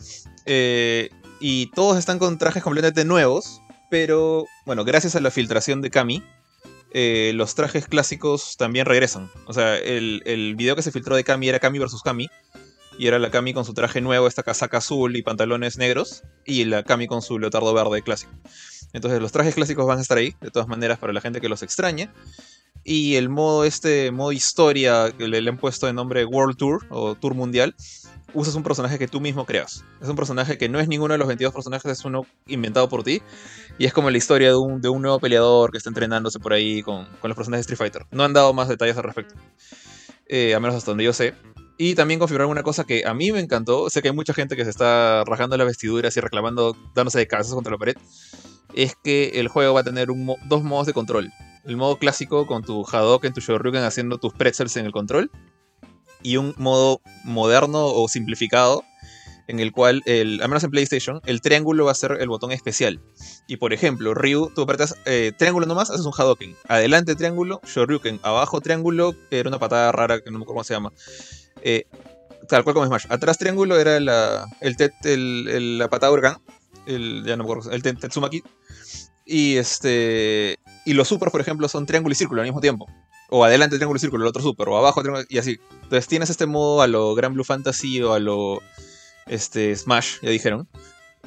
[0.45, 1.09] Eh,
[1.39, 3.61] y todos están con trajes completamente nuevos,
[3.91, 6.23] pero bueno, gracias a la filtración de Kami,
[6.91, 9.29] eh, los trajes clásicos también regresan.
[9.45, 12.29] O sea, el, el video que se filtró de Kami era Kami versus Kami.
[12.97, 16.23] Y era la Kami con su traje nuevo, esta casaca azul y pantalones negros.
[16.45, 18.31] Y la Kami con su leotardo verde clásico.
[18.93, 21.49] Entonces los trajes clásicos van a estar ahí, de todas maneras, para la gente que
[21.49, 22.09] los extrañe.
[22.83, 26.87] Y el modo este, modo historia, que le, le han puesto de nombre World Tour
[26.89, 27.75] o Tour Mundial,
[28.33, 29.83] usas un personaje que tú mismo creas.
[30.01, 33.03] Es un personaje que no es ninguno de los 22 personajes, es uno inventado por
[33.03, 33.21] ti.
[33.77, 36.53] Y es como la historia de un, de un nuevo peleador que está entrenándose por
[36.53, 38.07] ahí con, con los personajes de Street Fighter.
[38.11, 39.35] No han dado más detalles al respecto.
[40.27, 41.33] Eh, a menos hasta donde yo sé.
[41.77, 43.89] Y también configuraron una cosa que a mí me encantó.
[43.89, 47.27] Sé que hay mucha gente que se está rajando las vestiduras y reclamando, dándose de
[47.27, 47.95] contra la pared.
[48.73, 51.31] Es que el juego va a tener un dos modos de control.
[51.65, 55.29] El modo clásico con tu Hadouken, tu Shoryuken haciendo tus pretzels en el control.
[56.23, 58.83] Y un modo moderno o simplificado
[59.47, 62.99] en el cual, al menos en PlayStation, el triángulo va a ser el botón especial.
[63.47, 66.55] Y por ejemplo, Ryu, tú apretas eh, triángulo nomás, haces un Hadouken.
[66.67, 68.19] Adelante triángulo, Shoryuken.
[68.23, 70.91] Abajo triángulo, era una patada rara que no me acuerdo cómo se llama.
[71.61, 71.85] Eh,
[72.47, 73.05] tal cual como Smash.
[73.09, 76.39] Atrás triángulo era la, el, tet, el, la patada.
[76.85, 78.43] El, ya no me acuerdo, el Tetsumaki.
[79.25, 80.57] Y este.
[80.85, 82.87] Y los supers, por ejemplo, son triángulo y círculo al mismo tiempo.
[83.29, 84.69] O adelante triángulo y círculo, el otro super.
[84.69, 85.59] O abajo triángulo y así.
[85.83, 88.61] Entonces tienes este modo a lo Grand Blue Fantasy o a lo
[89.27, 90.67] este, Smash, ya dijeron.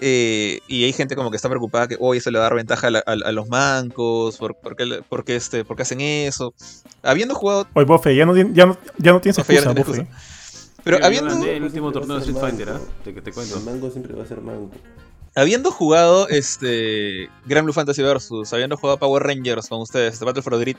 [0.03, 2.57] Eh, y hay gente como que está preocupada que hoy eso le va a dar
[2.57, 5.83] ventaja a, la, a, a los mancos, por, por, qué, por, qué este, por, qué,
[5.83, 6.55] hacen eso.
[7.03, 7.67] Habiendo jugado...
[7.75, 10.07] Oye, Bofe, ya no, ya no, ya no tienes excusa, ya Bofe.
[10.83, 11.45] Pero habiendo...
[11.45, 12.73] el último torneo de Street Fighter, ¿eh?
[13.05, 13.59] te, te cuento.
[13.59, 14.71] El mango siempre va a ser mango.
[15.37, 20.43] Habiendo jugado este Grand Blue Fantasy Versus, habiendo jugado Power Rangers con ustedes, The Battle
[20.43, 20.77] for the Grid,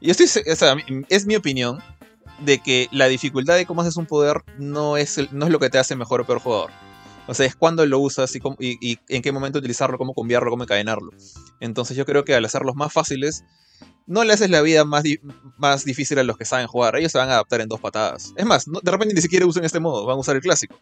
[0.00, 0.76] y estoy, o sea,
[1.08, 1.82] es mi opinión
[2.40, 5.58] de que la dificultad de cómo haces un poder no es, el, no es lo
[5.58, 6.70] que te hace mejor o peor jugador.
[7.26, 10.50] O sea, es cuándo lo usas y, cómo, y, en qué momento utilizarlo, cómo cambiarlo,
[10.50, 11.10] cómo encadenarlo.
[11.60, 13.44] Entonces yo creo que al hacerlos más fáciles,
[14.06, 15.04] no le haces la vida más,
[15.56, 16.96] más difícil a los que saben jugar.
[16.96, 18.34] Ellos se van a adaptar en dos patadas.
[18.36, 20.78] Es más, de repente ni siquiera usan este modo, van a usar el clásico.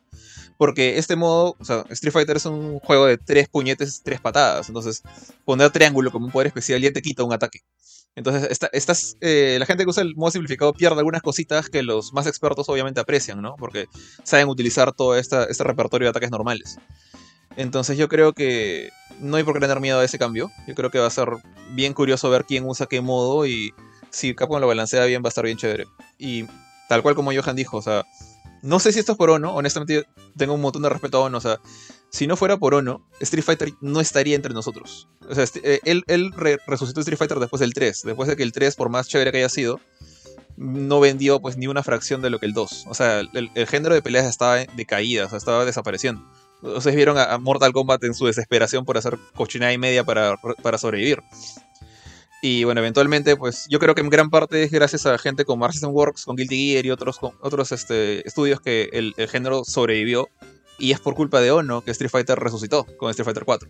[0.59, 4.69] Porque este modo, o sea, Street Fighter es un juego de tres puñetes, tres patadas.
[4.69, 5.03] Entonces,
[5.45, 7.61] poner triángulo como un poder especial ya te quita un ataque.
[8.15, 11.83] Entonces, esta, estas, eh, la gente que usa el modo simplificado pierde algunas cositas que
[11.83, 13.57] los más expertos obviamente aprecian, ¿no?
[13.57, 13.87] Porque
[14.23, 16.79] saben utilizar todo este repertorio de ataques normales.
[17.57, 18.91] Entonces yo creo que
[19.21, 20.51] no hay por qué tener miedo a ese cambio.
[20.67, 21.29] Yo creo que va a ser
[21.71, 23.73] bien curioso ver quién usa qué modo y
[24.11, 25.87] si Capcom lo balancea bien va a estar bien chévere.
[26.19, 26.47] Y
[26.89, 28.05] tal cual como Johan dijo, o sea,
[28.63, 30.05] no sé si esto es por Ono, honestamente
[30.37, 31.61] tengo un montón de respeto a Ono, o sea,
[32.13, 35.09] si no fuera por Ono, Street Fighter no estaría entre nosotros.
[35.29, 38.43] O sea, eh, él, él re resucitó Street Fighter después del 3, después de que
[38.43, 39.81] el 3, por más chévere que haya sido,
[40.57, 42.87] no vendió pues ni una fracción de lo que el 2.
[42.89, 46.23] O sea, el, género de peleas estaba de caída, o sea, estaba desapareciendo.
[46.63, 50.79] Ustedes vieron a, Mortal Kombat en su desesperación por hacer cochinada y media para, para
[50.79, 51.21] sobrevivir.
[52.45, 55.65] Y bueno, eventualmente, pues yo creo que en gran parte es gracias a gente como
[55.65, 60.29] Artisan Works, con Guilty Gear y otros, otros este, estudios que el, género sobrevivió.
[60.83, 63.69] Y es por culpa de Ono que Street Fighter resucitó con Street Fighter 4.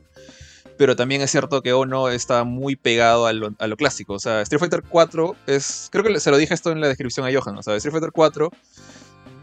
[0.79, 4.15] Pero también es cierto que Ono está muy pegado a lo, clásico.
[4.15, 5.91] O sea, Street Fighter 4 es.
[5.93, 7.59] Creo que se lo dije esto en la descripción a Johan.
[7.59, 8.51] O sea, Street Fighter 4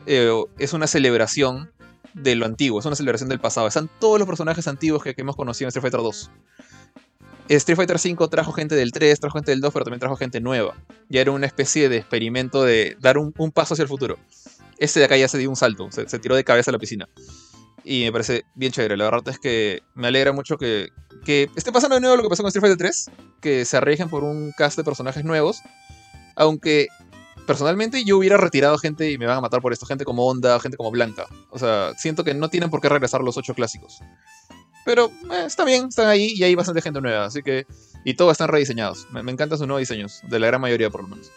[0.08, 1.70] eh, es una celebración
[2.16, 3.68] de lo antiguo, es una celebración del pasado.
[3.68, 6.32] Están todos los personajes antiguos que, hemos conocido en Street Fighter 2.
[7.50, 10.42] Street Fighter 5 trajo gente del 3, trajo gente del 2, pero también trajo gente
[10.42, 10.74] nueva.
[11.08, 14.18] Ya era una especie de experimento de dar un, un paso hacia el futuro.
[14.80, 16.80] Este de acá ya se dio un salto, se, se, tiró de cabeza a la
[16.80, 17.08] piscina.
[17.84, 18.98] Y me parece bien chévere.
[18.98, 20.90] La verdad es que me alegra mucho que,
[21.26, 23.12] que esté pasando de nuevo lo que pasó con Street Fighter 3,
[23.42, 25.62] que se arriesguen por un cast de personajes nuevos.
[26.36, 26.88] Aunque
[27.50, 30.60] personalmente yo hubiera retirado gente y me van a matar por esto, gente como Onda,
[30.60, 31.26] gente como Blanca.
[31.50, 34.00] O sea, siento que no tienen por qué regresar los ocho clásicos.
[34.86, 37.66] Pero eh, está bien, están ahí y hay bastante gente nueva, así que...
[38.06, 39.08] Y todos están rediseñados.
[39.12, 41.32] Me, me encantan sus nuevos diseños, de la gran mayoría por lo menos.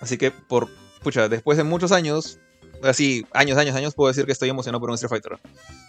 [0.00, 0.68] Así que, por...
[1.02, 2.38] Pucha, después de muchos años,
[2.82, 5.38] así, años, años, años, puedo decir que estoy emocionado por un Street Fighter.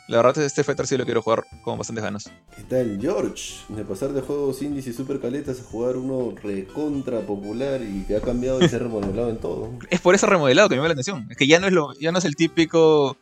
[0.07, 2.31] La verdad es que este Fighter sí lo quiero jugar con bastantes ganas.
[2.55, 3.55] ¿Qué tal, George?
[3.69, 8.15] De pasar de juegos indies y super caletas a jugar uno recontra popular y que
[8.15, 9.71] ha cambiado y se ha remodelado en todo.
[9.89, 11.27] Es por ese remodelado que me llama la atención.
[11.29, 13.17] Es que ya no es lo, ya no es el típico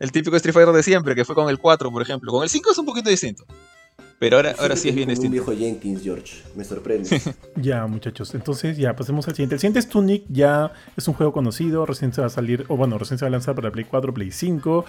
[0.00, 2.32] el típico Street Fighter de siempre, que fue con el 4, por ejemplo.
[2.32, 3.44] Con el 5 es un poquito distinto.
[4.20, 5.46] Pero ahora, ahora sí es bien Como un distinto.
[5.46, 6.42] viejo Jenkins, George.
[6.54, 7.20] Me sorprende.
[7.56, 8.34] Ya, muchachos.
[8.34, 9.54] Entonces, ya, pasemos al siguiente.
[9.56, 10.22] El siguiente es Tunic.
[10.28, 11.84] Ya es un juego conocido.
[11.84, 14.14] Recién se va a salir, o bueno, recién se va a lanzar para Play 4,
[14.14, 14.84] Play 5.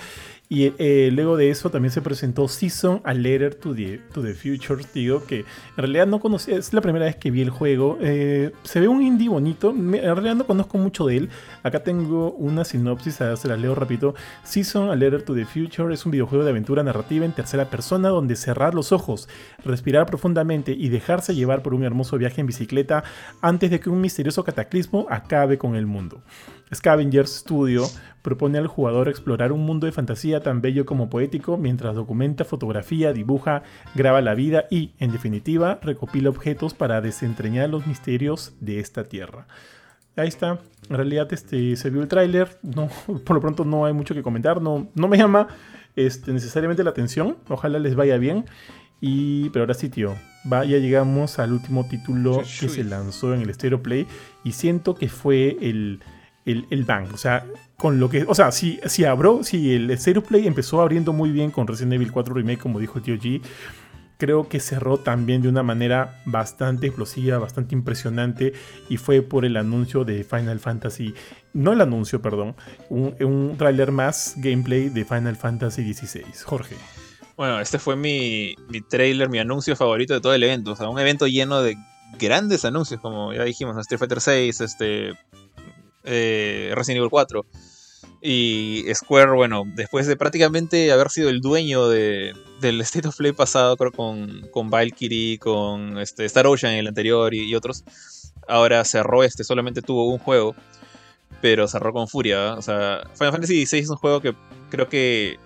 [0.47, 4.33] Y eh, luego de eso también se presentó Season A Letter to the, to the
[4.33, 5.25] Future, tío.
[5.25, 5.45] Que en
[5.77, 6.55] realidad no conocía.
[6.57, 7.97] Es la primera vez que vi el juego.
[8.01, 9.73] Eh, se ve un indie bonito.
[9.73, 11.29] Me- en realidad no conozco mucho de él.
[11.63, 14.13] Acá tengo una sinopsis, a se la leo rápido.
[14.43, 18.09] Season A Letter to the Future es un videojuego de aventura narrativa en tercera persona
[18.09, 19.20] donde cerrar los ojos,
[19.63, 23.03] respirar profundamente y dejarse llevar por un hermoso viaje en bicicleta
[23.41, 26.21] antes de que un misterioso cataclismo acabe con el mundo.
[26.73, 27.85] Scavengers Studio
[28.21, 33.13] propone al jugador explorar un mundo de fantasía tan bello como poético mientras documenta, fotografía,
[33.13, 33.63] dibuja,
[33.95, 39.47] graba la vida y, en definitiva, recopila objetos para desentrañar los misterios de esta tierra.
[40.15, 40.59] Ahí está.
[40.89, 42.59] En realidad este, se vio el tráiler.
[42.61, 42.89] No,
[43.25, 44.61] por lo pronto no hay mucho que comentar.
[44.61, 45.47] No, no me llama
[45.95, 47.37] este, necesariamente la atención.
[47.47, 48.45] Ojalá les vaya bien.
[49.01, 50.15] Y, pero ahora sí, tío.
[50.51, 54.07] Va, ya llegamos al último título que se lanzó en el Stereo Play.
[54.43, 55.99] Y siento que fue el,
[56.45, 57.11] el, el bang.
[57.13, 57.45] O sea,
[57.77, 58.23] con lo que.
[58.27, 61.93] O sea, si, si abrió, si el Stereo Play empezó abriendo muy bien con Resident
[61.93, 63.41] Evil 4 Remake, como dijo el tío G
[64.21, 68.53] creo que cerró también de una manera bastante explosiva, bastante impresionante
[68.87, 71.15] y fue por el anuncio de Final Fantasy,
[71.53, 72.55] no el anuncio, perdón,
[72.89, 76.23] un, un tráiler más gameplay de Final Fantasy XVI.
[76.45, 76.75] Jorge.
[77.41, 80.73] Bueno, este fue mi, mi trailer, mi anuncio favorito de todo el evento.
[80.73, 81.75] O sea, un evento lleno de
[82.19, 83.81] grandes anuncios, como ya dijimos, ¿no?
[83.81, 85.13] Street Fighter 6, este,
[86.03, 87.43] eh, Resident Evil 4.
[88.21, 93.31] Y Square, bueno, después de prácticamente haber sido el dueño de, del State of Play
[93.31, 97.83] pasado, creo con, con Valkyrie, con este, Star Ocean en el anterior y, y otros,
[98.47, 100.53] ahora cerró este, solamente tuvo un juego,
[101.41, 102.53] pero cerró con furia.
[102.53, 104.35] O sea, Final Fantasy XVI es un juego que
[104.69, 105.39] creo que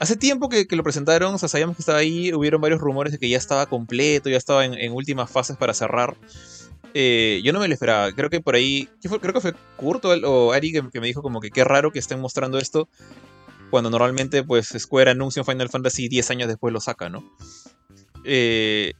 [0.00, 3.12] Hace tiempo que, que lo presentaron, o sea, sabíamos que estaba ahí, hubieron varios rumores
[3.12, 6.16] de que ya estaba completo, ya estaba en, últimas fases para cerrar.
[6.94, 10.52] Eh, yo no me lo esperaba, creo que por ahí, creo que fue Kurt o,
[10.52, 12.88] Ari que, que me dijo como que qué raro que estén mostrando esto
[13.74, 17.24] cuando normalmente pues Square anuncia un Final Fantasy 10 años después lo saca, ¿no?
[18.24, 18.92] Eh,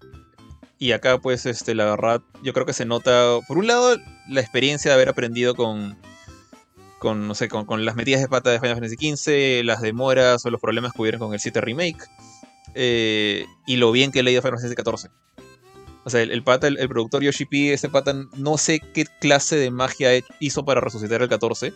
[0.80, 3.96] y acá pues este, la verdad yo creo que se nota, por un lado,
[4.28, 5.96] la experiencia de haber aprendido con,
[6.98, 10.44] con, no sé, con, con las metidas de pata de Final Fantasy XV, las demoras
[10.44, 12.04] o los problemas que hubieron con el 7 Remake,
[12.74, 15.10] eh, y lo bien que he leído Final Fantasy XIV.
[16.04, 19.06] O sea, el, el pata, el, el productor Yoshi P, ese pata, no sé qué
[19.20, 21.72] clase de magia hizo para resucitar el 14.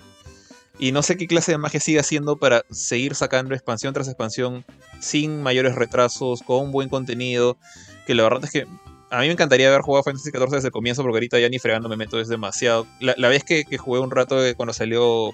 [0.78, 4.64] Y no sé qué clase de magia sigue haciendo para seguir sacando expansión tras expansión
[5.00, 7.58] sin mayores retrasos, con buen contenido.
[8.06, 8.66] Que la verdad es que
[9.10, 11.58] a mí me encantaría haber jugado Fantasy XIV desde el comienzo, porque ahorita ya ni
[11.58, 12.86] fregando me meto, es demasiado.
[13.00, 15.32] La, vez que, jugué un rato eh, cuando salió,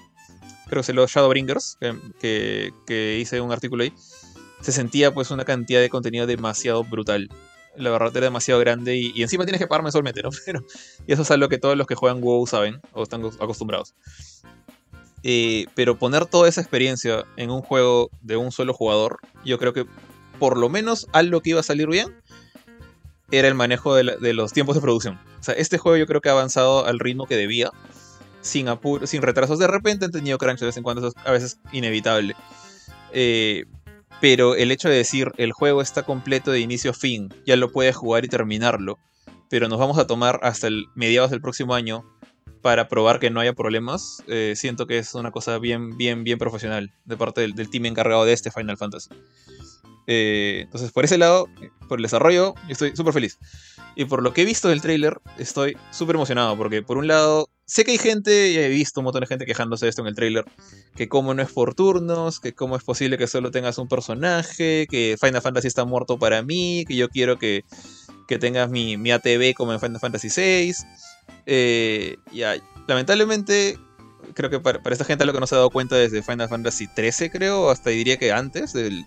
[0.67, 1.77] creo que salió Shadowbringers,
[2.19, 3.93] que, hice un artículo ahí,
[4.61, 7.29] se sentía pues una cantidad de contenido demasiado brutal.
[7.75, 10.29] La verdad era demasiado grande y, y encima tienes que pagar mensualmente, ¿no?
[10.45, 10.63] Pero,
[11.05, 13.93] y eso es algo que todos los que juegan WoW saben o están acostumbrados.
[15.27, 19.73] Eh, pero poner toda esa experiencia en un juego de un solo jugador, yo creo
[19.73, 19.87] que
[20.37, 22.15] por lo menos algo que iba a salir bien
[23.31, 25.19] era el manejo de, los tiempos de producción.
[25.39, 27.71] O sea, este juego yo creo que ha avanzado al ritmo que debía,
[28.41, 29.59] sin apuro, sin retrasos.
[29.59, 32.35] De repente han tenido crunch de vez en cuando, eso es a veces inevitable.
[33.11, 33.65] Eh,
[34.21, 37.71] pero el hecho de decir el juego está completo de inicio a fin, ya lo
[37.71, 38.97] puedes jugar y terminarlo,
[39.49, 42.05] pero nos vamos a tomar hasta el mediados del próximo año
[42.61, 46.39] para probar que no haya problemas, eh, siento que es una cosa bien, bien, bien
[46.39, 49.09] profesional de parte del, del team encargado de este Final Fantasy.
[50.07, 51.47] Eh, entonces, por ese lado,
[51.87, 53.39] por el desarrollo, yo estoy súper feliz.
[53.95, 57.49] Y por lo que he visto del tráiler, estoy súper emocionado, porque por un lado,
[57.65, 60.09] sé que hay gente, y he visto un montón de gente quejándose de esto en
[60.09, 60.45] el tráiler,
[60.95, 64.85] que como no es por turnos, que cómo es posible que solo tengas un personaje,
[64.89, 67.63] que Final Fantasy está muerto para mí, que yo quiero que,
[68.27, 70.73] que tengas mi, mi ATV como en Final Fantasy VI.
[71.45, 72.17] Eh,
[72.87, 73.79] lamentablemente,
[74.33, 76.49] creo que para, para esta gente lo que no se ha dado cuenta desde Final
[76.49, 79.05] Fantasy XIII, creo, hasta diría que antes, del,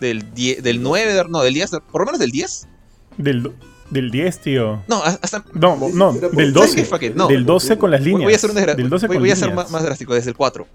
[0.00, 2.68] del, 10 del 9, no, del 10, por lo menos del 10.
[3.16, 3.52] Del,
[3.90, 4.82] del 10, tío.
[4.88, 5.44] No, hasta...
[5.54, 6.76] No, no, del ¿sabes 12.
[6.76, 6.84] qué?
[6.84, 7.28] Fuck it, no.
[7.28, 8.24] Del 12 con las líneas.
[8.24, 10.36] Voy a ser, un del 12 voy, voy a ser más, más drástico, desde el
[10.36, 10.66] 4.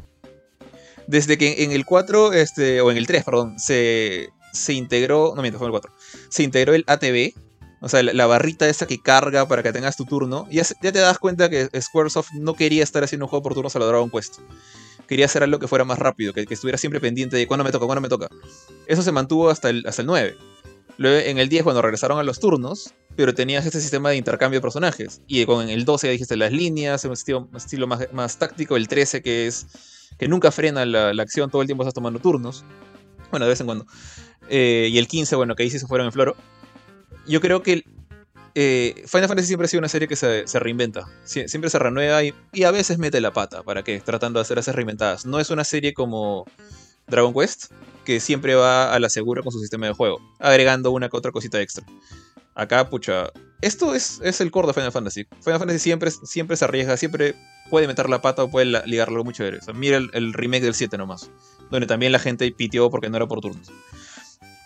[1.07, 5.41] Desde que en el 4, este, o en el 3, perdón, se, se integró, no
[5.41, 5.93] miento, fue en el 4,
[6.29, 7.33] se integró el ATV,
[7.81, 10.63] o sea, la, la barrita esa que carga para que tengas tu turno, y ya,
[10.81, 13.79] ya te das cuenta que Squaresoft no quería estar haciendo un juego por turnos a
[13.79, 14.39] la Dragon Quest.
[15.14, 17.85] Quería hacer algo que fuera más rápido, que, estuviera siempre pendiente de cuándo me toca,
[17.85, 18.30] cuándo me toca.
[18.88, 20.35] Eso se mantuvo hasta el, hasta el 9.
[20.98, 24.57] Luego en el 10, cuando regresaron a los turnos, pero tenías este sistema de intercambio
[24.57, 25.22] de personajes.
[25.27, 28.76] Y con el 12 ya dijiste las líneas, un estilo, más, táctico.
[28.76, 29.68] El 13 que es
[30.18, 32.65] que nunca frena la, la acción, todo el tiempo estás tomando turnos.
[33.30, 33.85] Bueno, de vez en cuando.
[34.49, 36.35] Eh, y el 15, bueno, que ahí sí se fueron en floro.
[37.27, 37.85] Yo creo que
[38.55, 41.07] eh, Final Fantasy siempre ha sido una serie que se, reinventa.
[41.25, 43.63] Sie- siempre se renueva y, a veces mete la pata.
[43.63, 43.99] ¿Para qué?
[43.99, 45.25] Tratando de hacer esas reinventadas.
[45.25, 46.45] No es una serie como
[47.07, 47.71] Dragon Quest,
[48.05, 51.31] que siempre va a la segura con su sistema de juego, agregando una que otra
[51.31, 51.85] cosita extra.
[52.55, 53.31] Acá, pucha,
[53.61, 55.25] esto es, es el core de Final Fantasy.
[55.41, 57.35] Final Fantasy siempre, siempre se arriesga, siempre
[57.69, 59.57] puede meter la pata o puede ligarlo chévere.
[59.57, 61.31] O sea, mira el, el remake del 7 nomás,
[61.71, 63.71] donde también la gente pitió porque no era por turnos.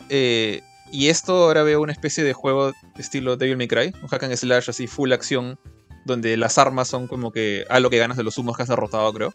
[0.09, 0.61] Eh,
[0.91, 4.35] y esto ahora veo una especie de juego estilo Devil May Cry, un hack and
[4.35, 5.59] slash así, full acción,
[6.05, 8.69] donde las armas son como que a lo que ganas de los humos que has
[8.69, 9.33] derrotado, creo.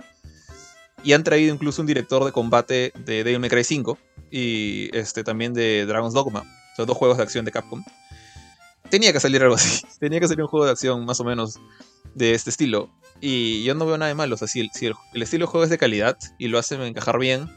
[1.04, 3.98] Y han traído incluso un director de combate de Devil May Cry 5
[4.30, 7.84] y este, también de Dragon's Dogma, o sea, dos juegos de acción de Capcom.
[8.88, 11.58] Tenía que salir algo así, tenía que salir un juego de acción más o menos
[12.14, 12.90] de este estilo.
[13.20, 14.70] Y yo no veo nada de malo, o sea, si el,
[15.12, 17.48] el estilo de juego es de calidad y lo hacen encajar bien,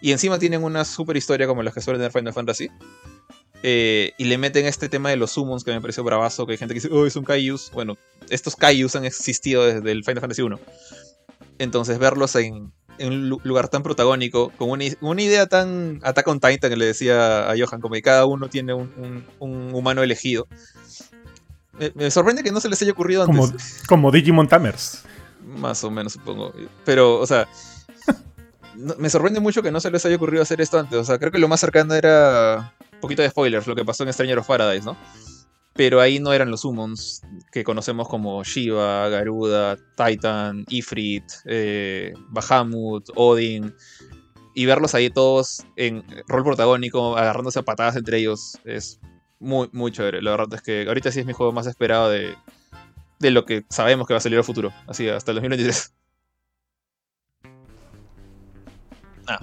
[0.00, 2.68] y encima tienen una super historia como las que suelen tener Final Fantasy,
[3.62, 6.58] eh, y le meten este tema de los summons que me pareció bravazo, que hay
[6.58, 7.70] gente que dice, oh, es un Kaijus.
[7.72, 7.96] Bueno,
[8.30, 10.60] estos Kaijus han existido desde el Final Fantasy 1.
[11.58, 16.28] Entonces verlos en, en un lu- lugar tan protagónico, con una, una idea tan Attack
[16.28, 19.74] on Titan que le decía a Johan, como que cada uno tiene un, un- un
[19.74, 20.46] humano elegido.
[21.78, 23.36] Me, me sorprende que no se les haya ocurrido antes.
[23.40, 23.52] Como,
[23.88, 25.02] como Digimon Tamers.
[25.44, 26.52] Más o menos, supongo.
[26.84, 27.48] Pero, o sea,
[28.98, 30.98] me sorprende mucho que no se les haya ocurrido hacer esto antes.
[30.98, 32.74] O sea, creo que lo más cercano era.
[32.94, 34.96] Un poquito de spoilers, lo que pasó en Stranger of Paradise, ¿no?
[35.74, 37.22] Pero ahí no eran los summons
[37.52, 43.74] que conocemos como Shiva, Garuda, Titan, Ifrit, eh, Bahamut, Odin.
[44.54, 48.98] Y verlos ahí todos en rol protagónico, agarrándose a patadas entre ellos, es
[49.38, 50.20] muy, muy chévere.
[50.20, 52.34] La verdad es que ahorita sí es mi juego más esperado de,
[53.20, 54.72] de lo que sabemos que va a salir al futuro.
[54.88, 55.94] Así, hasta el 2023.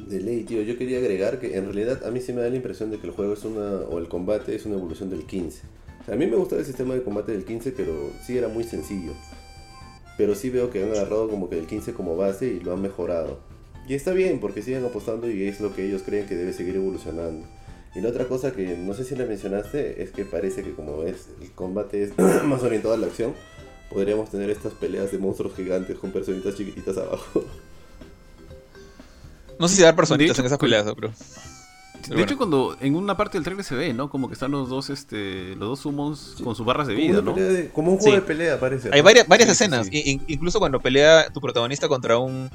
[0.08, 2.56] De ley, tío, yo quería agregar que en realidad a mí sí me da la
[2.56, 5.62] impresión de que el juego es una, o el combate es una evolución del 15.
[6.02, 8.48] O sea, a mí me gustaba el sistema de combate del 15, pero sí era
[8.48, 9.14] muy sencillo.
[10.18, 12.82] Pero sí veo que han agarrado como que el 15 como base y lo han
[12.82, 13.40] mejorado.
[13.88, 16.76] Y está bien, porque siguen apostando y es lo que ellos creen que debe seguir
[16.76, 17.46] evolucionando.
[17.96, 21.04] Y la otra cosa que no sé si la mencionaste es que parece que como
[21.04, 23.34] es el combate es más orientado a la acción,
[23.90, 27.44] podríamos tener estas peleas de monstruos gigantes con personitas chiquititas abajo.
[29.60, 31.10] No sé si dar personitas De hecho, en esas peleas, pero.
[31.10, 32.24] De bueno.
[32.24, 34.10] hecho, cuando en una parte del trailer se ve, ¿no?
[34.12, 37.34] Como que están los dos, este, los dos summons con sus barras de vida, ¿no?
[37.34, 38.22] de- como un juego Sí.
[38.22, 38.90] de pelea parece.
[38.92, 39.06] Hay ¿no?
[39.06, 39.88] varias, varias Sí, escenas.
[39.88, 39.98] sí.
[39.98, 42.50] I- in- incluso cuando pelea tu protagonista contra un.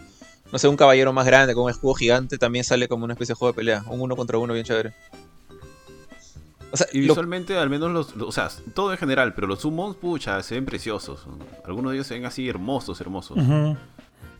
[0.53, 3.33] No sé, un caballero más grande con un escudo gigante, también sale como una especie
[3.35, 3.85] de juego de pelea.
[3.89, 4.93] Un uno contra uno bien chévere.
[6.73, 9.49] O sea, Y lo- visualmente, al menos los, los- O sea, todo en general, pero
[9.49, 11.27] los summons, pucha, se ven preciosos.
[11.65, 13.37] Algunos de ellos se ven así hermosos, hermosos.
[13.37, 13.77] Ujú.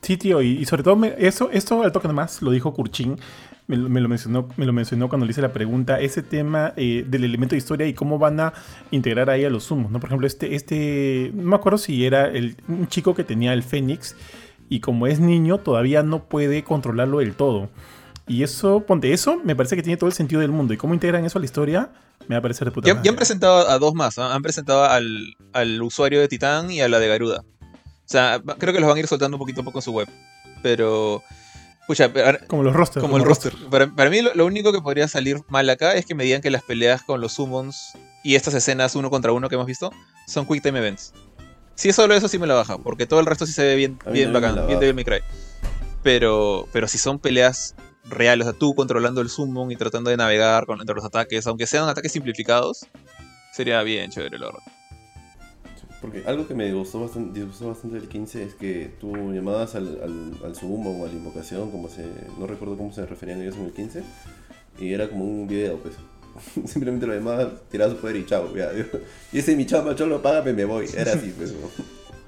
[0.03, 3.19] Sí, tío, y, y sobre todo me- eso, esto al toque nomás lo dijo Kurchin,
[3.67, 6.73] me, lo- me lo mencionó, me lo mencionó cuando le hice la pregunta, ese tema
[6.77, 8.53] eh, del elemento de historia y cómo van a
[8.91, 10.01] integrar ahí a los humos, ¿no?
[10.01, 13.63] Por ejemplo, este, este, no me acuerdo si era el, un chico que tenía el
[13.63, 14.17] Fénix
[14.69, 17.69] y como es niño todavía no puede controlarlo del todo.
[18.27, 20.73] Y eso, ponte eso, me parece que tiene todo el sentido del mundo.
[20.73, 21.91] Y cómo integran eso a la historia,
[22.29, 23.05] me va a parecer de puta ya, madre.
[23.05, 24.19] ya han presentado a dos más.
[24.19, 24.33] ¿ah?
[24.35, 27.43] Han presentado al, al usuario de Titán y a la de Garuda.
[28.11, 29.93] O sea, creo que los van a ir soltando un poquito a poco en su
[29.93, 30.09] web.
[30.65, 31.23] Pero.
[31.87, 32.11] Pucha,
[32.49, 33.03] Como los rosters.
[33.05, 33.53] como el roster.
[33.71, 36.41] Para, para mí lo, lo único que podría salir mal acá es que me digan
[36.41, 37.93] que las peleas con los summons
[38.25, 39.93] y estas escenas uno contra uno que hemos visto
[40.27, 41.13] son quick time events.
[41.77, 43.77] Si es solo eso sí me la baja, porque todo el resto sí se ve
[43.77, 44.81] bien, A bien bacán, bien.
[44.81, 45.21] Devil May Cry.
[46.03, 50.17] Pero, pero si son peleas reales, o sea, tú controlando el summon y tratando de
[50.17, 52.87] navegar con, entre los ataques, aunque sean ataques simplificados,
[53.53, 54.63] sería bien chévere, la verdad.
[56.01, 60.01] Porque algo que me gustó bastante, disgustó bastante del 15 es que tú llamabas al,
[60.03, 62.07] al, al sumo o a la invocación, como se,
[62.39, 64.03] no recuerdo cómo se referían ellos en el 15,
[64.79, 65.95] y era como un video, pues.
[66.71, 68.71] Simplemente lo llamabas, tirabas su poder y chao, ya.
[69.33, 70.87] Y ese mi chamba, cholo, págame, me voy.
[70.97, 71.55] Era así, pues.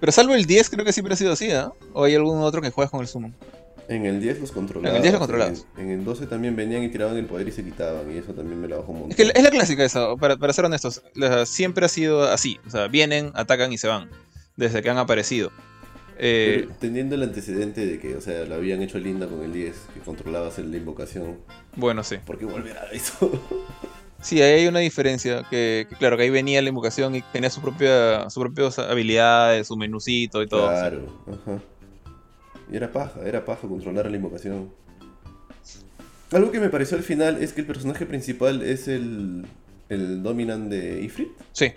[0.00, 1.72] Pero salvo el 10 creo que siempre ha sido así, ¿ah?
[1.92, 3.34] ¿O hay algún otro que juegas con el summon?
[3.88, 4.90] En el 10 los controlabas.
[4.90, 5.66] En el 10 los controlabas.
[5.76, 8.32] En, en el 12 también venían y tiraban el poder y se quitaban, y eso
[8.32, 9.10] también me la bajó un montón.
[9.10, 12.58] Es que es la clásica esa, para, para ser honestos, la- siempre ha sido así.
[12.66, 14.08] O sea, vienen, atacan y se van.
[14.56, 15.50] Desde que han aparecido.
[16.18, 19.74] Eh, teniendo el antecedente de que, o sea, lo habían hecho linda con el 10,
[19.94, 21.38] que controlabas la invocación,
[21.74, 22.16] bueno, sí.
[22.24, 23.30] ¿por qué volver a eso?
[24.24, 25.42] Sí, ahí hay una diferencia.
[25.50, 29.66] Que, que claro, que ahí venía la invocación y tenía su propia, sus propias habilidades,
[29.66, 30.68] su menucito y todo.
[30.68, 31.60] Claro, ajá.
[32.70, 34.70] Y era paja, era paja controlar a la invocación.
[36.32, 39.44] Algo que me pareció al final es que el personaje principal es el,
[39.90, 41.28] el dominant de Ifrit.
[41.52, 41.72] Sí.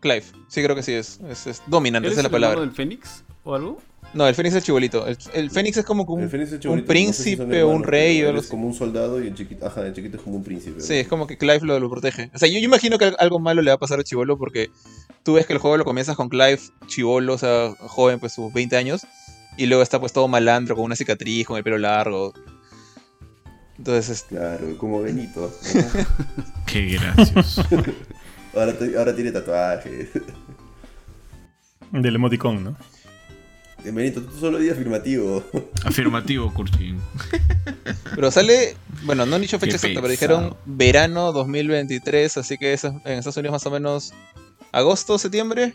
[0.00, 0.24] Clive.
[0.48, 1.20] Sí, creo que sí es.
[1.30, 2.60] Es, es dominante, ¿Él esa es la el palabra.
[2.60, 3.80] del Fénix o algo?
[4.14, 5.06] No, el Fénix es chibolito.
[5.06, 7.82] El, el Fénix es como un, El es un no sé si príncipe o un
[7.84, 10.42] rey o es como un soldado y el chiquito, ajá, el chiquito es como un
[10.44, 10.80] príncipe.
[10.80, 12.30] Sí, es como que Clive lo, lo protege.
[12.34, 14.38] O sea, yo, yo imagino que al- algo malo le va a pasar a Chivolo
[14.38, 14.70] porque
[15.24, 18.50] tú ves que el juego lo comienzas con Clive Chivolo, o sea, joven, pues sus
[18.52, 19.06] 20 años,
[19.58, 22.32] y luego está pues todo malandro, con una cicatriz, con el pelo largo.
[23.76, 25.52] Entonces, Claro, como Benito.
[25.74, 26.06] ¿no?
[26.66, 27.62] Qué gracioso.
[28.54, 30.08] ahora, ahora tiene tatuajes.
[31.90, 32.76] Del emoticón, ¿no?
[33.84, 35.44] Eh, Benito, tú solo di afirmativo.
[35.84, 37.00] Afirmativo, Kurchin.
[38.14, 42.72] Pero sale, bueno, no han dicho fecha Qué exacta, pero dijeron verano 2023, así que
[42.72, 44.12] eso en Estados Unidos más o menos
[44.72, 45.74] agosto, septiembre.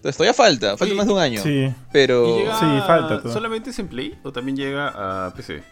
[0.00, 1.42] Entonces todavía falta, falta más de un año.
[1.42, 1.70] Sí.
[1.92, 3.32] Pero ¿Y llega Sí, falta todo.
[3.34, 5.62] ¿Solamente es en Play o también llega a PC?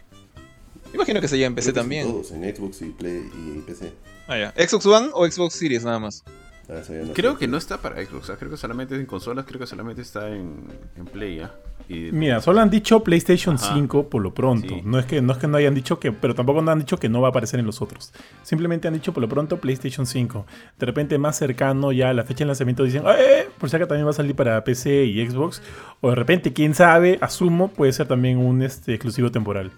[0.92, 2.06] imagino que se lleva en PC también.
[2.06, 3.90] Todos, en Xbox y Play y PC.
[4.26, 4.54] Ah, ya.
[4.68, 6.22] ¿Xbox One o Xbox Series nada más?
[6.68, 7.38] Ah, no Creo sé.
[7.38, 10.02] que no está para Xbox, sea, creo que solamente es en consolas, creo que solamente
[10.02, 11.54] está en, en Play, ¿ya?
[11.88, 13.74] Y Mira, solo han dicho PlayStation Ajá.
[13.74, 14.74] 5 por lo pronto.
[14.74, 14.82] Sí.
[14.84, 16.98] No, es que, no es que no hayan dicho que, pero tampoco no han dicho
[16.98, 18.12] que no va a aparecer en los otros.
[18.42, 20.46] Simplemente han dicho por lo pronto PlayStation 5.
[20.78, 23.48] De repente más cercano ya a la fecha de lanzamiento dicen, ¡eh!
[23.58, 25.62] Por si acá también va a salir para PC y Xbox.
[26.00, 29.70] O de repente, quién sabe, asumo, puede ser también un este, exclusivo temporal.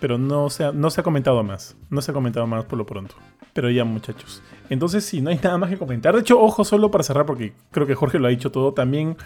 [0.00, 1.76] Pero no se, ha, no se ha comentado más.
[1.90, 3.14] No se ha comentado más por lo pronto.
[3.52, 4.42] Pero ya, muchachos.
[4.70, 6.14] Entonces, si no hay nada más que comentar.
[6.14, 8.72] De hecho, ojo, solo para cerrar, porque creo que Jorge lo ha dicho todo.
[8.72, 9.16] También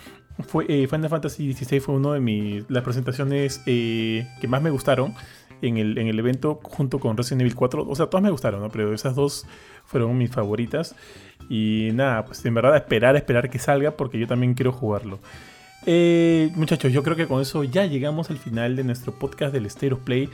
[0.47, 4.71] fue eh, Final Fantasy XVI fue uno de mis las presentaciones eh, que más me
[4.71, 5.15] gustaron
[5.63, 7.87] en el, en el evento junto con Resident Evil 4.
[7.89, 8.69] O sea, todas me gustaron, ¿no?
[8.71, 9.47] Pero esas dos
[9.85, 10.95] fueron mis favoritas.
[11.49, 15.21] Y nada, pues en verdad esperar, esperar que salga porque yo también quiero jugarlo.
[15.87, 19.67] Eh, muchachos, yo creo que con eso ya llegamos al final de nuestro podcast del
[19.67, 20.29] State of Play.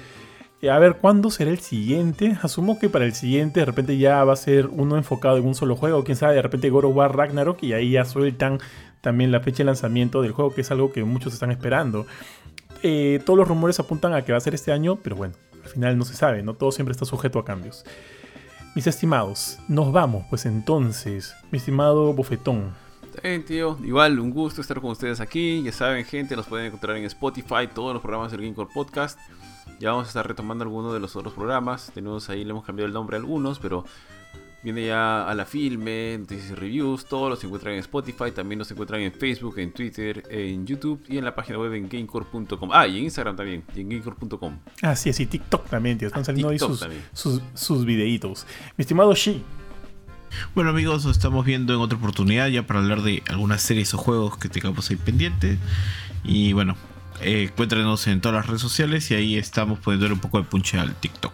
[0.62, 2.36] Eh, A ver, ¿cuándo será el siguiente?
[2.42, 5.54] Asumo que para el siguiente de repente ya va a ser uno enfocado en un
[5.54, 6.04] solo juego.
[6.04, 8.58] Quién sabe, de repente God of War Ragnarok y ahí ya sueltan
[9.00, 12.06] también la fecha de lanzamiento del juego, que es algo que muchos están esperando.
[12.82, 15.70] Eh, todos los rumores apuntan a que va a ser este año, pero bueno, al
[15.70, 16.54] final no se sabe, ¿no?
[16.54, 17.84] Todo siempre está sujeto a cambios.
[18.74, 22.74] Mis estimados, nos vamos, pues entonces, mi estimado Bofetón.
[23.22, 23.76] Bien, tío.
[23.82, 25.62] Igual, un gusto estar con ustedes aquí.
[25.62, 29.18] Ya saben, gente, los pueden encontrar en Spotify, todos los programas del Gamecore Podcast.
[29.78, 31.90] Ya vamos a estar retomando algunos de los otros programas.
[31.94, 33.84] Tenemos ahí, le hemos cambiado el nombre a algunos, pero
[34.62, 37.06] viene ya a la filme, noticias y reviews.
[37.06, 38.30] Todos los encuentran en Spotify.
[38.34, 41.88] También los encuentran en Facebook, en Twitter, en YouTube y en la página web en
[41.88, 42.70] gamecore.com.
[42.72, 44.58] Ah, y en Instagram también, y en gamecore.com.
[44.82, 46.08] Ah, sí, sí, TikTok también, tío.
[46.08, 47.02] Están Ah, saliendo ahí TikTok sus, también.
[47.14, 48.46] sus, sus videitos.
[48.76, 49.42] Mi estimado Shi.
[50.54, 53.98] Bueno amigos, nos estamos viendo en otra oportunidad ya para hablar de algunas series o
[53.98, 55.58] juegos que tengamos ahí pendientes.
[56.22, 56.76] Y bueno,
[57.22, 60.78] eh, encuéntrenos en todas las redes sociales y ahí estamos poniendo un poco de punche
[60.78, 61.32] al TikTok.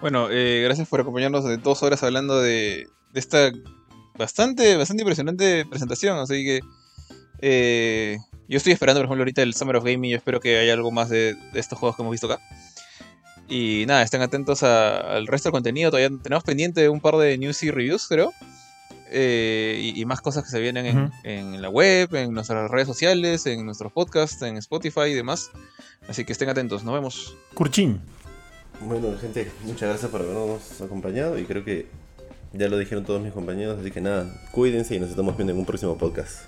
[0.00, 3.50] Bueno, eh, gracias por acompañarnos de dos horas hablando de, de esta
[4.16, 6.18] bastante, bastante impresionante presentación.
[6.18, 6.60] Así que
[7.40, 8.16] eh,
[8.48, 10.10] yo estoy esperando, por ejemplo, ahorita el Summer of Gaming.
[10.12, 12.42] Yo espero que haya algo más de, de estos juegos que hemos visto acá.
[13.48, 15.90] Y nada, estén atentos a- al resto del contenido.
[15.90, 18.32] Todavía tenemos pendiente un par de news y reviews, creo.
[19.10, 22.86] Eh, y, y más cosas que se vienen en, en la web, en nuestras redes
[22.86, 25.50] sociales, en nuestros podcasts, en Spotify y demás.
[26.08, 26.84] Así que estén atentos.
[26.84, 27.36] Nos vemos.
[27.54, 28.00] Kurchin.
[28.80, 31.86] Bueno, gente, muchas gracias por habernos acompañado y creo que
[32.52, 35.58] ya lo dijeron todos mis compañeros, así que nada, cuídense y nos estamos viendo en
[35.58, 36.40] un próximo podcast.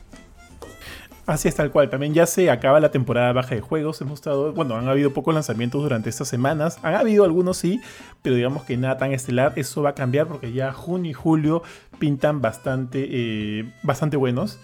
[1.28, 1.90] Así es tal cual.
[1.90, 4.00] También ya se acaba la temporada baja de juegos.
[4.00, 6.78] Hemos estado, bueno, han habido pocos lanzamientos durante estas semanas.
[6.82, 7.82] Han habido algunos sí,
[8.22, 9.52] pero digamos que nada tan estelar.
[9.56, 11.62] Eso va a cambiar porque ya junio y julio
[11.98, 14.59] pintan bastante, eh, bastante buenos.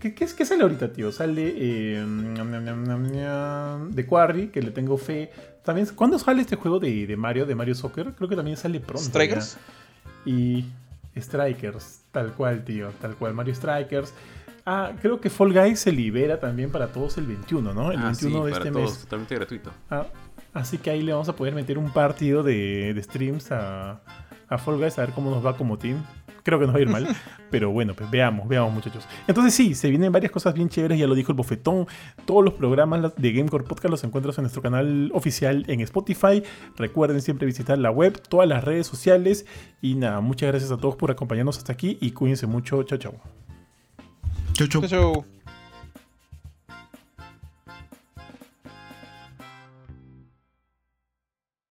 [0.00, 1.12] ¿Qué, qué, sale ahorita, tío?
[1.12, 2.04] Sale eh,
[3.94, 5.30] The Quarry, que le tengo fe.
[5.64, 8.12] También, ¿Cuándo sale este juego de, de Mario, de Mario Soccer?
[8.12, 9.08] Creo que también sale pronto.
[9.08, 9.56] ¿Strikers?
[10.26, 10.30] ya.
[10.30, 10.66] Y
[11.16, 13.32] Strikers, tal cual, tío, tal cual.
[13.32, 14.12] Mario Strikers.
[14.64, 17.90] Ah, creo que Fall Guys se libera también para todos el 21, ¿no?
[17.90, 19.00] El Ah, 21 sí, de para este todos, mes.
[19.00, 19.70] totalmente gratuito.
[19.90, 20.06] Ah,
[20.54, 24.00] así que ahí le vamos a poder meter un partido de, de streams a,
[24.48, 26.02] a Fall Guys a ver cómo nos va como team.
[26.44, 27.06] Creo que nos va a ir mal,
[27.52, 29.06] pero bueno, pues veamos, veamos muchachos.
[29.28, 31.86] Entonces sí, se vienen varias cosas bien chéveres, ya lo dijo el bofetón.
[32.24, 36.42] Todos los programas de Gamecore Podcast los encuentras en nuestro canal oficial en Spotify.
[36.76, 39.46] Recuerden siempre visitar la web, todas las redes sociales.
[39.80, 42.82] Y nada, muchas gracias a todos por acompañarnos hasta aquí y cuídense mucho.
[42.84, 43.41] Chao, chao.
[44.54, 45.24] Chau, chau.